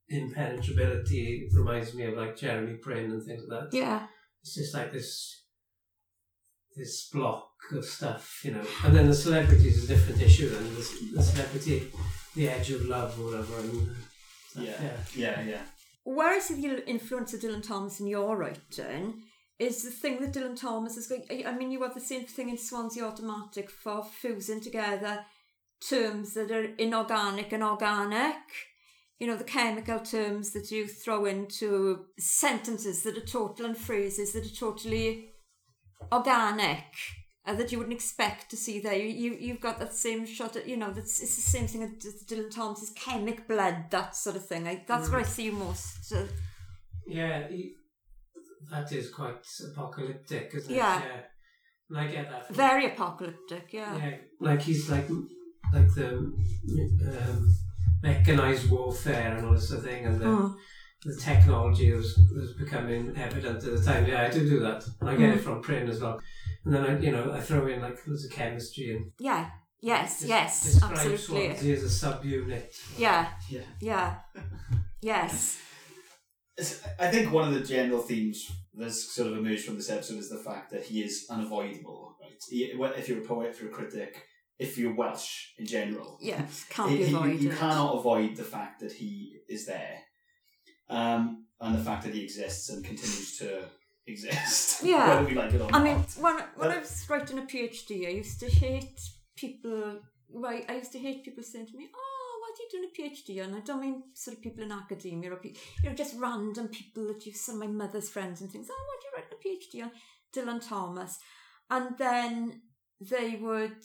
impenetrability 0.08 1.48
reminds 1.54 1.94
me 1.94 2.04
of 2.04 2.14
like 2.14 2.36
Jeremy 2.36 2.74
Prynne 2.82 3.10
and 3.12 3.22
things 3.22 3.42
like 3.48 3.70
that. 3.70 3.76
Yeah. 3.76 4.06
It's 4.42 4.54
just 4.54 4.74
like 4.74 4.92
this 4.92 5.44
this 6.76 7.08
block 7.12 7.50
of 7.72 7.84
stuff, 7.84 8.40
you 8.44 8.52
know. 8.52 8.64
And 8.84 8.94
then 8.94 9.08
the 9.08 9.14
celebrity 9.14 9.68
is 9.68 9.84
a 9.84 9.88
different 9.88 10.22
issue. 10.22 10.48
Then 10.48 10.64
the, 10.74 11.16
the 11.16 11.22
celebrity, 11.22 11.90
the 12.36 12.48
edge 12.48 12.70
of 12.70 12.86
love, 12.86 13.18
or 13.20 13.24
whatever. 13.24 13.58
And, 13.58 13.88
uh, 13.88 14.60
Yeah. 14.60 14.82
yeah. 14.82 14.96
Yeah, 15.14 15.42
yeah. 15.42 15.62
Where 16.04 16.40
the 16.40 16.88
influence 16.88 17.34
of 17.34 17.40
Dylan 17.40 17.66
Thomas 17.66 18.00
in 18.00 18.06
your 18.06 18.36
writing 18.36 19.24
is 19.58 19.82
the 19.82 19.90
thing 19.90 20.20
that 20.20 20.32
Dylan 20.32 20.58
Thomas 20.58 20.96
is 20.96 21.08
going. 21.08 21.24
I 21.30 21.50
I 21.50 21.52
mean, 21.58 21.70
you 21.70 21.82
have 21.82 21.94
the 21.94 22.00
same 22.00 22.24
thing 22.24 22.48
in 22.48 22.58
Swansea 22.58 23.04
Automatic 23.04 23.68
for 23.70 24.04
fusing 24.04 24.60
together 24.60 25.24
terms 25.80 26.34
that 26.34 26.50
are 26.50 26.74
inorganic 26.76 27.52
and 27.52 27.62
organic. 27.62 28.36
You 29.18 29.26
know, 29.26 29.36
the 29.36 29.44
chemical 29.44 29.98
terms 30.00 30.52
that 30.52 30.70
you 30.70 30.86
throw 30.86 31.24
into 31.24 32.06
sentences 32.18 33.02
that 33.02 33.18
are 33.18 33.26
total 33.26 33.66
and 33.66 33.76
phrases 33.76 34.32
that 34.32 34.46
are 34.46 34.54
totally 34.54 35.30
organic. 36.12 36.84
Uh, 37.46 37.54
that 37.54 37.72
you 37.72 37.78
wouldn't 37.78 37.94
expect 37.96 38.50
to 38.50 38.56
see 38.58 38.78
there. 38.78 38.94
You, 38.94 39.06
you 39.08 39.36
you've 39.40 39.60
got 39.60 39.78
that 39.78 39.94
same 39.94 40.26
shot. 40.26 40.54
At, 40.56 40.68
you 40.68 40.76
know, 40.76 40.92
that's 40.92 41.18
it's 41.22 41.36
the 41.36 41.40
same 41.40 41.66
thing 41.66 41.82
as 41.82 42.24
Dylan 42.26 42.50
Thomas's 42.54 42.90
chemic 42.90 43.48
blood, 43.48 43.86
that 43.90 44.14
sort 44.14 44.36
of 44.36 44.44
thing. 44.46 44.68
I, 44.68 44.84
that's 44.86 45.08
where 45.08 45.20
I 45.20 45.24
see 45.24 45.50
most. 45.50 46.12
Uh, 46.12 46.24
Yeah, 47.06 47.48
that 48.70 48.92
is 48.92 49.08
quite 49.10 49.46
apocalyptic, 49.72 50.52
isn't 50.54 50.74
Yeah. 50.74 50.98
it? 50.98 51.04
Yeah. 51.06 51.20
And 51.88 51.98
I 51.98 52.06
get 52.12 52.30
that. 52.30 52.54
Very 52.54 52.86
apocalyptic. 52.92 53.72
Yeah. 53.72 53.96
yeah, 53.96 54.16
like 54.40 54.60
he's 54.60 54.90
like 54.90 55.08
like 55.72 55.94
the 55.94 56.08
um, 56.18 57.54
mechanized 58.02 58.70
warfare 58.70 59.36
and 59.36 59.46
all 59.46 59.52
this 59.54 59.68
sort 59.68 59.80
of 59.80 59.86
thing, 59.86 60.04
and 60.06 60.20
the, 60.20 60.24
Mm. 60.26 60.54
the 61.04 61.16
technology 61.20 61.92
was 61.92 62.18
was 62.34 62.54
becoming 62.54 63.14
evident 63.16 63.62
at 63.64 63.72
the 63.76 63.82
time. 63.82 64.06
Yeah, 64.06 64.22
I 64.26 64.30
do 64.30 64.48
do 64.48 64.60
that, 64.60 64.84
and 65.00 65.08
I 65.10 65.16
get 65.16 65.36
it 65.36 65.40
from 65.42 65.62
Prynne 65.62 65.88
as 65.88 66.00
well. 66.00 66.20
And 66.64 66.74
then 66.74 66.84
I, 66.84 66.98
you 66.98 67.12
know, 67.12 67.32
I 67.32 67.40
throw 67.40 67.66
in 67.66 67.80
like 67.80 67.98
loads 68.06 68.24
of 68.24 68.30
chemistry 68.32 68.96
and 68.96 69.12
Yeah. 69.18 69.50
Yes. 69.80 70.20
des- 70.20 70.26
yes. 70.28 70.64
describe 70.64 70.92
Absolutely. 70.92 71.18
Swansea 71.18 71.76
as 71.76 71.84
a 71.84 72.06
subunit. 72.06 72.74
Yeah. 72.98 73.30
Yeah. 73.48 73.60
Yeah. 73.80 74.16
Yes. 75.00 75.60
I 76.98 77.08
think 77.12 77.32
one 77.32 77.46
of 77.48 77.54
the 77.54 77.60
general 77.74 78.00
themes 78.02 78.50
that's 78.74 79.14
sort 79.14 79.28
of 79.30 79.38
emerged 79.38 79.64
from 79.64 79.76
this 79.76 79.90
episode 79.90 80.18
is 80.18 80.28
the 80.30 80.38
fact 80.50 80.72
that 80.72 80.84
he 80.84 81.02
is 81.02 81.26
unavoidable. 81.30 82.16
Right? 82.20 82.32
He, 82.50 82.64
if 82.64 83.08
you're 83.08 83.18
a 83.22 83.24
poet, 83.24 83.50
if 83.50 83.60
you're 83.60 83.70
a 83.70 83.72
critic, 83.72 84.24
if 84.58 84.76
you're 84.78 84.94
Welsh 84.94 85.54
in 85.58 85.66
general, 85.66 86.18
Yes. 86.20 86.64
Can't 86.70 86.90
he- 86.90 86.98
be 86.98 87.04
he- 87.04 87.10
you- 87.10 87.16
avoided. 87.16 87.42
you 87.42 87.50
cannot 87.50 87.98
avoid 87.98 88.36
the 88.36 88.44
fact 88.44 88.80
that 88.80 88.92
he 88.92 89.38
is 89.48 89.66
there, 89.66 89.98
um, 90.90 91.46
and 91.60 91.74
the 91.78 91.82
fact 91.84 92.04
that 92.04 92.14
he 92.14 92.22
exists 92.22 92.68
and 92.70 92.84
continues 92.84 93.38
to 93.38 93.64
exist. 94.06 94.82
Yeah. 94.84 95.08
whether 95.08 95.28
we 95.28 95.34
like 95.34 95.52
it 95.54 95.60
or 95.60 95.66
I 95.68 95.70
not. 95.78 95.82
mean, 95.84 95.96
when 96.24 96.34
when 96.36 96.44
But- 96.58 96.70
I 96.76 96.78
was 96.80 97.06
writing 97.08 97.38
a 97.38 97.42
PhD, 97.42 98.06
I 98.06 98.10
used 98.10 98.40
to 98.40 98.46
hate 98.50 98.98
people. 99.36 100.00
Right, 100.30 100.64
I 100.68 100.74
used 100.76 100.92
to 100.92 100.98
hate 100.98 101.24
people 101.24 101.42
saying 101.42 101.68
to 101.68 101.76
me, 101.76 101.88
"Oh, 101.94 102.32
what 102.40 102.50
are 102.52 102.62
you 102.62 102.68
doing 102.72 102.88
a 102.90 102.94
PhD 102.96 103.42
on?" 103.44 103.54
I 103.54 103.60
don't 103.60 103.80
mean 103.80 104.02
sort 104.14 104.36
of 104.36 104.42
people 104.42 104.62
in 104.62 104.70
academia 104.72 105.32
or 105.32 105.36
pe- 105.36 105.54
you 105.82 105.88
know 105.88 105.94
just 105.94 106.16
random 106.18 106.68
people 106.68 107.06
that 107.08 107.24
you 107.24 107.32
some 107.32 107.54
of 107.62 107.68
my 107.68 107.74
mother's 107.82 108.10
friends 108.10 108.40
and 108.42 108.50
things. 108.50 108.68
Oh, 108.70 108.84
what 108.88 108.98
are 108.98 109.04
you 109.06 109.12
writing 109.16 109.38
a 109.38 109.42
PhD 109.44 109.84
on? 109.84 109.90
Dylan 110.34 110.60
Thomas, 110.68 111.18
and 111.70 111.96
then 111.96 112.60
they 113.00 113.36
would. 113.36 113.82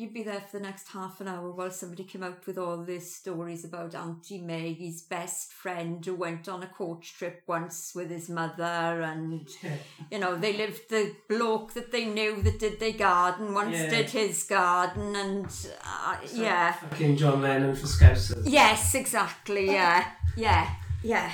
You'd 0.00 0.14
be 0.14 0.22
there 0.22 0.40
for 0.40 0.58
the 0.58 0.62
next 0.62 0.86
half 0.90 1.20
an 1.20 1.26
hour 1.26 1.50
while 1.50 1.72
somebody 1.72 2.04
came 2.04 2.22
out 2.22 2.46
with 2.46 2.56
all 2.56 2.76
these 2.84 3.12
stories 3.12 3.64
about 3.64 3.96
Auntie 3.96 4.40
Maggie's 4.40 5.02
best 5.02 5.52
friend 5.52 6.04
who 6.06 6.14
went 6.14 6.48
on 6.48 6.62
a 6.62 6.68
coach 6.68 7.14
trip 7.18 7.42
once 7.48 7.96
with 7.96 8.08
his 8.08 8.28
mother 8.28 8.62
and 8.62 9.48
you 10.12 10.20
know, 10.20 10.36
they 10.36 10.56
lived 10.56 10.88
the 10.88 11.16
bloke 11.28 11.74
that 11.74 11.90
they 11.90 12.04
knew 12.04 12.40
that 12.42 12.60
did 12.60 12.78
their 12.78 12.92
garden 12.92 13.52
once 13.52 13.74
Yeah. 13.76 13.90
did 13.90 14.10
his 14.10 14.44
garden, 14.44 15.16
and 15.16 15.46
uh, 15.84 16.16
yeah, 16.32 16.74
Fucking 16.74 17.16
John 17.16 17.42
Lennon 17.42 17.74
for 17.74 17.88
Scousers. 17.88 18.44
yes, 18.48 18.94
exactly, 18.94 19.66
yeah, 19.66 20.04
yeah, 20.36 20.76
yeah. 21.02 21.32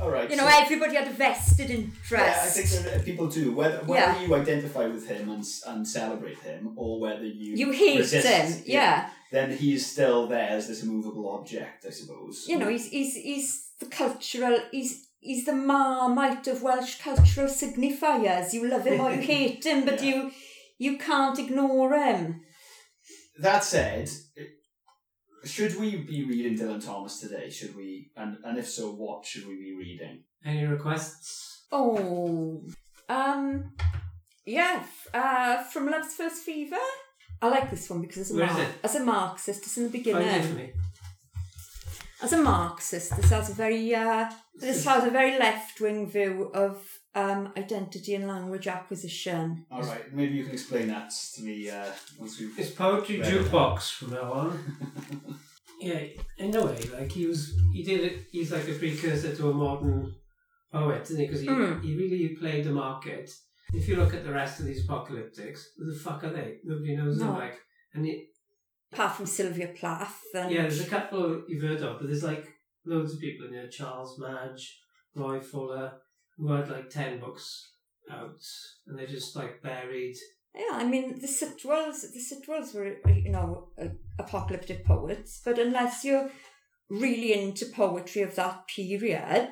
All 0.00 0.10
right. 0.10 0.28
You 0.30 0.36
know, 0.36 0.48
so- 0.48 0.58
everybody 0.62 0.94
had 0.96 1.08
a 1.08 1.12
vested 1.12 1.70
interest. 1.70 2.10
Yeah, 2.12 2.40
I 2.42 2.46
think 2.46 2.68
that 2.84 3.00
uh, 3.00 3.02
people 3.04 3.26
do. 3.28 3.52
Whether 3.52 3.78
whether 3.84 4.00
Yeah. 4.12 4.22
you 4.22 4.34
identify 4.34 4.86
with 4.86 5.06
him 5.08 5.28
and, 5.30 5.44
and 5.66 5.86
celebrate 5.86 6.38
him, 6.40 6.72
or 6.76 7.00
whether 7.00 7.24
you 7.24 7.56
you 7.56 7.70
hate 7.72 7.98
resist, 7.98 8.26
him, 8.26 8.62
yeah. 8.66 9.10
then 9.32 9.56
he 9.56 9.74
is 9.74 9.86
still 9.86 10.26
there 10.26 10.50
as 10.50 10.68
this 10.68 10.82
immovable 10.82 11.28
object, 11.38 11.84
I 11.86 11.90
suppose. 11.90 12.44
You 12.48 12.58
know, 12.58 12.68
he's 12.68 12.88
he's 12.88 13.14
he's 13.14 13.48
the 13.80 13.86
cultural. 13.86 14.58
He's 14.70 15.06
he's 15.20 15.44
the 15.44 15.54
marmite 15.54 16.46
of 16.48 16.62
Welsh 16.62 17.00
cultural 17.00 17.48
signifiers. 17.48 18.52
You 18.52 18.68
love 18.68 18.86
him 18.86 19.00
or 19.00 19.10
you 19.12 19.20
hate 19.34 19.64
him, 19.64 19.84
but 19.84 20.02
Yeah. 20.02 20.08
you 20.10 20.30
you 20.78 20.98
can't 20.98 21.38
ignore 21.38 21.94
him. 21.94 22.42
That 23.38 23.64
said, 23.64 24.08
should 25.46 25.78
we 25.78 25.96
be 25.96 26.24
reading 26.24 26.56
Dylan 26.58 26.84
Thomas 26.84 27.20
today? 27.20 27.48
Should 27.50 27.74
we? 27.76 28.10
And 28.16 28.36
and 28.44 28.58
if 28.58 28.68
so, 28.68 28.92
what 28.92 29.24
should 29.24 29.46
we 29.46 29.56
be 29.56 29.74
reading? 29.74 30.24
Any 30.44 30.64
requests? 30.64 31.64
Oh, 31.72 32.62
um, 33.08 33.72
yeah. 34.44 34.84
Uh, 35.12 35.62
from 35.64 35.90
Love's 35.90 36.14
First 36.14 36.42
Fever. 36.44 36.76
I 37.42 37.48
like 37.48 37.70
this 37.70 37.90
one 37.90 38.00
because 38.00 38.18
as 38.18 38.30
a, 38.30 38.34
Where 38.36 38.46
is 38.46 38.52
Mar- 38.52 38.62
it? 38.62 38.68
as 38.84 38.94
a 38.94 39.04
Marxist, 39.04 39.62
it's 39.62 39.76
in 39.76 39.90
the 39.90 39.90
Find 39.90 40.06
it 40.06 40.12
for 40.14 40.18
beginning. 40.18 40.56
me. 40.56 40.72
As 42.22 42.32
a 42.32 42.38
Marxist, 42.42 43.14
this 43.16 43.30
has 43.30 43.50
a 43.50 43.54
very 43.54 43.94
uh, 43.94 44.30
this 44.54 44.84
has 44.86 45.04
a 45.04 45.10
very 45.10 45.38
left 45.38 45.80
wing 45.80 46.10
view 46.10 46.50
of 46.54 46.82
um, 47.16 47.52
identity 47.56 48.14
and 48.14 48.28
language 48.28 48.68
acquisition. 48.68 49.64
All 49.70 49.82
right, 49.82 50.12
maybe 50.12 50.34
you 50.34 50.44
can 50.44 50.52
explain 50.52 50.88
that 50.88 51.10
to 51.34 51.42
me 51.42 51.68
uh, 51.70 51.86
once 52.18 52.38
we've. 52.38 52.56
It's 52.58 52.70
poetry 52.70 53.20
Right. 53.20 53.32
jukebox 53.32 53.90
from 53.92 54.10
now 54.12 54.32
on. 54.32 54.76
yeah, 55.80 56.00
in 56.38 56.54
a 56.54 56.64
way, 56.64 56.78
like 56.96 57.10
he 57.10 57.26
was, 57.26 57.54
he 57.72 57.82
did 57.82 58.00
it. 58.04 58.26
He's 58.30 58.52
like 58.52 58.68
a 58.68 58.72
precursor 58.74 59.34
to 59.34 59.50
a 59.50 59.54
modern 59.54 60.14
poet, 60.72 61.02
isn't 61.02 61.18
he? 61.20 61.26
Because 61.26 61.40
he, 61.40 61.48
Mm. 61.48 61.82
he 61.82 61.96
really 61.96 62.36
played 62.36 62.64
the 62.64 62.70
market. 62.70 63.30
If 63.72 63.88
you 63.88 63.96
look 63.96 64.14
at 64.14 64.22
the 64.24 64.32
rest 64.32 64.60
of 64.60 64.66
these 64.66 64.86
apocalyptics, 64.86 65.60
who 65.76 65.92
the 65.92 65.98
fuck 65.98 66.22
are 66.22 66.30
they? 66.32 66.58
Nobody 66.64 66.96
knows 66.96 67.18
them. 67.18 67.34
Like, 67.34 67.58
and 67.94 68.06
it, 68.06 68.26
Apart 68.92 69.14
from 69.16 69.26
Sylvia 69.26 69.68
Plath, 69.78 70.22
and 70.34 70.50
yeah, 70.52 70.62
there's 70.62 70.80
a 70.86 70.88
couple 70.88 71.42
you've 71.48 71.62
heard 71.62 71.82
of, 71.82 71.98
but 71.98 72.06
there's 72.06 72.22
like 72.22 72.46
loads 72.84 73.14
of 73.14 73.20
people 73.20 73.46
in 73.46 73.52
there. 73.52 73.68
Charles 73.68 74.16
Madge, 74.18 74.78
Roy 75.14 75.40
Fuller, 75.40 75.92
who 76.38 76.52
had 76.52 76.68
like 76.70 76.90
ten 76.90 77.20
books 77.20 77.72
out, 78.10 78.42
and 78.86 78.98
they're 78.98 79.06
just 79.06 79.36
like 79.36 79.62
buried. 79.62 80.16
Yeah, 80.54 80.76
I 80.76 80.84
mean 80.84 81.20
the 81.20 81.26
Sitwells. 81.26 82.00
The 82.00 82.20
Sitwells 82.20 82.74
were, 82.74 82.96
you 83.10 83.30
know, 83.30 83.68
apocalyptic 84.18 84.84
poets, 84.84 85.40
but 85.44 85.58
unless 85.58 86.04
you're 86.04 86.30
really 86.88 87.32
into 87.32 87.66
poetry 87.66 88.22
of 88.22 88.34
that 88.36 88.66
period, 88.68 89.50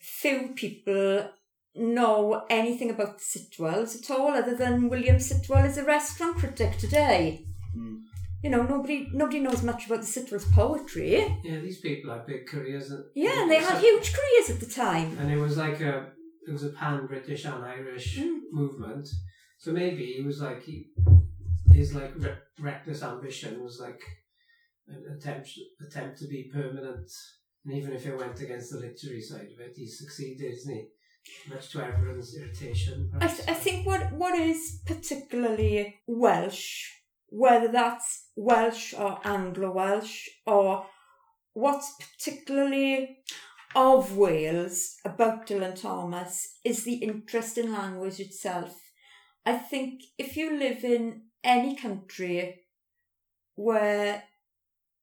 few 0.00 0.52
people 0.54 1.30
know 1.74 2.44
anything 2.48 2.90
about 2.90 3.18
the 3.18 3.38
Sitwells 3.38 3.96
at 3.96 4.10
all, 4.10 4.28
other 4.28 4.56
than 4.56 4.88
William 4.88 5.16
Sitwell 5.16 5.66
is 5.66 5.76
a 5.76 5.84
restaurant 5.84 6.38
critic 6.38 6.78
today. 6.78 7.44
Mm. 7.76 8.00
You 8.42 8.50
know, 8.50 8.62
nobody 8.62 9.08
nobody 9.12 9.40
knows 9.40 9.62
much 9.62 9.86
about 9.86 10.00
the 10.02 10.06
Sitwells' 10.06 10.50
poetry. 10.52 11.12
Yeah, 11.42 11.60
these 11.60 11.80
people 11.80 12.12
had 12.12 12.26
big 12.26 12.46
careers. 12.46 12.90
And, 12.90 13.04
Yeah, 13.14 13.42
and 13.42 13.50
they 13.50 13.56
had 13.60 13.78
huge 13.78 14.12
careers 14.12 14.50
at 14.50 14.60
the 14.60 14.72
time. 14.72 15.16
And 15.18 15.30
it 15.32 15.38
was 15.38 15.56
like 15.56 15.80
a 15.80 16.12
it 16.46 16.52
was 16.52 16.62
a 16.64 16.68
pan 16.70 17.06
British 17.06 17.44
and 17.44 17.64
Irish 17.64 18.18
Mm. 18.18 18.40
movement. 18.52 19.08
So 19.58 19.72
maybe 19.72 20.04
he 20.16 20.22
was 20.22 20.40
like 20.40 20.62
he 20.62 20.90
his 21.72 21.94
like 21.94 22.12
re- 22.16 22.38
reckless 22.60 23.02
ambition 23.02 23.62
was 23.64 23.80
like 23.80 24.02
an 24.88 25.02
attempt 25.16 25.48
attempt 25.86 26.18
to 26.18 26.26
be 26.28 26.50
permanent. 26.52 27.10
And 27.64 27.74
even 27.74 27.92
if 27.94 28.06
it 28.06 28.16
went 28.16 28.38
against 28.40 28.70
the 28.70 28.78
literary 28.78 29.20
side 29.22 29.48
of 29.54 29.58
it, 29.60 29.72
he 29.74 29.88
succeeded, 29.88 30.52
isn't 30.52 30.72
he? 30.74 30.84
Much 31.52 31.72
to 31.72 31.82
everyone's 31.84 32.36
irritation. 32.38 33.10
I, 33.20 33.26
th- 33.26 33.48
I 33.48 33.54
think 33.54 33.84
what 33.86 34.12
what 34.12 34.38
is 34.38 34.80
particularly 34.86 35.96
Welsh, 36.06 36.84
whether 37.28 37.68
that's 37.68 38.28
Welsh 38.36 38.94
or 38.94 39.18
Anglo 39.24 39.72
Welsh, 39.72 40.28
or 40.46 40.86
what's 41.52 41.94
particularly 41.94 43.18
of 43.74 44.16
Wales 44.16 44.96
about 45.04 45.46
Dylan 45.46 45.80
Thomas 45.80 46.58
is 46.64 46.84
the 46.84 46.94
interest 46.94 47.58
in 47.58 47.72
language 47.72 48.20
itself. 48.20 48.80
I 49.44 49.58
think 49.58 50.02
if 50.18 50.36
you 50.36 50.58
live 50.58 50.82
in 50.82 51.22
any 51.44 51.76
country 51.76 52.62
where 53.54 54.24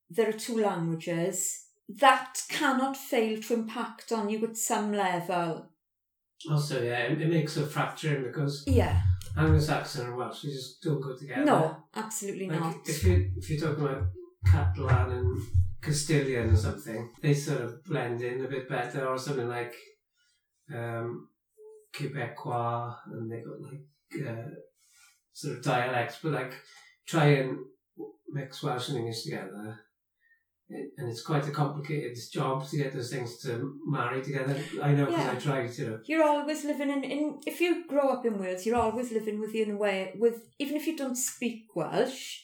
there 0.10 0.30
are 0.30 0.34
two 0.34 0.60
languages, 0.60 1.66
that 1.88 2.42
cannot 2.50 2.98
fail 2.98 3.42
to 3.42 3.54
impact 3.54 4.12
on 4.12 4.30
you 4.30 4.44
at 4.46 4.58
some 4.58 4.92
level. 4.92 5.70
Also, 6.50 6.82
yeah, 6.82 7.00
it, 7.00 7.30
makes 7.30 7.58
a 7.58 7.66
fracturing 7.66 8.24
because 8.24 8.64
Yeah. 8.68 9.02
Anglo-Saxon 9.36 10.08
and 10.08 10.18
Welsh 10.18 10.44
they 10.44 10.50
just 10.50 10.82
don't 10.82 11.02
go 11.02 11.16
together. 11.18 11.46
No, 11.46 11.78
absolutely 11.96 12.48
Like 12.50 12.60
not. 12.60 12.76
if 12.86 13.04
you 13.04 13.32
if 13.38 13.50
you're 13.50 13.60
talking 13.68 13.86
about 13.86 14.04
Catalan 14.46 15.12
and 15.12 15.42
Castilian 15.82 16.50
or 16.52 16.56
something, 16.56 17.12
they 17.22 17.34
sort 17.34 17.62
of 17.62 17.84
blend 17.84 18.22
in 18.22 18.46
a 18.46 18.48
bit 18.48 18.70
better, 18.70 19.08
or 19.08 19.18
something 19.18 19.50
like 19.50 19.74
um, 20.74 21.28
Quebecois, 21.94 22.96
and 23.08 23.32
they 23.32 23.42
got 23.42 23.62
like 23.62 24.28
uh, 24.28 24.50
sort 25.34 25.58
of 25.58 25.64
dialects, 25.64 26.18
but 26.22 26.32
like 26.34 26.54
try 27.08 27.26
and 27.26 27.58
mix 28.30 28.62
Welsh 28.64 28.90
and 28.90 28.98
English 29.00 29.24
together. 29.24 29.80
And 30.98 31.10
it's 31.10 31.22
quite 31.22 31.48
a 31.48 31.52
complicated 31.52 32.18
job 32.32 32.68
to 32.70 32.78
get 32.78 32.94
those 32.94 33.12
things 33.12 33.38
to 33.44 33.80
marry 33.86 34.22
together. 34.22 34.56
I 34.82 34.92
know 34.94 35.06
because 35.06 35.28
I 35.28 35.34
Yeah. 35.34 35.40
tried, 35.40 35.78
you 35.78 35.90
know. 35.90 36.00
You're 36.06 36.24
always 36.24 36.64
living 36.64 36.90
in, 36.90 37.04
in 37.04 37.40
if 37.46 37.62
you 37.62 37.86
grow 37.88 38.10
up 38.10 38.26
in 38.26 38.40
Wales, 38.40 38.66
you're 38.66 38.82
always 38.86 39.12
living 39.12 39.40
within 39.40 39.72
a 39.72 39.78
way 39.78 40.14
with 40.18 40.48
even 40.60 40.76
if 40.76 40.88
you 40.88 40.96
don't 40.98 41.16
speak 41.16 41.76
Welsh, 41.76 42.42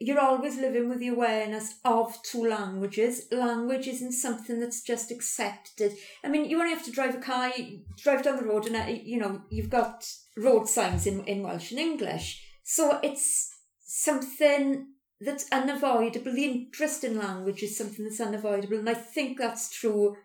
you're 0.00 0.20
always 0.20 0.56
living 0.56 0.88
with 0.88 0.98
the 0.98 1.08
awareness 1.08 1.76
of 1.84 2.20
two 2.22 2.46
languages. 2.46 3.26
Language 3.30 3.86
isn't 3.88 4.12
something 4.12 4.58
that's 4.60 4.82
just 4.82 5.10
accepted. 5.10 5.92
I 6.24 6.28
mean, 6.28 6.50
you 6.50 6.58
only 6.58 6.74
have 6.74 6.84
to 6.84 6.92
drive 6.92 7.14
a 7.14 7.18
car, 7.18 7.52
you 7.56 7.82
drive 7.96 8.22
down 8.24 8.36
the 8.36 8.44
road, 8.44 8.66
and 8.66 8.76
uh, 8.76 8.86
you 8.86 9.18
know 9.18 9.42
you've 9.50 9.70
got 9.70 10.06
road 10.36 10.68
signs 10.68 11.06
in 11.06 11.24
in 11.24 11.42
Welsh 11.42 11.70
and 11.70 11.80
English. 11.80 12.44
So 12.64 12.98
it's 13.02 13.50
something 13.84 14.93
that's 15.20 15.46
unavoidable. 15.50 16.32
The 16.32 16.44
interest 16.44 17.04
in 17.04 17.18
language 17.18 17.62
is 17.62 17.76
something 17.76 18.04
that's 18.04 18.20
unavoidable, 18.20 18.78
and 18.78 18.90
I 18.90 18.94
think 18.94 19.38
that's 19.38 19.70
true 19.70 20.16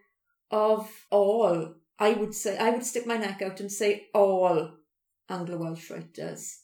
of 0.52 0.90
all. 1.10 1.76
I 1.98 2.12
would 2.14 2.34
say 2.34 2.58
I 2.58 2.70
would 2.70 2.86
stick 2.86 3.06
my 3.06 3.18
neck 3.18 3.42
out 3.42 3.60
and 3.60 3.72
say 3.72 4.08
all 4.14 4.72
Anglo 5.30 5.58
Welsh 5.58 5.92
writers. 5.92 6.62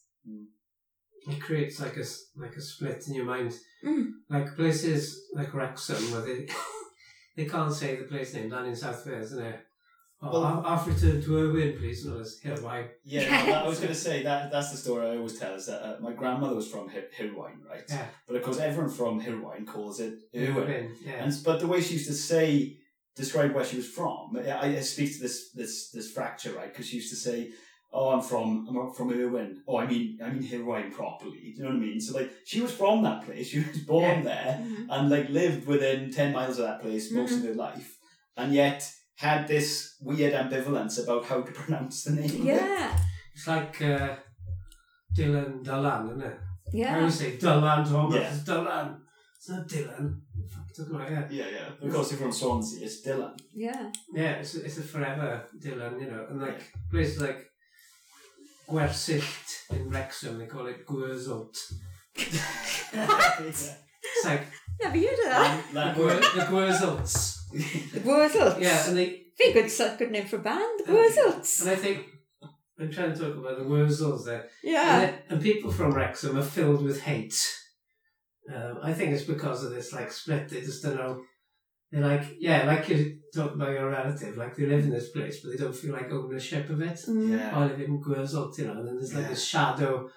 It 1.27 1.41
creates 1.41 1.79
like 1.79 1.97
a 1.97 2.03
like 2.35 2.55
a 2.55 2.61
split 2.61 3.07
in 3.07 3.15
your 3.15 3.25
mind. 3.25 3.53
Mm. 3.83 4.11
Like 4.29 4.55
places 4.55 5.25
like 5.33 5.53
Wrexham 5.53 6.11
where 6.11 6.21
they 6.21 6.47
they 7.35 7.45
can't 7.45 7.73
say 7.73 7.95
the 7.95 8.03
place 8.03 8.33
name 8.33 8.49
down 8.49 8.65
in 8.65 8.75
South 8.75 9.05
Wales, 9.05 9.31
isn't 9.31 9.45
it? 9.45 9.59
Oh, 10.21 10.31
Well- 10.31 10.43
I'll, 10.45 10.63
I'll 10.65 10.85
return 10.85 11.21
to 11.21 11.37
Irwin, 11.37 11.77
please, 11.77 12.05
not 12.05 12.21
as 12.21 12.39
Hirwaun. 12.43 12.87
Yeah, 13.03 13.23
no, 13.23 13.45
that- 13.51 13.65
I 13.65 13.67
was 13.67 13.79
going 13.79 13.93
to 13.97 14.03
say 14.09 14.23
that 14.23 14.51
that's 14.51 14.71
the 14.71 14.77
story 14.77 15.05
I 15.07 15.17
always 15.17 15.37
tell 15.37 15.53
is 15.53 15.65
that 15.67 15.81
uh, 15.83 15.97
my 16.01 16.13
grandmother 16.13 16.55
was 16.55 16.67
from 16.69 16.87
Hir- 16.89 17.09
Hirwaun, 17.17 17.63
right? 17.69 17.83
Yeah, 17.89 18.05
But 18.27 18.37
of 18.37 18.43
course, 18.43 18.59
everyone 18.59 18.89
from 18.91 19.21
Hirwaun 19.21 19.67
calls 19.67 19.99
it 19.99 20.15
Irwin. 20.35 20.95
yeah. 21.03 21.23
And 21.23 21.33
but 21.43 21.59
the 21.59 21.67
way 21.67 21.81
she 21.81 21.93
used 21.93 22.07
to 22.07 22.13
say, 22.13 22.77
describe 23.15 23.53
where 23.53 23.65
she 23.65 23.77
was 23.77 23.87
from, 23.87 24.37
I, 24.37 24.77
I 24.77 24.79
speak 24.81 25.13
to 25.15 25.19
this 25.21 25.51
this 25.51 25.89
this 25.91 26.11
fracture, 26.11 26.53
right? 26.53 26.71
Because 26.71 26.87
she 26.87 26.97
used 26.97 27.09
to 27.11 27.15
say, 27.27 27.51
"Oh, 27.93 28.09
I'm 28.09 28.21
from 28.21 28.47
I'm 28.69 28.93
from 28.93 29.11
Irwin." 29.11 29.61
Oh, 29.67 29.77
I 29.77 29.85
mean 29.87 30.17
I 30.23 30.29
mean 30.31 30.43
Hirwaun 30.43 30.91
properly. 30.91 31.39
Do 31.53 31.57
you 31.57 31.63
know 31.63 31.69
what 31.69 31.77
I 31.77 31.87
mean? 31.87 31.99
So 32.01 32.17
like 32.17 32.31
she 32.45 32.59
was 32.61 32.71
from 32.73 33.03
that 33.03 33.25
place. 33.25 33.47
She 33.51 33.59
was 33.59 33.79
born 33.79 34.03
Yeah. 34.19 34.21
there 34.31 34.65
and 34.89 35.09
like 35.09 35.29
lived 35.29 35.65
within 35.67 36.11
ten 36.11 36.33
miles 36.33 36.57
of 36.59 36.65
that 36.65 36.81
place 36.81 37.11
most 37.11 37.33
of 37.37 37.43
her 37.43 37.53
life, 37.53 37.97
and 38.37 38.53
yet 38.53 38.79
had 39.15 39.47
this 39.47 39.95
weird 40.01 40.33
ambivalence 40.33 41.01
about 41.01 41.25
how 41.25 41.41
to 41.41 41.51
pronounce 41.59 42.03
the 42.03 42.13
name. 42.13 42.45
Yeah. 42.45 42.97
It's 43.33 43.47
like 43.47 43.81
uh, 43.81 44.15
Dylan 45.15 45.63
Dylan, 45.63 46.09
isn't 46.09 46.21
it? 46.21 46.37
Yeah. 46.73 46.95
I 46.95 46.99
always 46.99 47.15
say 47.15 47.37
Dylan 47.37 47.89
Thomas, 47.89 48.15
yeah. 48.15 48.33
it's 48.33 48.43
Dylan. 48.43 48.97
It's 49.37 49.49
not 49.49 49.67
Dylan. 49.67 50.21
Fuck, 50.49 50.91
like 50.91 51.09
yeah, 51.09 51.45
yeah. 51.51 51.87
Of 51.87 51.93
course, 51.93 52.11
if 52.11 52.19
you're 52.19 52.29
from 52.29 52.31
Swansea, 52.31 52.85
it's 52.85 53.05
Dylan. 53.05 53.37
Yeah. 53.53 53.91
Yeah, 54.13 54.31
it's, 54.31 54.55
it's 54.55 54.77
a 54.77 54.81
forever 54.81 55.43
Dylan, 55.59 56.01
you 56.01 56.09
know. 56.09 56.25
And 56.29 56.41
like, 56.41 56.57
yeah. 56.59 56.81
places 56.91 57.21
like 57.21 57.45
Gwersylt 58.69 59.71
in 59.71 59.89
Wrexham, 59.89 60.39
they 60.39 60.47
call 60.47 60.65
it 60.67 60.85
Gwerzolt. 60.85 61.57
yeah. 62.93 63.29
It's 64.17 64.25
like... 64.25 64.43
Never 64.81 64.97
heard 64.97 65.19
of 65.19 65.25
that. 65.25 65.63
The, 65.73 66.03
the, 66.03 66.45
the 66.45 66.51
The 67.93 67.99
Wurzels. 68.01 68.59
Yeah, 68.61 68.87
and 68.87 68.97
they 68.97 69.23
Very 69.37 69.53
good, 69.53 69.69
so- 69.71 69.95
good 69.97 70.11
name 70.11 70.25
for 70.27 70.37
a 70.37 70.39
band. 70.39 70.79
The 70.85 70.91
Wurzels. 70.93 71.61
and 71.61 71.69
I 71.71 71.75
think 71.75 72.05
I'm 72.79 72.91
trying 72.91 73.13
to 73.13 73.19
talk 73.19 73.35
about 73.37 73.57
the 73.57 73.65
Wurzels 73.65 74.25
there, 74.25 74.49
Yeah. 74.63 75.01
it- 75.03 75.25
and 75.29 75.41
people 75.41 75.71
from 75.71 75.93
Wrexham 75.93 76.37
are 76.37 76.43
filled 76.43 76.83
with 76.83 77.01
hate. 77.01 77.37
Um, 78.53 78.79
I 78.83 78.93
think 78.93 79.13
it's 79.13 79.23
because 79.23 79.63
of 79.63 79.71
this 79.71 79.91
like 79.93 80.11
split. 80.11 80.49
They 80.49 80.61
just 80.61 80.83
don't 80.83 80.97
know. 80.97 81.23
They're 81.91 82.01
like, 82.05 82.35
yeah, 82.39 82.65
like 82.65 82.89
you 82.89 83.19
talk 83.33 83.53
about 83.55 83.71
your 83.71 83.89
relative, 83.89 84.35
like 84.37 84.55
they 84.55 84.65
live 84.65 84.83
in 84.83 84.89
this 84.91 85.09
place, 85.11 85.39
but 85.41 85.51
they 85.51 85.57
don't 85.57 85.75
feel 85.75 85.93
like 85.93 86.11
ownership 86.11 86.69
of 86.69 86.81
it. 86.81 86.99
Mm. 87.07 87.29
Yeah. 87.39 87.57
I 87.57 87.65
live 87.67 87.79
in 87.79 88.01
Gwerzult, 88.01 88.57
you 88.57 88.65
know, 88.65 88.73
and 88.73 88.87
then 88.87 88.95
there's 88.97 89.13
like 89.13 89.23
Yeah. 89.23 89.29
this 89.29 89.43
shadow 89.45 90.09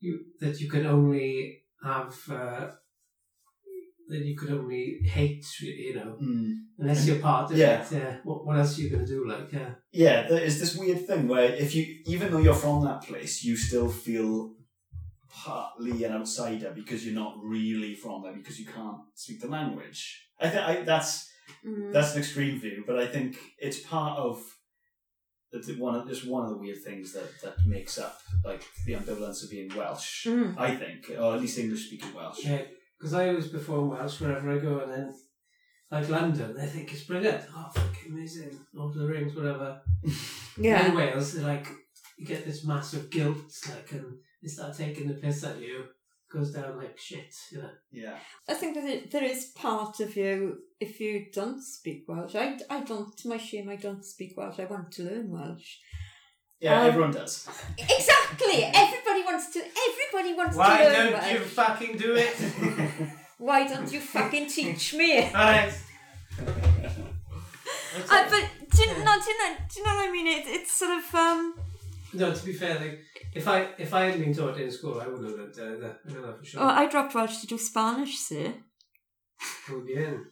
you 0.00 0.20
that 0.40 0.60
you 0.60 0.68
can 0.70 0.86
only 0.86 1.62
have. 1.82 2.14
Uh, 2.30 2.70
that 4.08 4.18
you 4.18 4.36
could 4.36 4.50
only 4.50 4.98
hate, 5.04 5.44
you 5.62 5.94
know, 5.94 6.16
Mm. 6.22 6.54
unless 6.78 7.06
you're 7.06 7.20
part 7.20 7.50
of 7.50 7.56
Yeah. 7.56 7.82
it. 7.82 7.92
Yeah. 7.92 8.16
What, 8.24 8.44
what 8.46 8.56
else 8.58 8.78
are 8.78 8.82
you 8.82 8.90
going 8.90 9.06
to 9.06 9.12
do? 9.16 9.26
Like, 9.26 9.50
yeah. 9.52 9.74
Yeah, 9.92 10.28
there 10.28 10.42
is 10.42 10.60
this 10.60 10.76
weird 10.76 11.06
thing 11.06 11.26
where 11.28 11.52
if 11.54 11.74
you, 11.74 11.84
even 12.06 12.30
though 12.30 12.38
you're 12.46 12.54
from 12.66 12.84
that 12.84 13.02
place, 13.02 13.42
you 13.44 13.56
still 13.56 13.88
feel 13.88 14.54
partly 15.28 16.04
an 16.04 16.12
outsider 16.12 16.72
because 16.74 17.04
you're 17.04 17.14
not 17.24 17.34
really 17.42 17.94
from 17.94 18.22
there 18.22 18.32
because 18.34 18.58
you 18.60 18.66
can't 18.66 18.98
speak 19.14 19.40
the 19.40 19.48
language. 19.48 20.00
I 20.40 20.48
think 20.50 20.62
I, 20.62 20.82
that's 20.82 21.30
Mm. 21.64 21.92
that's 21.92 22.12
an 22.14 22.20
extreme 22.20 22.58
view, 22.58 22.84
but 22.86 22.98
I 22.98 23.06
think 23.06 23.36
it's 23.58 23.80
part 23.80 24.18
of 24.18 24.42
the, 25.52 25.74
one 25.78 25.94
of 25.94 26.08
just 26.08 26.26
one 26.26 26.44
of 26.44 26.50
the 26.50 26.56
weird 26.56 26.82
things 26.82 27.12
that 27.12 27.28
that 27.42 27.54
makes 27.66 27.98
up 27.98 28.18
like 28.44 28.62
the 28.86 28.94
ambivalence 28.94 29.42
of 29.44 29.50
being 29.50 29.70
Welsh. 29.76 30.26
Mm. 30.26 30.58
I 30.58 30.74
think, 30.74 31.10
or 31.18 31.34
at 31.34 31.40
least 31.40 31.58
English 31.58 31.86
speaking 31.86 32.12
Welsh. 32.14 32.44
Yeah, 32.44 32.62
because 33.04 33.18
I 33.20 33.28
always 33.28 33.48
perform 33.48 33.90
Welsh 33.90 34.18
wherever 34.18 34.50
I 34.50 34.56
go, 34.56 34.78
and 34.78 34.90
then 34.90 35.14
like 35.90 36.08
London, 36.08 36.54
they 36.56 36.66
think 36.66 36.90
it's 36.90 37.02
brilliant. 37.02 37.44
Oh, 37.54 37.68
fucking 37.74 38.12
amazing! 38.12 38.58
Lord 38.72 38.96
of 38.96 39.02
the 39.02 39.06
Rings, 39.06 39.36
whatever. 39.36 39.80
Yeah. 40.56 40.86
In 40.86 40.94
Wales, 40.94 41.32
they're 41.34 41.44
like 41.44 41.66
you 42.16 42.24
get 42.24 42.44
this 42.44 42.64
massive 42.64 43.10
guilt, 43.10 43.52
like, 43.68 43.90
and 43.90 44.18
they 44.40 44.48
start 44.48 44.76
taking 44.76 45.08
the 45.08 45.14
piss 45.14 45.42
at 45.42 45.60
you. 45.60 45.86
Goes 46.32 46.52
down 46.52 46.78
like 46.78 46.96
shit, 46.96 47.34
you 47.50 47.58
know. 47.58 47.70
Yeah, 47.90 48.16
I 48.48 48.54
think 48.54 48.76
that 48.76 48.84
it, 48.84 49.10
there 49.10 49.24
is 49.24 49.46
part 49.56 49.98
of 49.98 50.16
you 50.16 50.58
if 50.78 51.00
you 51.00 51.26
don't 51.32 51.60
speak 51.60 52.04
Welsh. 52.06 52.36
I, 52.36 52.56
I 52.70 52.84
don't, 52.84 53.16
to 53.18 53.28
my 53.28 53.36
shame, 53.36 53.68
I 53.68 53.74
don't 53.74 54.04
speak 54.04 54.36
Welsh. 54.36 54.60
I 54.60 54.66
want 54.66 54.92
to 54.92 55.02
learn 55.02 55.28
Welsh. 55.28 55.78
Yeah, 56.60 56.80
Um, 56.80 56.88
everyone 56.88 57.12
does. 57.12 57.48
Exactly. 57.78 58.64
Everybody 58.64 59.22
wants 59.24 59.50
to. 59.54 59.58
Everybody 59.60 60.34
wants 60.34 60.56
Why 60.56 60.78
to 60.78 60.84
learn 60.84 61.12
don't 61.12 61.12
Welsh. 61.22 61.32
you 61.32 61.38
fucking 61.40 61.96
do 61.96 62.14
it? 62.16 62.34
Why 63.38 63.66
don't 63.66 63.92
you 63.92 64.00
fucking 64.00 64.46
teach 64.48 64.94
me? 64.94 65.24
Alright. 65.34 65.72
Uh, 68.10 68.28
but 68.28 68.44
do 68.72 68.76
do 68.76 68.82
you, 68.82 69.04
no, 69.04 69.12
do 69.22 69.30
you 69.30 69.38
know? 69.38 69.56
Do 69.72 69.78
you 69.80 69.86
know 69.86 69.94
what 69.94 70.08
I 70.08 70.10
mean? 70.10 70.26
It, 70.26 70.44
it's 70.48 70.72
sort 70.72 70.90
of 70.98 71.14
um. 71.14 71.54
No, 72.12 72.34
to 72.34 72.44
be 72.44 72.52
fair, 72.52 72.74
like 72.80 72.98
if 73.32 73.46
I 73.46 73.68
if 73.78 73.94
I 73.94 74.06
had 74.06 74.18
been 74.18 74.34
taught 74.34 74.58
in 74.58 74.68
school, 74.68 75.00
I 75.00 75.06
wouldn't 75.06 75.28
have 75.30 75.38
learned 75.38 75.82
uh, 75.84 75.86
that. 75.86 76.00
I 76.08 76.12
know 76.12 76.26
that 76.26 76.38
for 76.40 76.44
sure. 76.44 76.60
Oh, 76.60 76.66
I 76.66 76.86
dropped 76.86 77.14
Welsh 77.14 77.38
to 77.42 77.46
do 77.46 77.56
Spanish, 77.56 78.18
sir. 78.18 78.52
Muy 79.68 79.82
bien. 79.86 80.24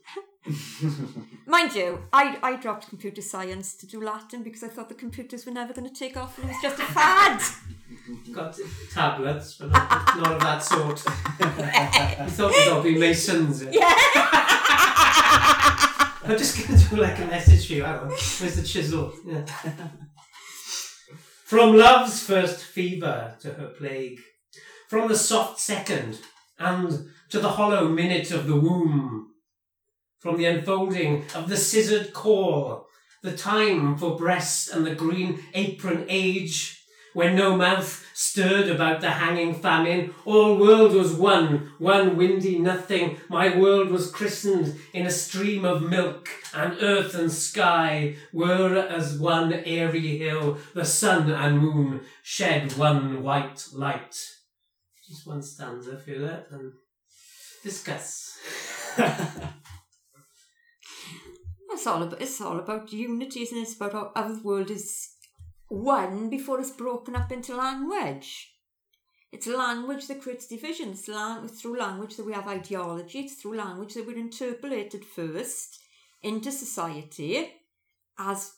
Mind 1.47 1.74
you, 1.74 2.01
I, 2.12 2.38
I 2.43 2.57
dropped 2.57 2.88
computer 2.88 3.22
science 3.22 3.74
to 3.76 3.86
do 3.86 4.03
Latin 4.03 4.43
because 4.43 4.64
I 4.64 4.68
thought 4.68 4.88
the 4.88 4.95
computers 4.95 5.47
were 5.47 5.53
never 5.53 5.72
going 5.72 5.88
to 5.88 5.95
take 5.95 6.16
off 6.16 6.36
and 6.38 6.51
it 6.51 6.55
was 6.55 6.62
just 6.62 6.80
a 6.80 6.84
fad. 6.84 7.40
Got 8.32 8.59
tablets, 8.93 9.55
but 9.59 9.70
not, 9.70 10.16
not 10.16 10.32
of 10.32 10.40
that 10.40 10.59
sort. 10.62 11.05
you 11.07 12.30
thought 12.30 12.53
we'd 12.53 12.68
all 12.68 12.82
be 12.82 12.99
masons. 12.99 13.62
yeah. 13.70 13.95
I'm 16.24 16.38
just 16.38 16.66
going 16.66 16.78
to 16.78 16.88
do 16.88 16.97
like 16.97 17.18
a 17.18 17.26
message 17.26 17.66
for 17.66 17.74
you. 17.74 17.84
Hang 17.84 17.99
on. 17.99 18.09
Where's 18.09 18.57
the 18.57 18.62
chisel? 18.62 19.12
Yeah. 19.24 19.45
From 21.45 21.76
love's 21.76 22.22
first 22.22 22.61
fever 22.61 23.36
to 23.40 23.53
her 23.53 23.68
plague, 23.68 24.20
from 24.88 25.09
the 25.09 25.16
soft 25.16 25.61
second 25.61 26.18
and 26.59 27.11
to 27.28 27.40
the 27.40 27.51
hollow 27.51 27.88
minute 27.88 28.30
of 28.30 28.47
the 28.47 28.57
womb, 28.57 29.31
from 30.22 30.36
the 30.36 30.44
unfolding 30.44 31.24
of 31.34 31.48
the 31.48 31.56
scissored 31.56 32.12
core, 32.12 32.86
the 33.22 33.36
time 33.36 33.96
for 33.96 34.16
breast 34.16 34.72
and 34.72 34.86
the 34.86 34.94
green 34.94 35.40
apron 35.52 36.06
age, 36.08 36.78
when 37.12 37.34
no 37.34 37.56
mouth 37.56 38.06
stirred 38.14 38.68
about 38.70 39.00
the 39.00 39.10
hanging 39.10 39.54
famine, 39.54 40.14
all 40.24 40.56
world 40.56 40.92
was 40.92 41.12
one, 41.12 41.72
one 41.78 42.16
windy 42.16 42.58
nothing. 42.58 43.18
My 43.28 43.54
world 43.54 43.90
was 43.90 44.10
christened 44.10 44.76
in 44.94 45.06
a 45.06 45.10
stream 45.10 45.64
of 45.64 45.82
milk, 45.82 46.28
and 46.54 46.78
earth 46.80 47.14
and 47.14 47.30
sky 47.30 48.16
were 48.32 48.78
as 48.78 49.18
one 49.18 49.52
airy 49.52 50.18
hill. 50.18 50.56
The 50.72 50.84
sun 50.84 51.30
and 51.30 51.58
moon 51.58 52.00
shed 52.22 52.78
one 52.78 53.22
white 53.22 53.66
light. 53.74 54.16
Just 55.06 55.26
one 55.26 55.42
stanza, 55.42 55.98
feel 55.98 56.24
it, 56.24 56.46
and 56.50 56.72
discuss. 57.62 58.38
It's 61.72 61.86
all 61.86 62.02
about 62.02 62.20
it's 62.22 62.40
all 62.40 62.58
about 62.58 62.92
unity, 62.92 63.42
isn't 63.42 63.58
it? 63.58 63.62
It's 63.62 63.76
about 63.76 63.92
how, 63.92 64.12
how 64.14 64.28
the 64.28 64.42
world 64.42 64.70
is 64.70 65.10
one 65.68 66.28
before 66.28 66.60
it's 66.60 66.70
broken 66.70 67.16
up 67.16 67.32
into 67.32 67.56
language. 67.56 68.48
It's 69.32 69.46
language 69.46 70.06
that 70.08 70.20
creates 70.20 70.46
division. 70.46 70.90
It's 70.90 71.08
lang- 71.08 71.48
through 71.48 71.78
language 71.78 72.16
that 72.16 72.26
we 72.26 72.34
have 72.34 72.46
ideology. 72.48 73.20
It's 73.20 73.34
through 73.40 73.56
language 73.56 73.94
that 73.94 74.06
we're 74.06 74.18
interpolated 74.18 75.04
first 75.04 75.78
into 76.22 76.52
society 76.52 77.48
as 78.18 78.52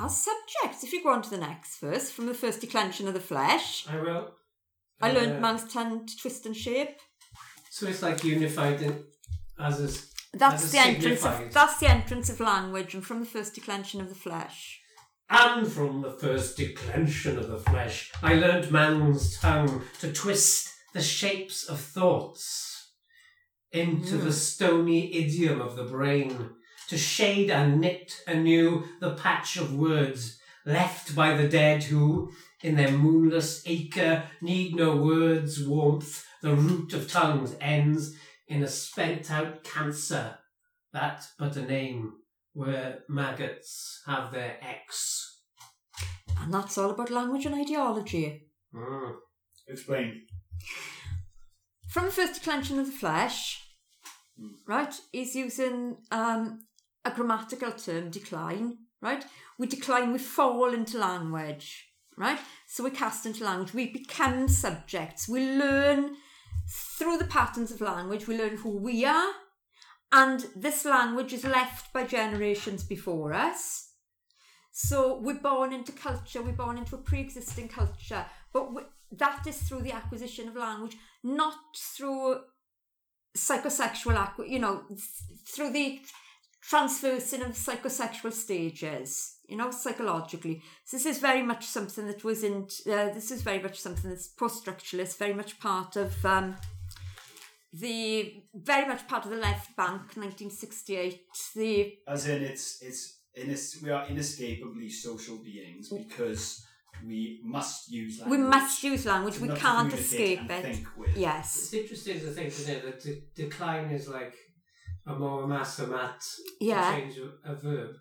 as 0.00 0.24
subjects. 0.24 0.84
If 0.84 0.92
you 0.92 1.02
go 1.02 1.10
on 1.12 1.22
to 1.22 1.30
the 1.30 1.38
next 1.38 1.78
verse, 1.80 2.10
from 2.10 2.26
the 2.26 2.34
first 2.34 2.60
declension 2.60 3.08
of 3.08 3.14
the 3.14 3.20
flesh, 3.20 3.86
I 3.88 3.96
will. 4.00 4.34
I 5.00 5.10
Uh, 5.10 5.14
learned 5.14 5.40
man's 5.40 5.72
tongue 5.72 6.06
to 6.06 6.16
twist 6.16 6.46
and 6.46 6.56
shape. 6.56 6.96
So 7.70 7.86
it's 7.86 8.02
like 8.02 8.22
unified 8.22 8.82
in, 8.82 9.04
as 9.58 9.80
a 9.80 9.84
s- 9.84 10.11
That's 10.34 10.70
the 10.70 10.78
entrance 10.78 11.24
of 11.24 11.52
that's 11.52 11.78
the 11.78 11.90
entrance 11.90 12.30
of 12.30 12.40
language, 12.40 12.94
and 12.94 13.04
from 13.04 13.20
the 13.20 13.26
first 13.26 13.54
declension 13.54 14.00
of 14.00 14.08
the 14.08 14.14
flesh. 14.14 14.80
And 15.28 15.66
from 15.66 16.02
the 16.02 16.10
first 16.10 16.56
declension 16.56 17.38
of 17.38 17.48
the 17.48 17.58
flesh, 17.58 18.12
I 18.22 18.34
learnt 18.34 18.70
man's 18.70 19.38
tongue 19.38 19.82
to 20.00 20.12
twist 20.12 20.68
the 20.92 21.02
shapes 21.02 21.64
of 21.64 21.80
thoughts 21.80 22.92
into 23.72 24.16
the 24.18 24.24
hmm. 24.24 24.30
stony 24.30 25.14
idiom 25.14 25.60
of 25.60 25.76
the 25.76 25.84
brain, 25.84 26.50
to 26.88 26.98
shade 26.98 27.50
and 27.50 27.80
knit 27.80 28.20
anew 28.26 28.84
the 29.00 29.14
patch 29.14 29.56
of 29.56 29.74
words 29.74 30.38
left 30.66 31.16
by 31.16 31.36
the 31.36 31.48
dead 31.48 31.84
who, 31.84 32.30
in 32.62 32.76
their 32.76 32.92
moonless 32.92 33.62
acre, 33.66 34.24
need 34.40 34.74
no 34.74 34.96
words' 34.96 35.66
warmth. 35.66 36.26
The 36.42 36.54
root 36.54 36.92
of 36.92 37.10
tongues 37.10 37.54
ends 37.60 38.14
in 38.52 38.62
a 38.62 38.68
spent 38.68 39.30
out 39.30 39.64
cancer, 39.64 40.36
that 40.92 41.26
but 41.38 41.56
a 41.56 41.62
name 41.62 42.12
where 42.52 43.00
maggots 43.08 44.02
have 44.06 44.30
their 44.30 44.56
X. 44.62 45.40
And 46.38 46.52
that's 46.52 46.76
all 46.76 46.90
about 46.90 47.10
language 47.10 47.46
and 47.46 47.54
ideology. 47.54 48.48
Mm. 48.74 49.14
Explain. 49.68 50.26
From 51.88 52.06
the 52.06 52.12
first 52.12 52.34
declension 52.34 52.78
of 52.78 52.86
the 52.86 52.92
flesh, 52.92 53.58
Hmm. 54.38 54.48
right, 54.66 54.94
he's 55.12 55.36
using 55.36 55.98
um, 56.10 56.60
a 57.04 57.10
grammatical 57.10 57.72
term, 57.72 58.10
decline, 58.10 58.78
right? 59.02 59.24
We 59.58 59.66
decline, 59.66 60.12
we 60.12 60.18
fall 60.18 60.72
into 60.72 60.98
language, 60.98 61.86
right? 62.16 62.38
So 62.66 62.82
we 62.84 62.90
cast 62.90 63.26
into 63.26 63.44
language, 63.44 63.74
we 63.74 63.92
become 63.92 64.48
subjects, 64.48 65.28
we 65.28 65.40
learn 65.58 66.16
through 66.68 67.18
the 67.18 67.24
patterns 67.24 67.70
of 67.70 67.80
language, 67.80 68.26
we 68.26 68.38
learn 68.38 68.56
who 68.56 68.76
we 68.76 69.04
are, 69.04 69.32
and 70.12 70.46
this 70.54 70.84
language 70.84 71.32
is 71.32 71.44
left 71.44 71.92
by 71.92 72.04
generations 72.04 72.84
before 72.84 73.32
us. 73.32 73.88
So 74.72 75.18
we're 75.20 75.40
born 75.40 75.72
into 75.72 75.92
culture, 75.92 76.42
we're 76.42 76.52
born 76.52 76.78
into 76.78 76.96
a 76.96 76.98
pre-existing 76.98 77.68
culture, 77.68 78.24
but 78.52 78.74
we, 78.74 78.82
that 79.12 79.46
is 79.46 79.58
through 79.58 79.82
the 79.82 79.92
acquisition 79.92 80.48
of 80.48 80.56
language, 80.56 80.96
not 81.22 81.54
through 81.76 82.40
psychosexual, 83.36 84.48
you 84.48 84.58
know, 84.58 84.82
through 85.54 85.72
the 85.72 86.00
transversing 86.62 87.42
of 87.42 87.52
psychosexual 87.52 88.32
stages, 88.32 89.36
you 89.52 89.58
know, 89.58 89.70
psychologically. 89.70 90.62
So 90.86 90.96
this 90.96 91.04
is 91.04 91.18
very 91.18 91.42
much 91.42 91.66
something 91.66 92.06
that 92.06 92.24
was 92.24 92.42
in, 92.42 92.56
uh, 92.90 93.10
this 93.12 93.30
is 93.30 93.42
very 93.42 93.62
much 93.62 93.78
something 93.78 94.08
that's 94.10 94.28
post-structuralist, 94.28 95.18
very 95.18 95.34
much 95.34 95.60
part 95.60 95.94
of 95.96 96.12
um, 96.24 96.56
the, 97.72 98.42
very 98.54 98.86
much 98.88 99.06
part 99.06 99.26
of 99.26 99.30
the 99.30 99.36
left 99.36 99.76
bank, 99.76 100.00
1968, 100.16 101.20
the 101.54 101.94
As 102.08 102.26
in, 102.28 102.42
it's 102.42 102.82
it's 102.82 103.20
inis- 103.36 103.80
we 103.82 103.90
are 103.90 104.06
inescapably 104.08 104.88
social 104.88 105.36
beings 105.36 105.90
because 105.90 106.64
we 107.06 107.40
must 107.44 107.90
use 107.90 108.20
language. 108.20 108.38
we 108.40 108.46
must 108.46 108.82
use 108.82 109.04
language, 109.04 109.38
we 109.38 109.48
can't 109.48 109.92
escape 109.92 110.50
it. 110.50 110.62
Think 110.64 110.86
with. 110.96 111.14
Yes. 111.16 111.56
It's 111.56 111.74
interesting 111.74 112.20
to 112.20 112.30
think, 112.30 112.48
isn't 112.48 112.74
it, 112.74 112.82
that 112.84 113.00
de- 113.00 113.22
decline 113.44 113.90
is 113.90 114.08
like 114.08 114.34
a 115.06 115.14
more 115.14 115.46
massa 115.46 115.86
mat 115.86 116.22
Yeah. 116.58 116.94
change 116.96 117.18
of 117.18 117.32
a 117.44 117.54
verb. 117.54 117.96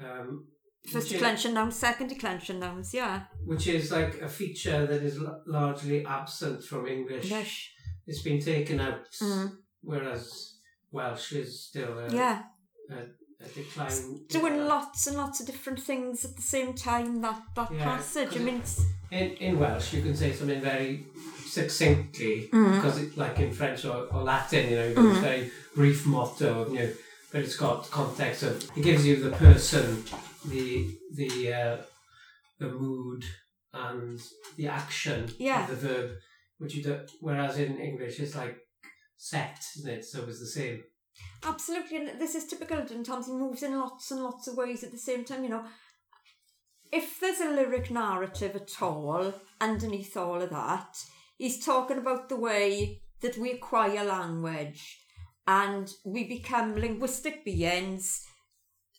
Um, 0.00 0.46
First 0.84 0.94
which 0.94 1.04
is- 1.06 1.12
declension 1.12 1.54
nouns, 1.54 1.76
second 1.76 2.08
declension 2.08 2.60
nouns, 2.60 2.94
yeah. 2.94 3.22
which 3.44 3.66
is 3.66 3.90
like 3.90 4.20
a 4.22 4.28
feature 4.28 4.86
that 4.86 5.02
is 5.02 5.18
l- 5.18 5.42
largely 5.46 6.04
absent 6.06 6.64
from 6.64 6.86
English. 6.86 7.30
Yes. 7.30 7.50
It's 8.06 8.22
been 8.22 8.40
taken 8.40 8.80
out, 8.80 9.04
Mm. 9.22 9.52
whereas 9.82 10.54
Welsh 10.90 11.32
is 11.32 11.64
still 11.68 11.98
a, 11.98 12.08
Yeah. 12.14 12.42
a 12.90 13.48
decline. 13.54 14.24
Doing 14.28 14.66
lots 14.66 15.06
and 15.06 15.16
lots 15.16 15.40
of 15.40 15.46
different 15.46 15.80
things 15.82 16.24
at 16.24 16.36
the 16.36 16.42
same 16.42 16.72
time, 16.74 17.20
that, 17.20 17.42
that 17.56 17.70
Yeah, 17.72 17.84
passage. 17.84 18.34
I 18.36 18.38
mean, 18.38 18.62
In, 19.10 19.30
in 19.46 19.58
Welsh, 19.58 19.92
you 19.94 20.02
can 20.02 20.16
say 20.16 20.32
something 20.32 20.60
very 20.62 21.06
succinctly 21.46 22.48
Mm. 22.52 22.74
because 22.76 22.98
it, 23.02 23.16
like 23.16 23.38
in 23.40 23.52
French 23.52 23.84
or, 23.84 24.06
or 24.12 24.22
Latin, 24.22 24.70
you 24.70 24.76
know, 24.76 24.94
got 24.94 25.02
this 25.02 25.18
very 25.18 25.50
brief 25.74 26.06
motto, 26.06 26.50
you 26.72 26.78
know, 26.78 26.92
but 27.32 27.40
it's 27.42 27.56
got 27.56 27.90
context 27.90 28.42
of 28.42 28.52
it 28.76 28.82
gives 28.82 29.04
you 29.06 29.16
the 29.16 29.30
person, 29.32 30.04
the 30.46 30.96
the 31.14 31.52
uh, 31.52 31.76
the 32.58 32.68
mood, 32.68 33.24
and 33.72 34.20
the 34.56 34.68
action 34.68 35.30
Yeah. 35.38 35.62
of 35.64 35.70
the 35.70 35.88
verb, 35.88 36.10
which 36.58 36.74
you 36.74 36.82
do. 36.82 37.00
Whereas 37.20 37.58
in 37.58 37.78
English, 37.78 38.20
it's 38.20 38.34
like 38.36 38.56
set, 39.16 39.58
isn't 39.78 39.90
it? 39.90 40.04
So 40.04 40.24
it's 40.24 40.40
the 40.40 40.46
same. 40.46 40.84
absolutely, 41.44 41.96
and 41.98 42.20
this 42.20 42.34
is 42.36 42.46
typical 42.46 42.78
in 42.78 43.02
terms 43.04 43.26
he 43.26 43.32
moves 43.32 43.62
in 43.62 43.76
lots 43.78 44.10
and 44.12 44.22
lots 44.22 44.46
of 44.48 44.56
ways 44.56 44.84
at 44.84 44.92
the 44.92 44.98
same 44.98 45.24
time, 45.24 45.42
you 45.44 45.50
know. 45.50 45.64
If 46.92 47.20
there's 47.20 47.40
a 47.40 47.50
lyric 47.50 47.90
narrative 47.90 48.56
at 48.56 48.80
all 48.80 49.34
underneath 49.60 50.16
all 50.16 50.40
of 50.40 50.50
that, 50.50 50.96
he's 51.36 51.64
talking 51.64 51.98
about 51.98 52.28
the 52.28 52.36
way 52.36 53.02
that 53.20 53.36
we 53.36 53.50
acquire 53.52 54.04
language 54.04 54.98
and 55.46 55.90
we 56.04 56.24
become 56.24 56.76
linguistic 56.76 57.44
beings 57.44 58.24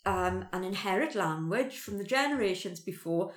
um, 0.10 0.46
and 0.52 0.66
inherit 0.66 1.14
language 1.14 1.78
from 1.78 2.00
the 2.00 2.04
generations 2.04 2.80
before 2.80 3.32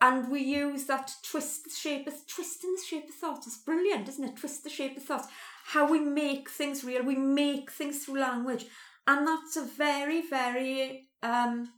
and 0.00 0.30
we 0.30 0.40
use 0.40 0.84
that 0.84 1.08
to 1.08 1.14
twist 1.22 1.64
the 1.64 1.70
shape 1.70 2.06
of 2.06 2.14
twisting 2.26 2.74
the 2.74 2.82
shape 2.86 3.08
of 3.08 3.14
thought. 3.14 3.46
It's 3.46 3.56
brilliant, 3.56 4.08
isn't 4.10 4.24
it? 4.24 4.36
Twist 4.36 4.62
the 4.62 4.70
shape 4.70 4.96
of 4.98 5.02
thought. 5.02 5.26
How 5.64 5.90
we 5.90 6.00
make 6.00 6.50
things 6.50 6.84
real. 6.84 7.02
We 7.02 7.16
make 7.16 7.70
things 7.70 8.04
through 8.04 8.20
language, 8.20 8.66
and 9.06 9.26
that's 9.26 9.56
a 9.56 9.64
very, 9.64 10.20
very 10.28 11.08
um, 11.22 11.70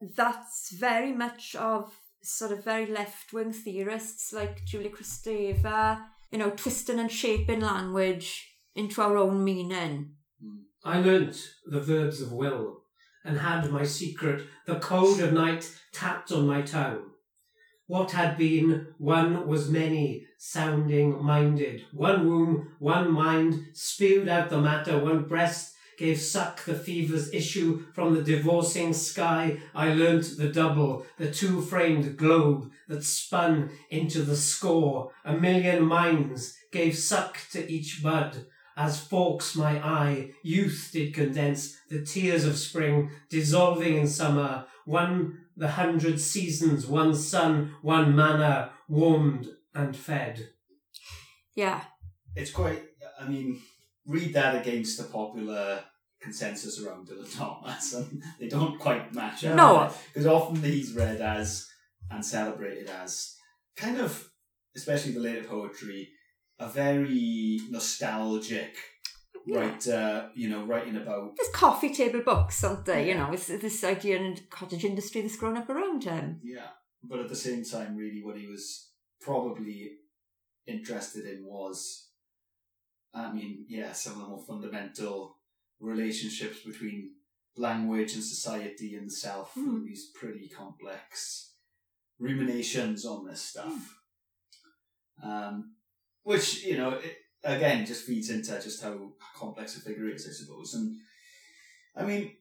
that's 0.00 0.72
very 0.72 1.12
much 1.12 1.54
of 1.54 1.94
sort 2.24 2.50
of 2.50 2.64
very 2.64 2.86
left 2.86 3.32
wing 3.32 3.52
theorists 3.52 4.32
like 4.32 4.64
Julia 4.64 4.90
Kristeva. 4.90 6.02
You 6.32 6.38
know, 6.38 6.50
twisting 6.50 6.98
and 6.98 7.10
shaping 7.10 7.60
language 7.60 8.52
into 8.74 9.00
our 9.00 9.16
own 9.16 9.44
meaning. 9.44 10.16
I 10.84 11.00
learnt 11.00 11.40
the 11.64 11.80
verbs 11.80 12.20
of 12.20 12.32
will 12.32 12.82
and 13.26 13.38
had 13.38 13.70
my 13.70 13.84
secret, 13.84 14.46
the 14.66 14.78
code 14.78 15.20
of 15.20 15.32
night 15.32 15.70
tapped 15.92 16.32
on 16.32 16.46
my 16.46 16.62
tongue. 16.62 17.10
What 17.88 18.12
had 18.12 18.38
been, 18.38 18.88
one 18.98 19.46
was 19.46 19.68
many, 19.68 20.26
sounding 20.38 21.22
minded. 21.22 21.84
One 21.92 22.26
womb, 22.26 22.76
one 22.78 23.12
mind, 23.12 23.66
spewed 23.74 24.28
out 24.28 24.50
the 24.50 24.60
matter, 24.60 24.98
one 24.98 25.24
breast 25.24 25.74
gave 25.96 26.20
suck 26.20 26.64
the 26.64 26.74
fever's 26.74 27.32
issue 27.32 27.84
from 27.94 28.14
the 28.14 28.22
divorcing 28.22 28.92
sky. 28.92 29.58
I 29.74 29.94
learnt 29.94 30.36
the 30.36 30.48
double, 30.48 31.06
the 31.18 31.30
two 31.30 31.62
framed 31.62 32.16
globe 32.16 32.70
that 32.88 33.04
spun 33.04 33.70
into 33.90 34.22
the 34.22 34.36
score. 34.36 35.12
A 35.24 35.36
million 35.36 35.84
minds 35.84 36.56
gave 36.72 36.96
suck 36.96 37.38
to 37.52 37.70
each 37.70 38.02
bud. 38.02 38.46
As 38.76 39.00
forks 39.00 39.56
my 39.56 39.78
eye, 39.82 40.32
youth 40.42 40.90
did 40.92 41.14
condense 41.14 41.76
the 41.88 42.04
tears 42.04 42.44
of 42.44 42.56
spring, 42.58 43.10
dissolving 43.30 43.96
in 43.96 44.06
summer. 44.06 44.66
One 44.84 45.38
the 45.56 45.68
hundred 45.68 46.20
seasons, 46.20 46.86
one 46.86 47.14
sun, 47.14 47.74
one 47.80 48.14
manna, 48.14 48.72
warmed 48.88 49.48
and 49.74 49.96
fed. 49.96 50.50
Yeah. 51.54 51.82
It's 52.34 52.50
quite. 52.50 52.82
I 53.18 53.26
mean, 53.26 53.60
read 54.06 54.34
that 54.34 54.60
against 54.60 54.98
the 54.98 55.04
popular 55.04 55.82
consensus 56.20 56.82
around 56.82 57.08
Dylan 57.08 57.34
Thomas, 57.36 57.94
and 57.94 58.22
they 58.38 58.48
don't 58.48 58.78
quite 58.78 59.14
match 59.14 59.44
up. 59.44 59.56
No. 59.56 59.90
because 60.08 60.26
often 60.26 60.62
he's 60.62 60.92
read 60.92 61.20
as 61.20 61.66
and 62.10 62.24
celebrated 62.24 62.88
as 62.88 63.36
kind 63.76 63.98
of, 63.98 64.28
especially 64.76 65.12
the 65.12 65.20
later 65.20 65.44
poetry, 65.44 66.10
a 66.58 66.68
very 66.68 67.60
nostalgic 67.70 68.76
Yeah. 69.46 69.58
writer. 69.58 70.32
You 70.34 70.48
know, 70.50 70.64
writing 70.64 70.96
about 70.96 71.36
There's 71.36 71.54
coffee 71.54 71.94
table 71.94 72.22
books, 72.22 72.64
aren't 72.64 72.84
there? 72.86 73.04
You 73.04 73.14
know, 73.14 73.32
it's 73.32 73.46
this 73.46 73.84
idea 73.84 74.16
in 74.18 74.36
cottage 74.50 74.84
industry 74.84 75.20
that's 75.22 75.36
grown 75.36 75.56
up 75.56 75.68
around 75.68 76.04
him. 76.04 76.40
Yeah, 76.42 76.70
but 77.02 77.20
at 77.20 77.28
the 77.28 77.36
same 77.36 77.64
time, 77.64 77.96
really, 77.96 78.22
what 78.22 78.36
he 78.38 78.46
was 78.46 78.90
probably 79.20 79.98
interested 80.66 81.24
in 81.26 81.44
was, 81.44 82.08
I 83.14 83.32
mean, 83.32 83.66
yeah, 83.68 83.92
some 83.92 84.14
of 84.14 84.18
the 84.20 84.26
more 84.28 84.44
fundamental 84.44 85.38
relationships 85.78 86.60
between 86.64 87.12
language 87.56 88.14
and 88.14 88.24
society 88.24 88.96
and 88.96 89.06
the 89.08 89.14
self, 89.14 89.54
and 89.56 89.86
these 89.86 90.10
pretty 90.14 90.48
complex 90.48 91.52
ruminations 92.18 93.04
on 93.06 93.26
this 93.26 93.40
stuff. 93.42 94.00
Um, 95.22 95.75
which, 96.26 96.64
you 96.64 96.76
know, 96.76 96.90
it, 96.90 97.16
again, 97.44 97.86
just 97.86 98.04
feeds 98.04 98.30
into 98.30 98.60
just 98.60 98.82
how 98.82 98.94
complex 99.36 99.76
a 99.76 99.80
figure 99.80 100.08
is, 100.08 100.26
I 100.28 100.32
suppose. 100.32 100.74
And 100.74 100.96
I 101.94 102.02
mean, 102.04 102.32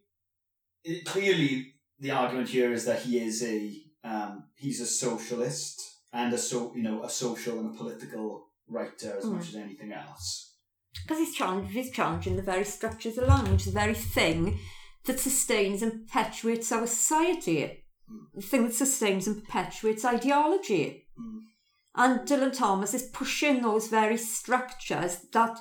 it, 0.83 1.05
clearly 1.05 1.75
the 1.99 2.11
argument 2.11 2.49
here 2.49 2.71
is 2.73 2.85
that 2.85 3.03
he 3.03 3.19
is 3.19 3.43
a 3.43 3.59
um, 4.03 4.45
he's 4.55 4.81
a 4.81 4.85
socialist 4.87 5.81
and 6.11 6.33
a 6.33 6.37
so 6.37 6.73
you 6.75 6.83
know 6.87 7.03
a 7.03 7.09
social 7.09 7.59
and 7.59 7.73
a 7.73 7.77
political 7.77 8.47
writer 8.67 9.11
as 9.19 9.25
Mm. 9.25 9.33
much 9.33 9.49
as 9.49 9.55
anything 9.55 9.91
else. 9.93 10.27
Because 11.03 11.19
he's, 11.19 11.35
challenge, 11.35 11.71
he's 11.71 11.91
challenging 11.91 12.35
the 12.37 12.41
very 12.53 12.63
structures 12.65 13.17
of 13.19 13.27
language, 13.27 13.65
the 13.65 13.71
very 13.71 13.93
thing 13.93 14.57
that 15.05 15.19
sustains 15.19 15.83
and 15.83 15.91
perpetuates 16.07 16.71
our 16.71 16.87
society, 16.87 17.83
the 18.33 18.41
thing 18.41 18.63
that 18.63 18.73
sustains 18.73 19.27
and 19.27 19.43
perpetuates 19.43 20.03
ideology. 20.05 21.05
Mm. 21.19 21.41
And 21.97 22.21
Dylan 22.21 22.55
Thomas 22.55 22.93
is 22.93 23.03
pushing 23.03 23.61
those 23.61 23.87
very 23.87 24.17
structures 24.17 25.19
that, 25.31 25.57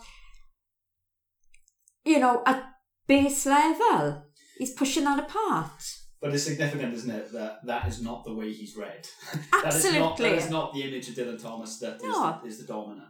you 2.05 2.19
know, 2.19 2.43
at 2.45 2.65
base 3.07 3.47
level, 3.47 4.25
he's 4.59 4.73
pushing 4.73 5.05
that 5.05 5.21
apart. 5.21 5.83
But 6.21 6.35
it's 6.35 6.45
significant, 6.45 6.95
isn't 6.95 7.11
it, 7.11 7.33
that 7.33 7.59
that 7.67 7.87
is 7.87 8.03
not 8.03 8.25
the 8.25 8.35
way 8.35 8.53
he's 8.53 8.77
read. 8.77 9.07
that 9.63 9.75
is 9.75 9.85
not 9.85 10.17
that 10.17 10.25
Absolutely. 10.25 10.39
is 10.39 10.51
not 10.51 10.73
the 10.75 10.83
image 10.83 11.09
of 11.11 11.15
Dylan 11.15 11.41
Thomas 11.41 11.79
that 11.79 11.97
is, 11.97 12.03
No. 12.03 12.39
the, 12.43 12.49
is 12.49 12.59
the 12.59 12.67
dominant 12.67 13.05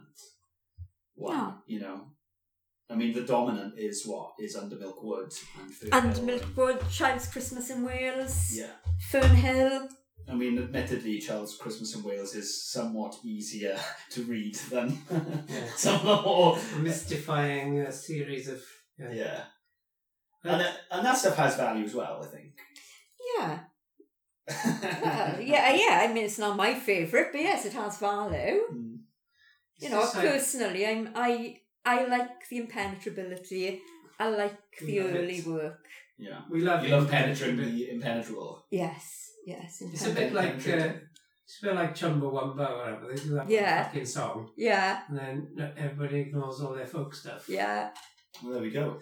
one. 1.15 1.37
No. 1.37 1.53
You 1.65 1.79
know, 1.79 2.01
I 2.89 2.95
mean, 2.95 3.13
the 3.13 3.21
dominant 3.21 3.75
is 3.77 4.05
what 4.05 4.33
is 4.37 4.55
under 4.55 4.75
Milk 4.75 5.01
Wood 5.01 5.31
and 5.61 5.73
Fern 5.73 5.89
And 5.93 6.15
Hill 6.15 6.25
Milk 6.25 6.57
Wood, 6.57 6.79
Child's 6.91 7.27
Christmas 7.27 7.69
in 7.69 7.83
Wales, 7.83 8.51
yeah. 8.53 8.73
Fernhill. 9.11 9.87
I 10.27 10.33
mean, 10.33 10.57
admittedly, 10.57 11.19
Child's 11.19 11.55
Christmas 11.57 11.95
in 11.95 12.03
Wales 12.03 12.33
is 12.35 12.63
somewhat 12.71 13.15
easier 13.23 13.77
to 14.11 14.23
read 14.23 14.55
than 14.71 14.97
Yeah. 15.47 15.67
some 15.75 15.95
of 15.95 16.01
the 16.03 16.21
more 16.29 16.57
Mystifying 16.79 17.79
a 17.79 17.91
series 17.91 18.47
of. 18.47 18.61
Yeah. 18.97 19.11
Yeah. 19.13 19.41
Uh, 20.43 20.49
and, 20.49 20.61
that- 20.61 20.77
and 20.91 21.05
that 21.05 21.17
stuff 21.17 21.35
has 21.37 21.55
value 21.55 21.85
as 21.85 21.93
well, 21.95 22.23
I 22.23 22.27
think. 22.27 22.53
Yeah. 23.37 23.59
Well, 24.47 25.41
yeah, 25.41 25.71
uh, 25.71 25.75
yeah. 25.75 25.99
I 26.07 26.13
mean, 26.13 26.25
it's 26.25 26.37
not 26.39 26.55
my 26.55 26.73
favourite, 26.75 27.31
but 27.31 27.41
yes, 27.41 27.65
it 27.65 27.73
has 27.73 27.97
value. 27.97 28.61
Mm. 28.71 28.97
You 29.79 29.87
It's 29.87 29.89
know, 29.91 30.01
just 30.01 30.15
like- 30.15 30.27
personally, 30.29 30.85
I'm 30.85 31.09
I 31.15 31.57
I 31.83 32.05
like 32.05 32.47
the 32.49 32.57
impenetrability. 32.57 33.81
I 34.19 34.29
like 34.29 34.57
the 34.79 34.91
You 34.93 35.01
early 35.07 35.37
it. 35.39 35.47
work. 35.47 35.79
yeah. 36.17 36.41
we 36.49 36.61
love 36.61 36.83
You 36.83 36.91
love 36.91 37.05
it. 37.07 37.11
penetrating 37.11 37.57
the 37.57 37.89
impenetrable. 37.91 38.65
Yes, 38.71 39.29
yes. 39.45 39.81
It's 39.81 40.05
a 40.07 40.11
bit 40.11 40.33
like 40.33 40.45
uh, 40.45 40.51
Penetrating. 40.53 41.01
it's 41.45 41.59
a 41.61 41.65
bit 41.65 41.75
like 41.75 41.95
Chumbawamba 41.95 42.69
or 42.71 42.77
whatever. 42.77 43.07
They 43.09 43.21
do 43.23 43.29
that 43.35 43.49
Yeah. 43.49 43.83
fucking 43.85 44.05
song, 44.05 44.49
Yeah, 44.57 45.01
and 45.07 45.17
then 45.17 45.73
everybody 45.77 46.19
ignores 46.21 46.61
all 46.61 46.73
their 46.73 46.87
folk 46.87 47.13
stuff. 47.15 47.47
yeah. 47.49 47.91
Well, 48.43 48.53
there 48.53 48.61
we 48.61 48.71
go. 48.71 48.99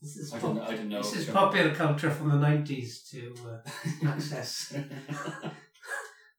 This 0.00 0.16
is 0.16 0.32
I 0.32 0.38
pop- 0.38 0.54
didn't, 0.54 0.68
I 0.68 0.70
didn't 0.72 0.88
know. 0.90 1.02
this 1.02 1.14
is 1.16 1.26
Chumbawamba. 1.26 1.32
popular 1.32 1.74
culture 1.74 2.10
from 2.10 2.28
the 2.30 2.36
nineties 2.36 3.02
to 3.10 3.34
uh, 3.48 3.70
access 4.12 4.74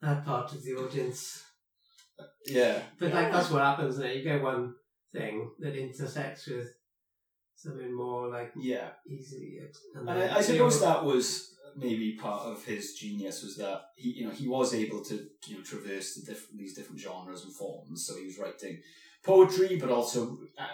that 0.01 0.25
part 0.25 0.51
of 0.53 0.63
the 0.63 0.73
audience. 0.75 1.43
yeah. 2.45 2.81
But 2.99 3.13
like 3.13 3.31
that's 3.31 3.49
what 3.51 3.61
happens 3.63 3.97
there. 3.97 4.11
You 4.13 4.23
get 4.23 4.41
one 4.41 4.73
thing 5.13 5.51
that 5.59 5.75
intersects 5.75 6.47
with 6.47 6.67
something 7.55 7.95
more 7.95 8.29
like 8.29 8.51
Yeah. 8.57 8.89
easily. 9.07 9.59
And 9.95 10.09
I, 10.09 10.37
I 10.37 10.41
suppose 10.41 10.81
that 10.81 11.03
was 11.03 11.55
maybe 11.75 12.13
part 12.13 12.43
of 12.43 12.63
his 12.65 12.93
genius 12.93 13.43
was 13.43 13.55
that 13.57 13.81
he, 13.95 14.09
you 14.11 14.25
know, 14.25 14.31
he 14.33 14.47
was 14.47 14.73
able 14.73 15.03
to, 15.05 15.15
you 15.47 15.55
know, 15.57 15.63
traverse 15.63 16.15
the 16.15 16.25
different 16.25 16.57
these 16.59 16.73
different 16.75 16.99
genres 17.01 17.43
and 17.45 17.53
forms. 17.53 18.05
So 18.05 18.15
he 18.17 18.25
was 18.25 18.37
writing 18.37 18.81
poetry, 19.23 19.77
but 19.77 19.89
also 19.89 20.37
uh, 20.57 20.67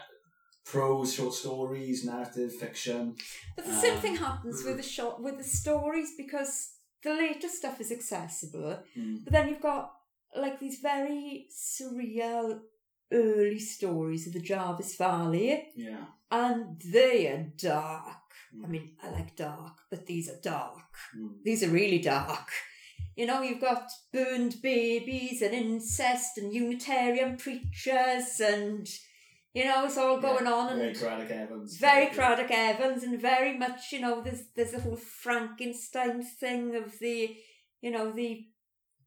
prose, 0.65 1.13
short 1.13 1.33
stories, 1.33 2.05
narrative, 2.05 2.53
fiction. 2.55 3.15
But 3.55 3.65
the 3.65 3.73
same 3.81 3.95
Um, 3.95 4.01
thing 4.01 4.15
happens 4.17 4.63
with 4.63 4.77
the 4.77 4.83
short 4.83 5.21
with 5.21 5.37
the 5.37 5.43
stories 5.43 6.11
because 6.17 6.71
the 7.03 7.13
later 7.13 7.47
stuff 7.47 7.79
is 7.81 7.91
accessible, 7.91 8.83
Mm. 8.97 9.23
but 9.23 9.31
then 9.33 9.47
you've 9.49 9.61
got 9.61 9.91
like 10.35 10.59
these 10.59 10.79
very 10.79 11.47
surreal 11.51 12.59
early 13.11 13.57
stories 13.59 14.27
of 14.27 14.33
the 14.33 14.39
Jarvis 14.41 14.95
Valley, 14.97 15.71
Yeah. 15.75 16.05
and 16.29 16.79
they 16.81 17.27
are 17.27 17.51
dark. 17.57 18.28
I 18.63 18.67
mean, 18.67 18.91
I 19.03 19.11
like 19.11 19.35
dark, 19.35 19.77
but 19.89 20.05
these 20.05 20.29
are 20.29 20.39
dark. 20.41 20.95
Mm. 21.17 21.43
These 21.43 21.63
are 21.63 21.69
really 21.69 21.99
dark. 21.99 22.49
You 23.15 23.25
know, 23.25 23.41
you've 23.41 23.61
got 23.61 23.89
burned 24.13 24.61
babies 24.61 25.41
and 25.41 25.53
incest 25.53 26.37
and 26.37 26.53
Unitarian 26.53 27.37
preachers 27.37 28.39
and, 28.39 28.87
you 29.53 29.65
know, 29.65 29.85
it's 29.85 29.97
all 29.97 30.19
going 30.21 30.45
Yeah, 30.45 30.53
on 30.53 30.77
Very 30.77 30.87
and 30.89 30.97
Caradoc 30.97 31.31
Evans. 31.31 31.77
very 31.77 32.07
Caradoc 32.07 32.49
Evans 32.51 33.03
and 33.03 33.19
very 33.21 33.57
much, 33.57 33.91
you 33.91 33.99
know, 34.01 34.21
there's 34.21 34.43
there's 34.55 34.71
the 34.71 34.79
whole 34.81 34.95
Frankenstein 34.95 36.23
thing 36.23 36.75
of 36.75 36.97
the, 36.99 37.35
you 37.81 37.91
know, 37.91 38.11
the 38.11 38.45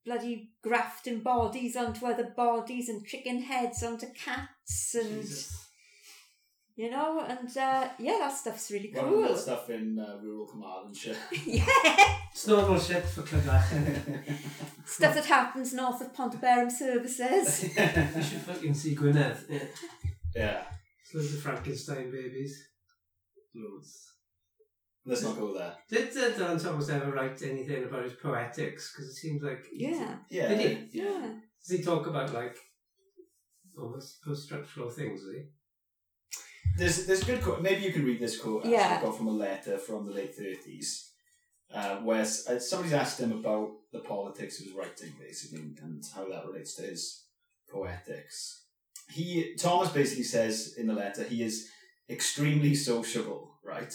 bloody 0.04 0.50
grafting 0.62 1.20
bodies 1.20 1.76
onto 1.76 2.06
other 2.06 2.32
bodies 2.36 2.88
and 2.88 3.06
chicken 3.06 3.42
heads 3.42 3.82
onto 3.82 4.06
cats 4.12 4.94
and 4.94 5.22
Jesus. 5.22 5.68
You 6.74 6.90
know, 6.90 7.20
and 7.20 7.48
uh, 7.56 7.88
yeah, 7.98 8.16
that 8.20 8.32
stuff's 8.32 8.70
really 8.70 8.92
Running 8.94 9.20
that 9.22 9.28
cool. 9.28 9.36
stuff 9.36 9.68
in 9.70 9.98
uh, 9.98 10.16
rural 10.22 10.46
Carmarthenshire. 10.46 11.16
yeah, 11.46 11.66
It's 12.32 12.46
normal 12.46 12.78
shit 12.78 13.04
for 13.04 13.22
Clydach. 13.22 13.66
stuff 14.86 15.14
that 15.14 15.26
happens 15.26 15.74
north 15.74 16.00
of 16.00 16.14
Pont 16.14 16.34
Abraham 16.34 16.70
services. 16.70 17.64
you 17.76 18.22
should 18.22 18.40
fucking 18.40 18.72
see 18.72 18.94
Gwynedd. 18.94 19.36
Yeah. 19.50 19.58
yeah. 20.34 20.62
It's 21.02 21.14
loads 21.14 21.34
of 21.34 21.40
Frankenstein 21.42 22.10
babies. 22.10 22.68
Loads. 23.54 24.08
Let's 25.04 25.22
not 25.24 25.38
go 25.38 25.52
there. 25.52 25.74
Did 25.90 26.08
uh, 26.16 26.30
Dylan 26.30 26.62
Thomas 26.62 26.88
ever 26.88 27.10
write 27.12 27.42
anything 27.42 27.84
about 27.84 28.04
his 28.04 28.14
poetics? 28.14 28.92
Because 28.94 29.10
it 29.10 29.14
seems 29.16 29.42
like. 29.42 29.62
Yeah, 29.74 30.16
Yeah. 30.30 30.48
Did 30.48 30.60
he? 30.90 31.00
yeah. 31.00 31.28
Does 31.60 31.78
he 31.78 31.82
talk 31.84 32.06
about 32.06 32.32
like 32.32 32.56
almost 33.76 34.22
post 34.24 34.44
structural 34.44 34.88
things? 34.88 35.20
Does 35.20 35.32
he? 35.34 35.42
There's 36.76 37.06
there's 37.06 37.22
a 37.22 37.26
good 37.26 37.42
quote. 37.42 37.62
Maybe 37.62 37.82
you 37.82 37.92
can 37.92 38.04
read 38.04 38.20
this 38.20 38.38
quote. 38.38 38.60
Actually, 38.62 38.72
Yeah. 38.72 39.00
got 39.02 39.16
from 39.16 39.28
a 39.28 39.32
letter 39.32 39.78
from 39.78 40.06
the 40.06 40.12
late 40.12 40.34
thirties, 40.34 41.10
uh, 41.72 41.96
where 41.98 42.22
uh, 42.22 42.58
somebody's 42.58 42.92
asked 42.94 43.20
him 43.20 43.32
about 43.32 43.70
the 43.92 44.00
politics 44.00 44.58
of 44.58 44.66
his 44.66 44.74
writing, 44.74 45.12
basically, 45.20 45.76
and 45.82 46.02
how 46.14 46.28
that 46.28 46.46
relates 46.46 46.74
to 46.76 46.82
his 46.82 47.24
poetics. 47.70 48.64
He 49.10 49.54
Thomas 49.56 49.90
basically 49.90 50.24
says 50.24 50.74
in 50.78 50.86
the 50.86 50.94
letter 50.94 51.24
he 51.24 51.42
is 51.42 51.68
extremely 52.08 52.74
sociable, 52.74 53.58
right? 53.62 53.94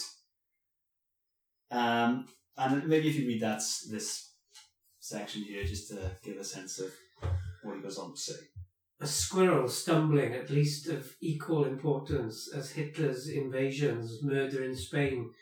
Um, 1.71 2.27
and 2.55 2.87
maybe 2.87 3.09
if 3.09 3.15
you 3.15 3.27
read 3.27 3.41
that 3.41 3.61
this 3.89 4.31
section 4.99 5.41
here, 5.43 5.63
just 5.63 5.89
to 5.89 6.11
give 6.23 6.37
a 6.37 6.43
sense 6.43 6.79
of 6.79 6.91
what 7.63 7.75
he 7.75 7.81
goes 7.81 7.97
on 7.97 8.13
to 8.13 8.19
say. 8.19 8.39
A 8.99 9.05
squirrel 9.05 9.67
stumbling 9.67 10.33
at 10.33 10.49
least 10.49 10.87
of 10.87 11.15
equal 11.21 11.65
importance 11.65 12.51
as 12.51 12.71
Hitler's 12.71 13.29
invasions, 13.29 14.23
murder 14.23 14.63
in 14.63 14.75
Spain, 14.75 15.33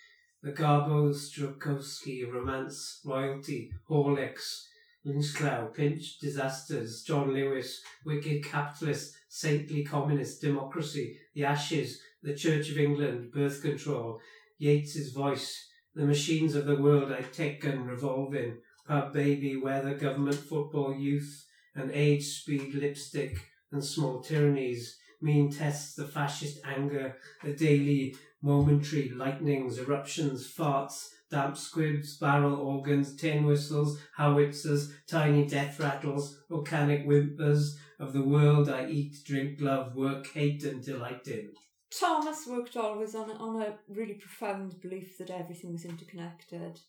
the 0.43 0.51
Garbo 0.51 1.13
Stokowski 1.13 2.29
romance, 2.29 2.99
royalty, 3.05 3.71
Horlicks, 3.89 4.65
Lynchclough, 5.05 5.73
Pinch, 5.73 6.19
disasters, 6.19 7.01
John 7.03 7.33
Lewis, 7.33 7.81
wicked 8.03 8.43
capitalist, 8.43 9.15
saintly 9.29 9.85
communist, 9.85 10.41
democracy, 10.41 11.17
the 11.33 11.45
ashes, 11.45 12.01
the 12.21 12.35
Church 12.35 12.69
of 12.69 12.77
England, 12.77 13.31
birth 13.31 13.61
control, 13.61 14.19
Yeats's 14.57 15.13
voice, 15.13 15.69
the 15.93 16.05
machines 16.05 16.55
of 16.55 16.65
the 16.65 16.75
world 16.75 17.09
I 17.09 17.21
take 17.21 17.63
and 17.63 17.87
revolving, 17.87 18.57
pub 18.85 19.13
baby, 19.13 19.55
weather, 19.55 19.93
government, 19.93 20.35
football, 20.35 20.93
youth, 20.93 21.44
and 21.75 21.91
age, 21.91 22.25
speed, 22.25 22.73
lipstick, 22.73 23.37
and 23.71 23.83
small 23.83 24.21
tyrannies, 24.21 24.97
mean 25.21 25.51
tests, 25.51 25.95
the 25.95 26.07
fascist 26.07 26.59
anger, 26.65 27.17
the 27.43 27.53
daily 27.53 28.15
momentary 28.41 29.09
lightnings, 29.09 29.79
eruptions, 29.79 30.53
farts, 30.53 31.07
damp 31.31 31.57
squibs, 31.57 32.17
barrel 32.17 32.55
organs, 32.55 33.15
tin 33.15 33.45
whistles, 33.45 33.99
howitzers, 34.17 34.91
tiny 35.07 35.45
death 35.45 35.79
rattles, 35.79 36.37
volcanic 36.49 37.03
whimpers 37.05 37.77
of 37.99 38.13
the 38.13 38.21
world 38.21 38.69
I 38.69 38.87
eat, 38.87 39.17
drink, 39.25 39.59
love, 39.59 39.95
work, 39.95 40.27
hate, 40.27 40.63
and 40.63 40.83
delight 40.83 41.27
in. 41.27 41.49
Thomas 41.97 42.45
worked 42.45 42.75
always 42.75 43.15
on 43.15 43.31
on 43.31 43.61
a 43.61 43.77
really 43.87 44.15
profound 44.15 44.81
belief 44.81 45.17
that 45.17 45.29
everything 45.29 45.71
was 45.71 45.85
interconnected. 45.85 46.79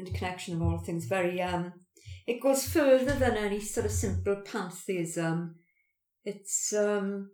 Interconnection 0.00 0.54
of 0.56 0.62
all 0.62 0.78
things. 0.78 1.06
Very 1.06 1.40
um, 1.42 1.72
it 2.26 2.42
goes 2.42 2.66
further 2.66 3.14
than 3.14 3.36
any 3.36 3.60
sort 3.60 3.86
of 3.86 3.92
simple 3.92 4.42
pantheism. 4.44 5.56
It's 6.24 6.72
um, 6.72 7.30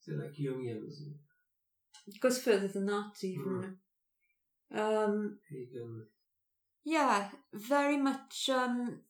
So 0.00 0.12
like 0.12 0.34
Jungianism, 0.34 1.14
it 2.06 2.20
goes 2.20 2.42
further 2.42 2.68
than 2.68 2.86
that 2.86 3.12
even. 3.22 3.76
Um, 4.74 5.38
yeah, 6.84 7.28
very 7.52 7.96
much. 7.96 8.48
Um, 8.48 9.00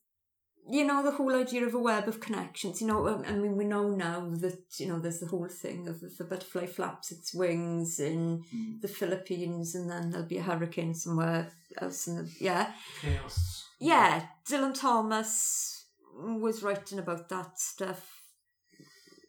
you 0.69 0.85
know 0.85 1.03
the 1.03 1.11
whole 1.11 1.35
idea 1.35 1.65
of 1.65 1.73
a 1.73 1.79
web 1.79 2.07
of 2.07 2.19
connections. 2.19 2.79
You 2.81 2.87
know, 2.87 3.07
um, 3.07 3.23
I 3.27 3.33
mean, 3.33 3.57
we 3.57 3.65
know 3.65 3.89
now 3.89 4.29
that 4.43 4.59
you 4.79 4.87
know 4.87 4.99
there's 4.99 5.19
the 5.19 5.27
whole 5.27 5.47
thing 5.47 5.87
of 5.87 5.99
the 6.17 6.23
butterfly 6.23 6.67
flaps 6.67 7.11
its 7.11 7.33
wings 7.33 7.99
in 7.99 8.43
Mm. 8.55 8.81
the 8.81 8.87
Philippines, 8.87 9.75
and 9.75 9.89
then 9.89 10.09
there'll 10.11 10.27
be 10.27 10.37
a 10.37 10.43
hurricane 10.43 10.93
somewhere 10.95 11.51
else. 11.81 12.07
In 12.07 12.15
the, 12.17 12.29
yeah, 12.39 12.71
chaos. 13.01 13.65
yeah. 13.79 14.25
Dylan 14.47 14.73
Thomas 14.73 15.85
was 16.15 16.63
writing 16.63 16.99
about 16.99 17.27
that 17.29 17.59
stuff 17.59 18.21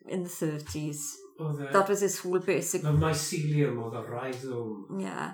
in 0.07 0.23
the 0.23 0.29
thirties. 0.29 1.17
Or 1.39 1.53
the, 1.53 1.65
That 1.73 1.89
was 1.89 2.01
his 2.01 2.19
whole 2.21 2.39
basic. 2.39 2.83
the 2.83 2.93
mycelium 2.93 3.83
or 3.83 3.91
the 3.91 4.03
rhizome. 4.03 4.99
Yeah, 5.01 5.33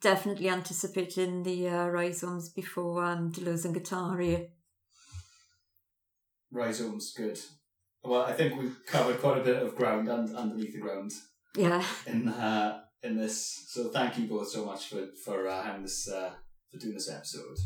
definitely 0.00 0.48
anticipating 0.48 1.42
the 1.42 1.68
uh, 1.68 1.86
rhizomes 1.88 2.48
before 2.48 3.04
um, 3.04 3.30
Deleuze 3.32 3.66
and 3.66 3.74
Guattari. 3.76 4.48
Rhizomes, 6.52 7.12
good. 7.16 7.38
Well, 8.02 8.22
I 8.22 8.32
think 8.32 8.58
we've 8.60 8.76
covered 8.86 9.20
quite 9.20 9.38
a 9.38 9.44
bit 9.44 9.62
of 9.62 9.76
ground 9.76 10.08
and 10.08 10.34
underneath 10.36 10.72
the 10.72 10.80
ground 10.80 11.12
Yeah. 11.56 11.84
in 12.06 12.28
uh, 12.28 12.80
in 13.02 13.16
this. 13.16 13.66
So 13.68 13.88
thank 13.90 14.18
you 14.18 14.26
both 14.26 14.48
so 14.48 14.64
much 14.64 14.88
for 14.88 15.06
for 15.24 15.46
uh, 15.48 15.62
having 15.62 15.82
this 15.82 16.08
uh, 16.08 16.30
for 16.70 16.78
doing 16.78 16.94
this 16.94 17.10
episode. 17.10 17.56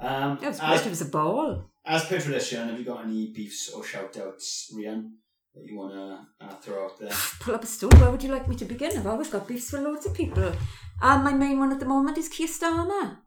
Um, 0.00 0.38
It 0.42 0.46
was 0.48 0.60
as. 0.60 0.86
It 0.86 0.90
was 0.90 1.02
a 1.02 1.06
ball. 1.06 1.70
as 1.84 2.04
per 2.06 2.20
tradition, 2.20 2.68
have 2.68 2.78
you 2.78 2.84
got 2.84 3.04
any 3.04 3.32
beefs 3.32 3.70
or 3.70 3.82
shout 3.84 4.16
outs, 4.18 4.70
Rhian, 4.76 5.00
that 5.54 5.64
you 5.64 5.76
want 5.78 5.92
to 5.94 6.46
uh, 6.46 6.54
throw 6.60 6.84
out 6.84 6.98
there? 7.00 7.10
Pull 7.40 7.54
up 7.54 7.64
a 7.64 7.66
stool. 7.66 7.90
Where 7.98 8.10
would 8.10 8.22
you 8.22 8.30
like 8.32 8.48
me 8.48 8.56
to 8.56 8.64
begin? 8.64 8.96
I've 8.96 9.06
always 9.06 9.28
got 9.30 9.48
beefs 9.48 9.70
for 9.70 9.80
loads 9.80 10.06
of 10.06 10.14
people. 10.14 10.52
Um, 11.00 11.22
my 11.24 11.32
main 11.32 11.58
one 11.60 11.72
at 11.72 11.78
the 11.80 11.86
moment 11.86 12.18
is 12.18 12.28
Keir 12.28 12.48
Starmer. 12.48 13.18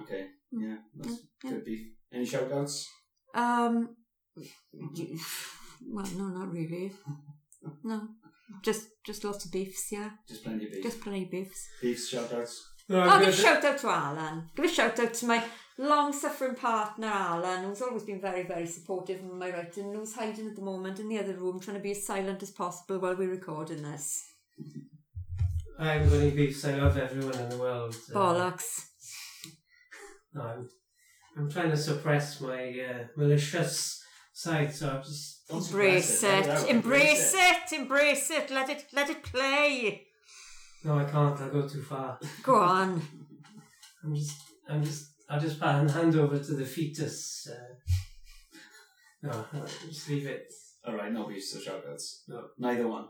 Okay, 0.00 0.26
yeah, 0.52 0.76
that's 0.96 1.16
Yeah. 1.44 1.50
good 1.50 1.64
beef. 1.64 1.86
Any 2.12 2.24
shout 2.26 2.52
outs? 2.52 2.86
Um, 3.34 3.96
well, 5.86 6.06
no, 6.16 6.24
not 6.28 6.52
really. 6.52 6.92
No, 7.84 8.08
just 8.62 8.88
just 9.04 9.24
lots 9.24 9.44
of 9.44 9.52
beefs. 9.52 9.88
Yeah, 9.92 10.10
Just 10.28 10.44
plenty 10.44 10.66
of 10.66 10.72
beef. 10.72 10.82
just 10.82 11.00
plenty 11.00 11.24
of 11.24 11.30
beefs. 11.30 11.68
Beefs, 11.82 12.08
shout 12.08 12.32
outs. 12.32 12.66
No, 12.88 13.00
I'll 13.00 13.20
give 13.20 13.28
a 13.28 13.32
shout 13.32 13.64
out 13.64 13.78
to 13.78 13.88
Alan. 13.88 14.50
Give 14.56 14.64
a 14.64 14.68
shout 14.68 14.98
out 14.98 15.14
to 15.14 15.26
my 15.26 15.44
long 15.78 16.12
suffering 16.12 16.56
partner 16.56 17.06
Alan, 17.06 17.64
who's 17.64 17.82
always 17.82 18.02
been 18.02 18.20
very, 18.20 18.42
very 18.42 18.66
supportive 18.66 19.20
of 19.22 19.32
my 19.32 19.50
writing 19.50 19.84
and 19.84 19.96
who's 19.96 20.14
hiding 20.14 20.48
at 20.48 20.56
the 20.56 20.62
moment 20.62 20.98
in 20.98 21.08
the 21.08 21.18
other 21.18 21.34
room 21.34 21.60
trying 21.60 21.76
to 21.76 21.82
be 21.82 21.92
as 21.92 22.04
silent 22.04 22.42
as 22.42 22.50
possible 22.50 22.98
while 22.98 23.14
we're 23.14 23.30
recording 23.30 23.82
this. 23.82 24.22
I'm 25.78 26.08
going 26.08 26.30
to 26.30 26.36
beefs. 26.36 26.64
I 26.64 26.74
love 26.74 26.98
everyone 26.98 27.38
in 27.38 27.48
the 27.48 27.56
world. 27.58 27.94
Uh, 28.10 28.18
Bollocks. 28.18 28.86
No, 30.34 30.42
I'm, 30.42 30.68
I'm 31.36 31.50
trying 31.50 31.70
to 31.70 31.76
suppress 31.76 32.40
my 32.40 32.70
uh, 32.70 33.04
malicious 33.16 33.99
side, 34.40 34.74
so 34.74 34.88
I'm 34.90 35.02
just. 35.02 35.48
Don't 35.48 35.66
Embrace 35.66 36.20
suppress 36.20 36.46
it. 36.46 36.48
Let 36.48 36.58
out. 36.58 36.70
Embrace 36.70 37.34
it. 37.34 37.72
Embrace 37.72 38.30
it. 38.30 38.50
Let 38.50 38.70
it 38.70 38.84
let 38.92 39.10
it 39.10 39.22
play. 39.22 40.06
No, 40.84 40.98
I 40.98 41.04
can't. 41.04 41.40
I'll 41.40 41.50
go 41.50 41.68
too 41.68 41.82
far. 41.82 42.18
Go 42.42 42.56
on. 42.56 43.02
I'm 44.04 44.14
just. 44.14 44.40
I'm 44.68 44.84
just. 44.84 45.06
I'll 45.28 45.40
just 45.40 45.60
hand, 45.60 45.90
hand 45.90 46.16
over 46.16 46.38
to 46.38 46.52
the 46.54 46.64
fetus. 46.64 47.48
Uh, 47.50 47.74
no, 49.22 49.44
no, 49.52 49.66
just 49.88 50.08
leave 50.08 50.26
it. 50.26 50.52
All 50.86 50.96
right, 50.96 51.12
no 51.12 51.28
beefs 51.28 51.54
or 51.54 51.60
shout 51.60 51.84
outs. 51.88 52.24
No. 52.26 52.48
Neither 52.58 52.88
one. 52.88 53.06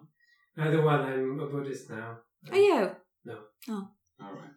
Neither 0.57 0.83
one. 0.83 1.01
I'm 1.01 1.41
a 1.41 1.47
Buddhist 1.47 1.89
now. 1.89 2.19
Are 2.51 2.59
you? 2.59 2.91
No. 3.25 3.39
Oh. 3.69 3.89
All 4.23 4.33
right. 4.33 4.51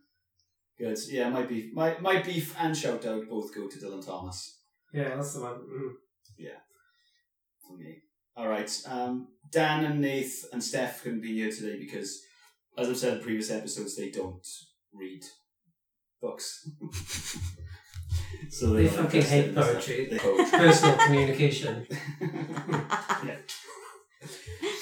Good. 0.78 0.98
Yeah, 1.10 1.30
my 1.30 1.44
beef, 1.44 1.74
my 1.74 1.98
my 2.00 2.22
beef 2.22 2.56
and 2.60 2.76
shout 2.76 3.06
out 3.06 3.30
both 3.30 3.54
go 3.54 3.68
to 3.68 3.78
Dylan 3.78 4.04
Thomas 4.06 4.60
Yeah, 4.92 5.16
that's 5.16 5.34
the 5.36 5.42
one. 5.42 5.54
Mm. 5.54 5.92
For 7.68 7.78
me. 7.78 7.98
All 8.36 8.48
right. 8.48 8.72
Um, 8.88 9.28
Dan 9.52 9.86
and 9.86 10.02
Nath 10.02 10.46
and 10.52 10.64
Steph 10.64 11.04
couldn't 11.04 11.22
be 11.22 11.34
here 11.36 11.52
today 11.52 11.78
because, 11.80 12.22
as 12.78 12.90
I've 12.90 12.98
said 12.98 13.18
in 13.18 13.24
previous 13.24 13.52
episodes, 13.52 13.96
they 13.96 14.10
don't 14.10 14.46
read 14.94 15.24
books. 16.22 16.68
so 18.50 18.74
They 18.74 18.84
they're 18.88 18.92
fucking 19.04 19.22
hate 19.22 19.46
in 19.50 19.56
this 19.56 19.66
stuff. 19.66 19.74
poetry. 19.76 20.08
They. 20.10 20.18
Personal 20.18 20.98
communication. 20.98 21.88
yeah. 22.22 23.38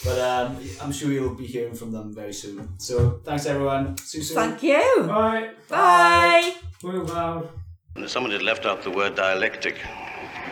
But 0.03 0.19
um, 0.19 0.57
I'm 0.81 0.91
sure 0.91 1.11
you'll 1.11 1.35
be 1.35 1.45
hearing 1.45 1.73
from 1.75 1.91
them 1.91 2.13
very 2.15 2.33
soon. 2.33 2.79
So 2.79 3.19
thanks 3.25 3.45
everyone. 3.45 3.97
See 3.97 4.19
you 4.19 4.23
soon. 4.23 4.35
Thank 4.35 4.63
you. 4.63 5.03
Bye. 5.07 5.51
Bye. 5.67 6.55
Well, 6.83 7.05
wow. 7.05 7.49
Someone 8.07 8.31
had 8.31 8.41
left 8.41 8.65
out 8.65 8.83
the 8.83 8.91
word 8.91 9.15
dialectic. 9.15 9.75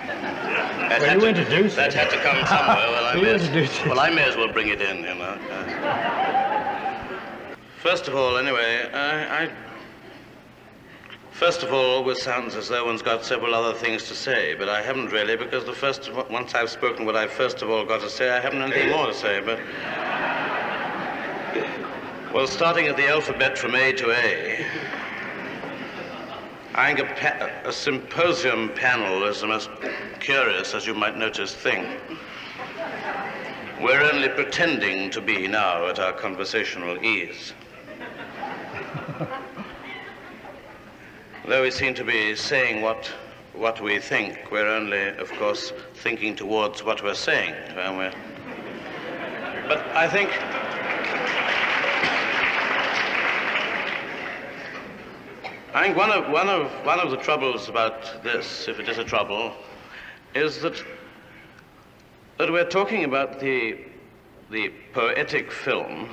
That 0.08 1.02
Well, 1.02 1.14
you 1.14 1.20
to- 1.22 1.28
introduced 1.30 1.76
That 1.76 1.90
it. 1.90 1.94
had 1.94 2.10
to 2.10 2.18
come 2.18 2.46
somewhere. 2.48 2.90
Well, 2.90 3.06
I 3.06 3.14
You 3.16 3.22
may 3.22 3.34
as, 3.34 3.44
introduced 3.48 3.86
well, 3.86 4.00
I 4.00 4.10
may 4.10 4.24
as 4.24 4.36
well 4.36 4.52
bring 4.52 4.70
it 4.70 4.82
in, 4.82 4.98
you 5.00 5.16
know. 5.16 5.38
Uh, 5.52 7.56
first 7.82 8.08
of 8.08 8.16
all, 8.16 8.38
anyway, 8.38 8.90
I, 8.94 9.44
I. 9.46 9.50
First 11.32 11.64
of 11.64 11.72
all, 11.72 11.86
always 11.98 12.22
sounds 12.22 12.56
as 12.56 12.68
though 12.68 12.84
one's 12.86 13.02
got 13.02 13.24
several 13.24 13.56
other 13.56 13.74
things 13.78 14.04
to 14.10 14.16
say, 14.16 14.56
but 14.56 14.68
I 14.68 14.82
haven't 14.82 15.10
really, 15.14 15.38
because 15.38 15.64
the 15.64 15.72
first 15.74 16.12
once 16.30 16.54
I've 16.54 16.70
spoken 16.70 17.06
what 17.06 17.16
I've 17.16 17.32
first 17.32 17.62
of 17.62 17.70
all 17.70 17.86
got 17.86 18.02
to 18.02 18.10
say, 18.10 18.30
I 18.32 18.42
haven't 18.42 18.62
anything 18.62 18.90
more 18.90 19.08
to 19.08 19.14
say. 19.14 19.40
But 19.40 19.60
well, 22.34 22.46
starting 22.46 22.88
at 22.88 22.98
the 22.98 23.08
alphabet 23.08 23.58
from 23.58 23.74
A 23.76 23.94
to 23.94 24.12
A. 24.12 24.66
I 26.76 26.94
think 26.94 27.00
a, 27.10 27.14
pa- 27.16 27.50
a 27.68 27.72
symposium 27.72 28.70
panel 28.76 29.24
is 29.24 29.42
the 29.42 29.48
most 29.48 29.70
curious, 30.20 30.74
as 30.74 30.86
you 30.86 30.94
might 30.94 31.18
notice, 31.18 31.54
thing. 31.54 31.98
We're 33.82 34.02
only 34.02 34.30
pretending 34.30 35.10
to 35.12 35.22
be 35.22 35.48
now 35.48 35.88
at 35.88 36.00
our 36.00 36.14
conversational 36.14 37.04
ease. 37.04 37.54
Though 41.46 41.64
we 41.64 41.72
seem 41.72 41.96
to 41.96 42.04
be 42.04 42.36
saying 42.36 42.82
what, 42.84 43.12
what 43.54 43.82
we 43.82 43.98
think, 43.98 44.52
we're 44.52 44.68
only, 44.68 45.08
of 45.18 45.32
course, 45.34 45.74
thinking 45.96 46.36
towards 46.36 46.84
what 46.84 47.04
we're 47.04 47.16
saying. 47.16 47.56
We're... 47.76 48.14
But 49.68 49.80
I 49.96 50.08
think. 50.08 50.30
I 55.74 55.84
think 55.84 55.98
one 55.98 56.12
of, 56.12 56.30
one, 56.32 56.50
of, 56.50 56.72
one 56.86 57.00
of 57.00 57.12
the 57.12 57.18
troubles 57.18 57.70
about 57.70 58.24
this, 58.24 58.68
if 58.68 58.80
it 58.80 58.90
is 58.90 58.98
a 58.98 59.04
trouble, 59.04 59.54
is 60.34 60.62
that, 60.62 60.84
that 62.38 62.52
we're 62.52 62.70
talking 62.70 63.04
about 63.04 63.40
the, 63.40 63.78
the 64.50 64.72
poetic 64.94 65.52
film 65.52 66.10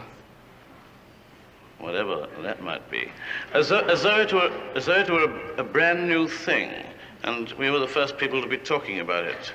whatever 1.78 2.26
that 2.42 2.62
might 2.62 2.90
be, 2.90 3.10
as 3.52 3.68
though, 3.68 3.80
as 3.80 4.02
though 4.02 4.20
it 4.20 4.32
were, 4.32 4.50
as 4.74 4.86
though 4.86 4.98
it 4.98 5.10
were 5.10 5.24
a, 5.24 5.60
a 5.60 5.64
brand 5.64 6.08
new 6.08 6.26
thing, 6.26 6.70
and 7.22 7.52
we 7.52 7.70
were 7.70 7.78
the 7.78 7.86
first 7.86 8.16
people 8.16 8.40
to 8.40 8.48
be 8.48 8.56
talking 8.56 9.00
about 9.00 9.24
it. 9.24 9.52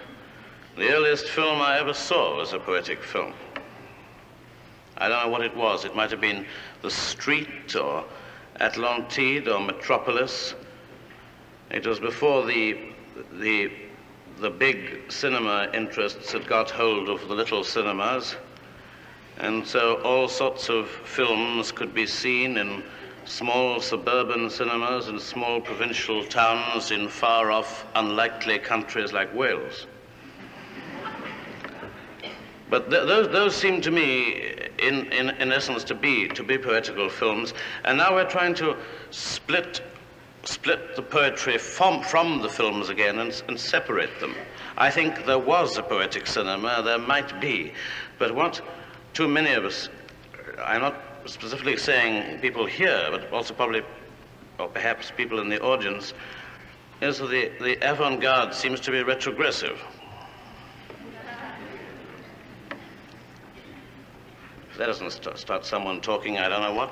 The 0.78 0.90
earliest 0.90 1.28
film 1.30 1.62
I 1.62 1.80
ever 1.80 1.94
saw 1.94 2.38
was 2.38 2.54
a 2.54 2.60
poetic 2.60 3.04
film. 3.04 3.34
I 4.98 5.10
don't 5.10 5.26
know 5.26 5.32
what 5.32 5.42
it 5.42 5.56
was. 5.56 5.84
It 5.84 5.96
might 5.96 6.12
have 6.12 6.22
been 6.22 6.46
The 6.82 6.92
Street 6.92 7.76
or 7.76 8.06
Atlantide 8.62 9.48
or 9.48 9.60
Metropolis. 9.60 10.54
It 11.72 11.86
was 11.88 12.00
before 12.00 12.46
the, 12.46 12.78
the, 13.34 13.72
the 14.40 14.50
big 14.50 15.12
cinema 15.12 15.70
interests 15.74 16.32
had 16.32 16.48
got 16.48 16.70
hold 16.70 17.10
of 17.10 17.28
the 17.28 17.34
little 17.34 17.64
cinemas. 17.64 18.36
And 19.38 19.66
so 19.66 20.02
all 20.04 20.28
sorts 20.28 20.70
of 20.70 20.88
films 20.88 21.72
could 21.72 21.94
be 21.94 22.06
seen 22.06 22.58
in 22.58 22.84
small 23.26 23.80
suburban 23.80 24.50
cinemas 24.50 25.08
in 25.08 25.20
small 25.20 25.62
provincial 25.62 26.24
towns 26.26 26.92
in 26.92 27.08
far 27.08 27.52
off, 27.52 27.86
unlikely 27.96 28.60
countries 28.60 29.14
like 29.14 29.34
Wales. 29.34 29.88
But 32.70 32.90
th- 32.90 33.08
those, 33.08 33.30
those 33.30 33.56
seem 33.56 33.82
to 33.82 33.92
me, 33.92 34.70
in, 34.82 35.12
in, 35.12 35.30
in 35.30 35.52
essence, 35.52 35.84
to 35.86 35.96
be, 35.96 36.28
to 36.30 36.44
be 36.44 36.58
poetical 36.58 37.10
films. 37.10 37.54
And 37.86 37.98
now 37.98 38.14
we're 38.16 38.30
trying 38.30 38.56
to 38.56 38.76
split, 39.12 39.82
split 40.44 40.96
the 40.96 41.02
poetry 41.02 41.58
from, 41.58 42.04
from 42.04 42.42
the 42.42 42.50
films 42.50 42.90
again 42.90 43.20
and, 43.20 43.44
and 43.48 43.60
separate 43.60 44.20
them. 44.20 44.36
I 44.78 44.90
think 44.90 45.26
there 45.26 45.40
was 45.40 45.78
a 45.78 45.84
poetic 45.84 46.28
cinema, 46.28 46.82
there 46.84 46.98
might 46.98 47.40
be. 47.40 47.74
But 48.18 48.34
what 48.34 48.62
too 49.14 49.28
many 49.28 49.52
of 49.52 49.66
us, 49.66 49.90
I'm 50.64 50.82
not 50.82 50.96
specifically 51.26 51.78
saying 51.78 52.40
people 52.40 52.66
here, 52.66 53.08
but 53.12 53.32
also 53.32 53.54
probably, 53.54 53.84
or 54.60 54.68
perhaps 54.68 55.12
people 55.16 55.40
in 55.40 55.50
the 55.50 55.62
audience, 55.62 56.14
is 57.02 57.18
that 57.20 57.30
the, 57.30 57.52
the 57.60 57.90
avant 57.90 58.22
garde 58.22 58.54
seems 58.54 58.80
to 58.82 58.92
be 58.92 59.04
retrogressive. 59.04 59.80
That 64.82 64.88
doesn't 64.88 65.12
st- 65.12 65.38
start 65.38 65.64
someone 65.64 66.02
talking, 66.02 66.40
I 66.40 66.50
don't 66.50 66.64
know 66.64 66.74
what. 66.74 66.92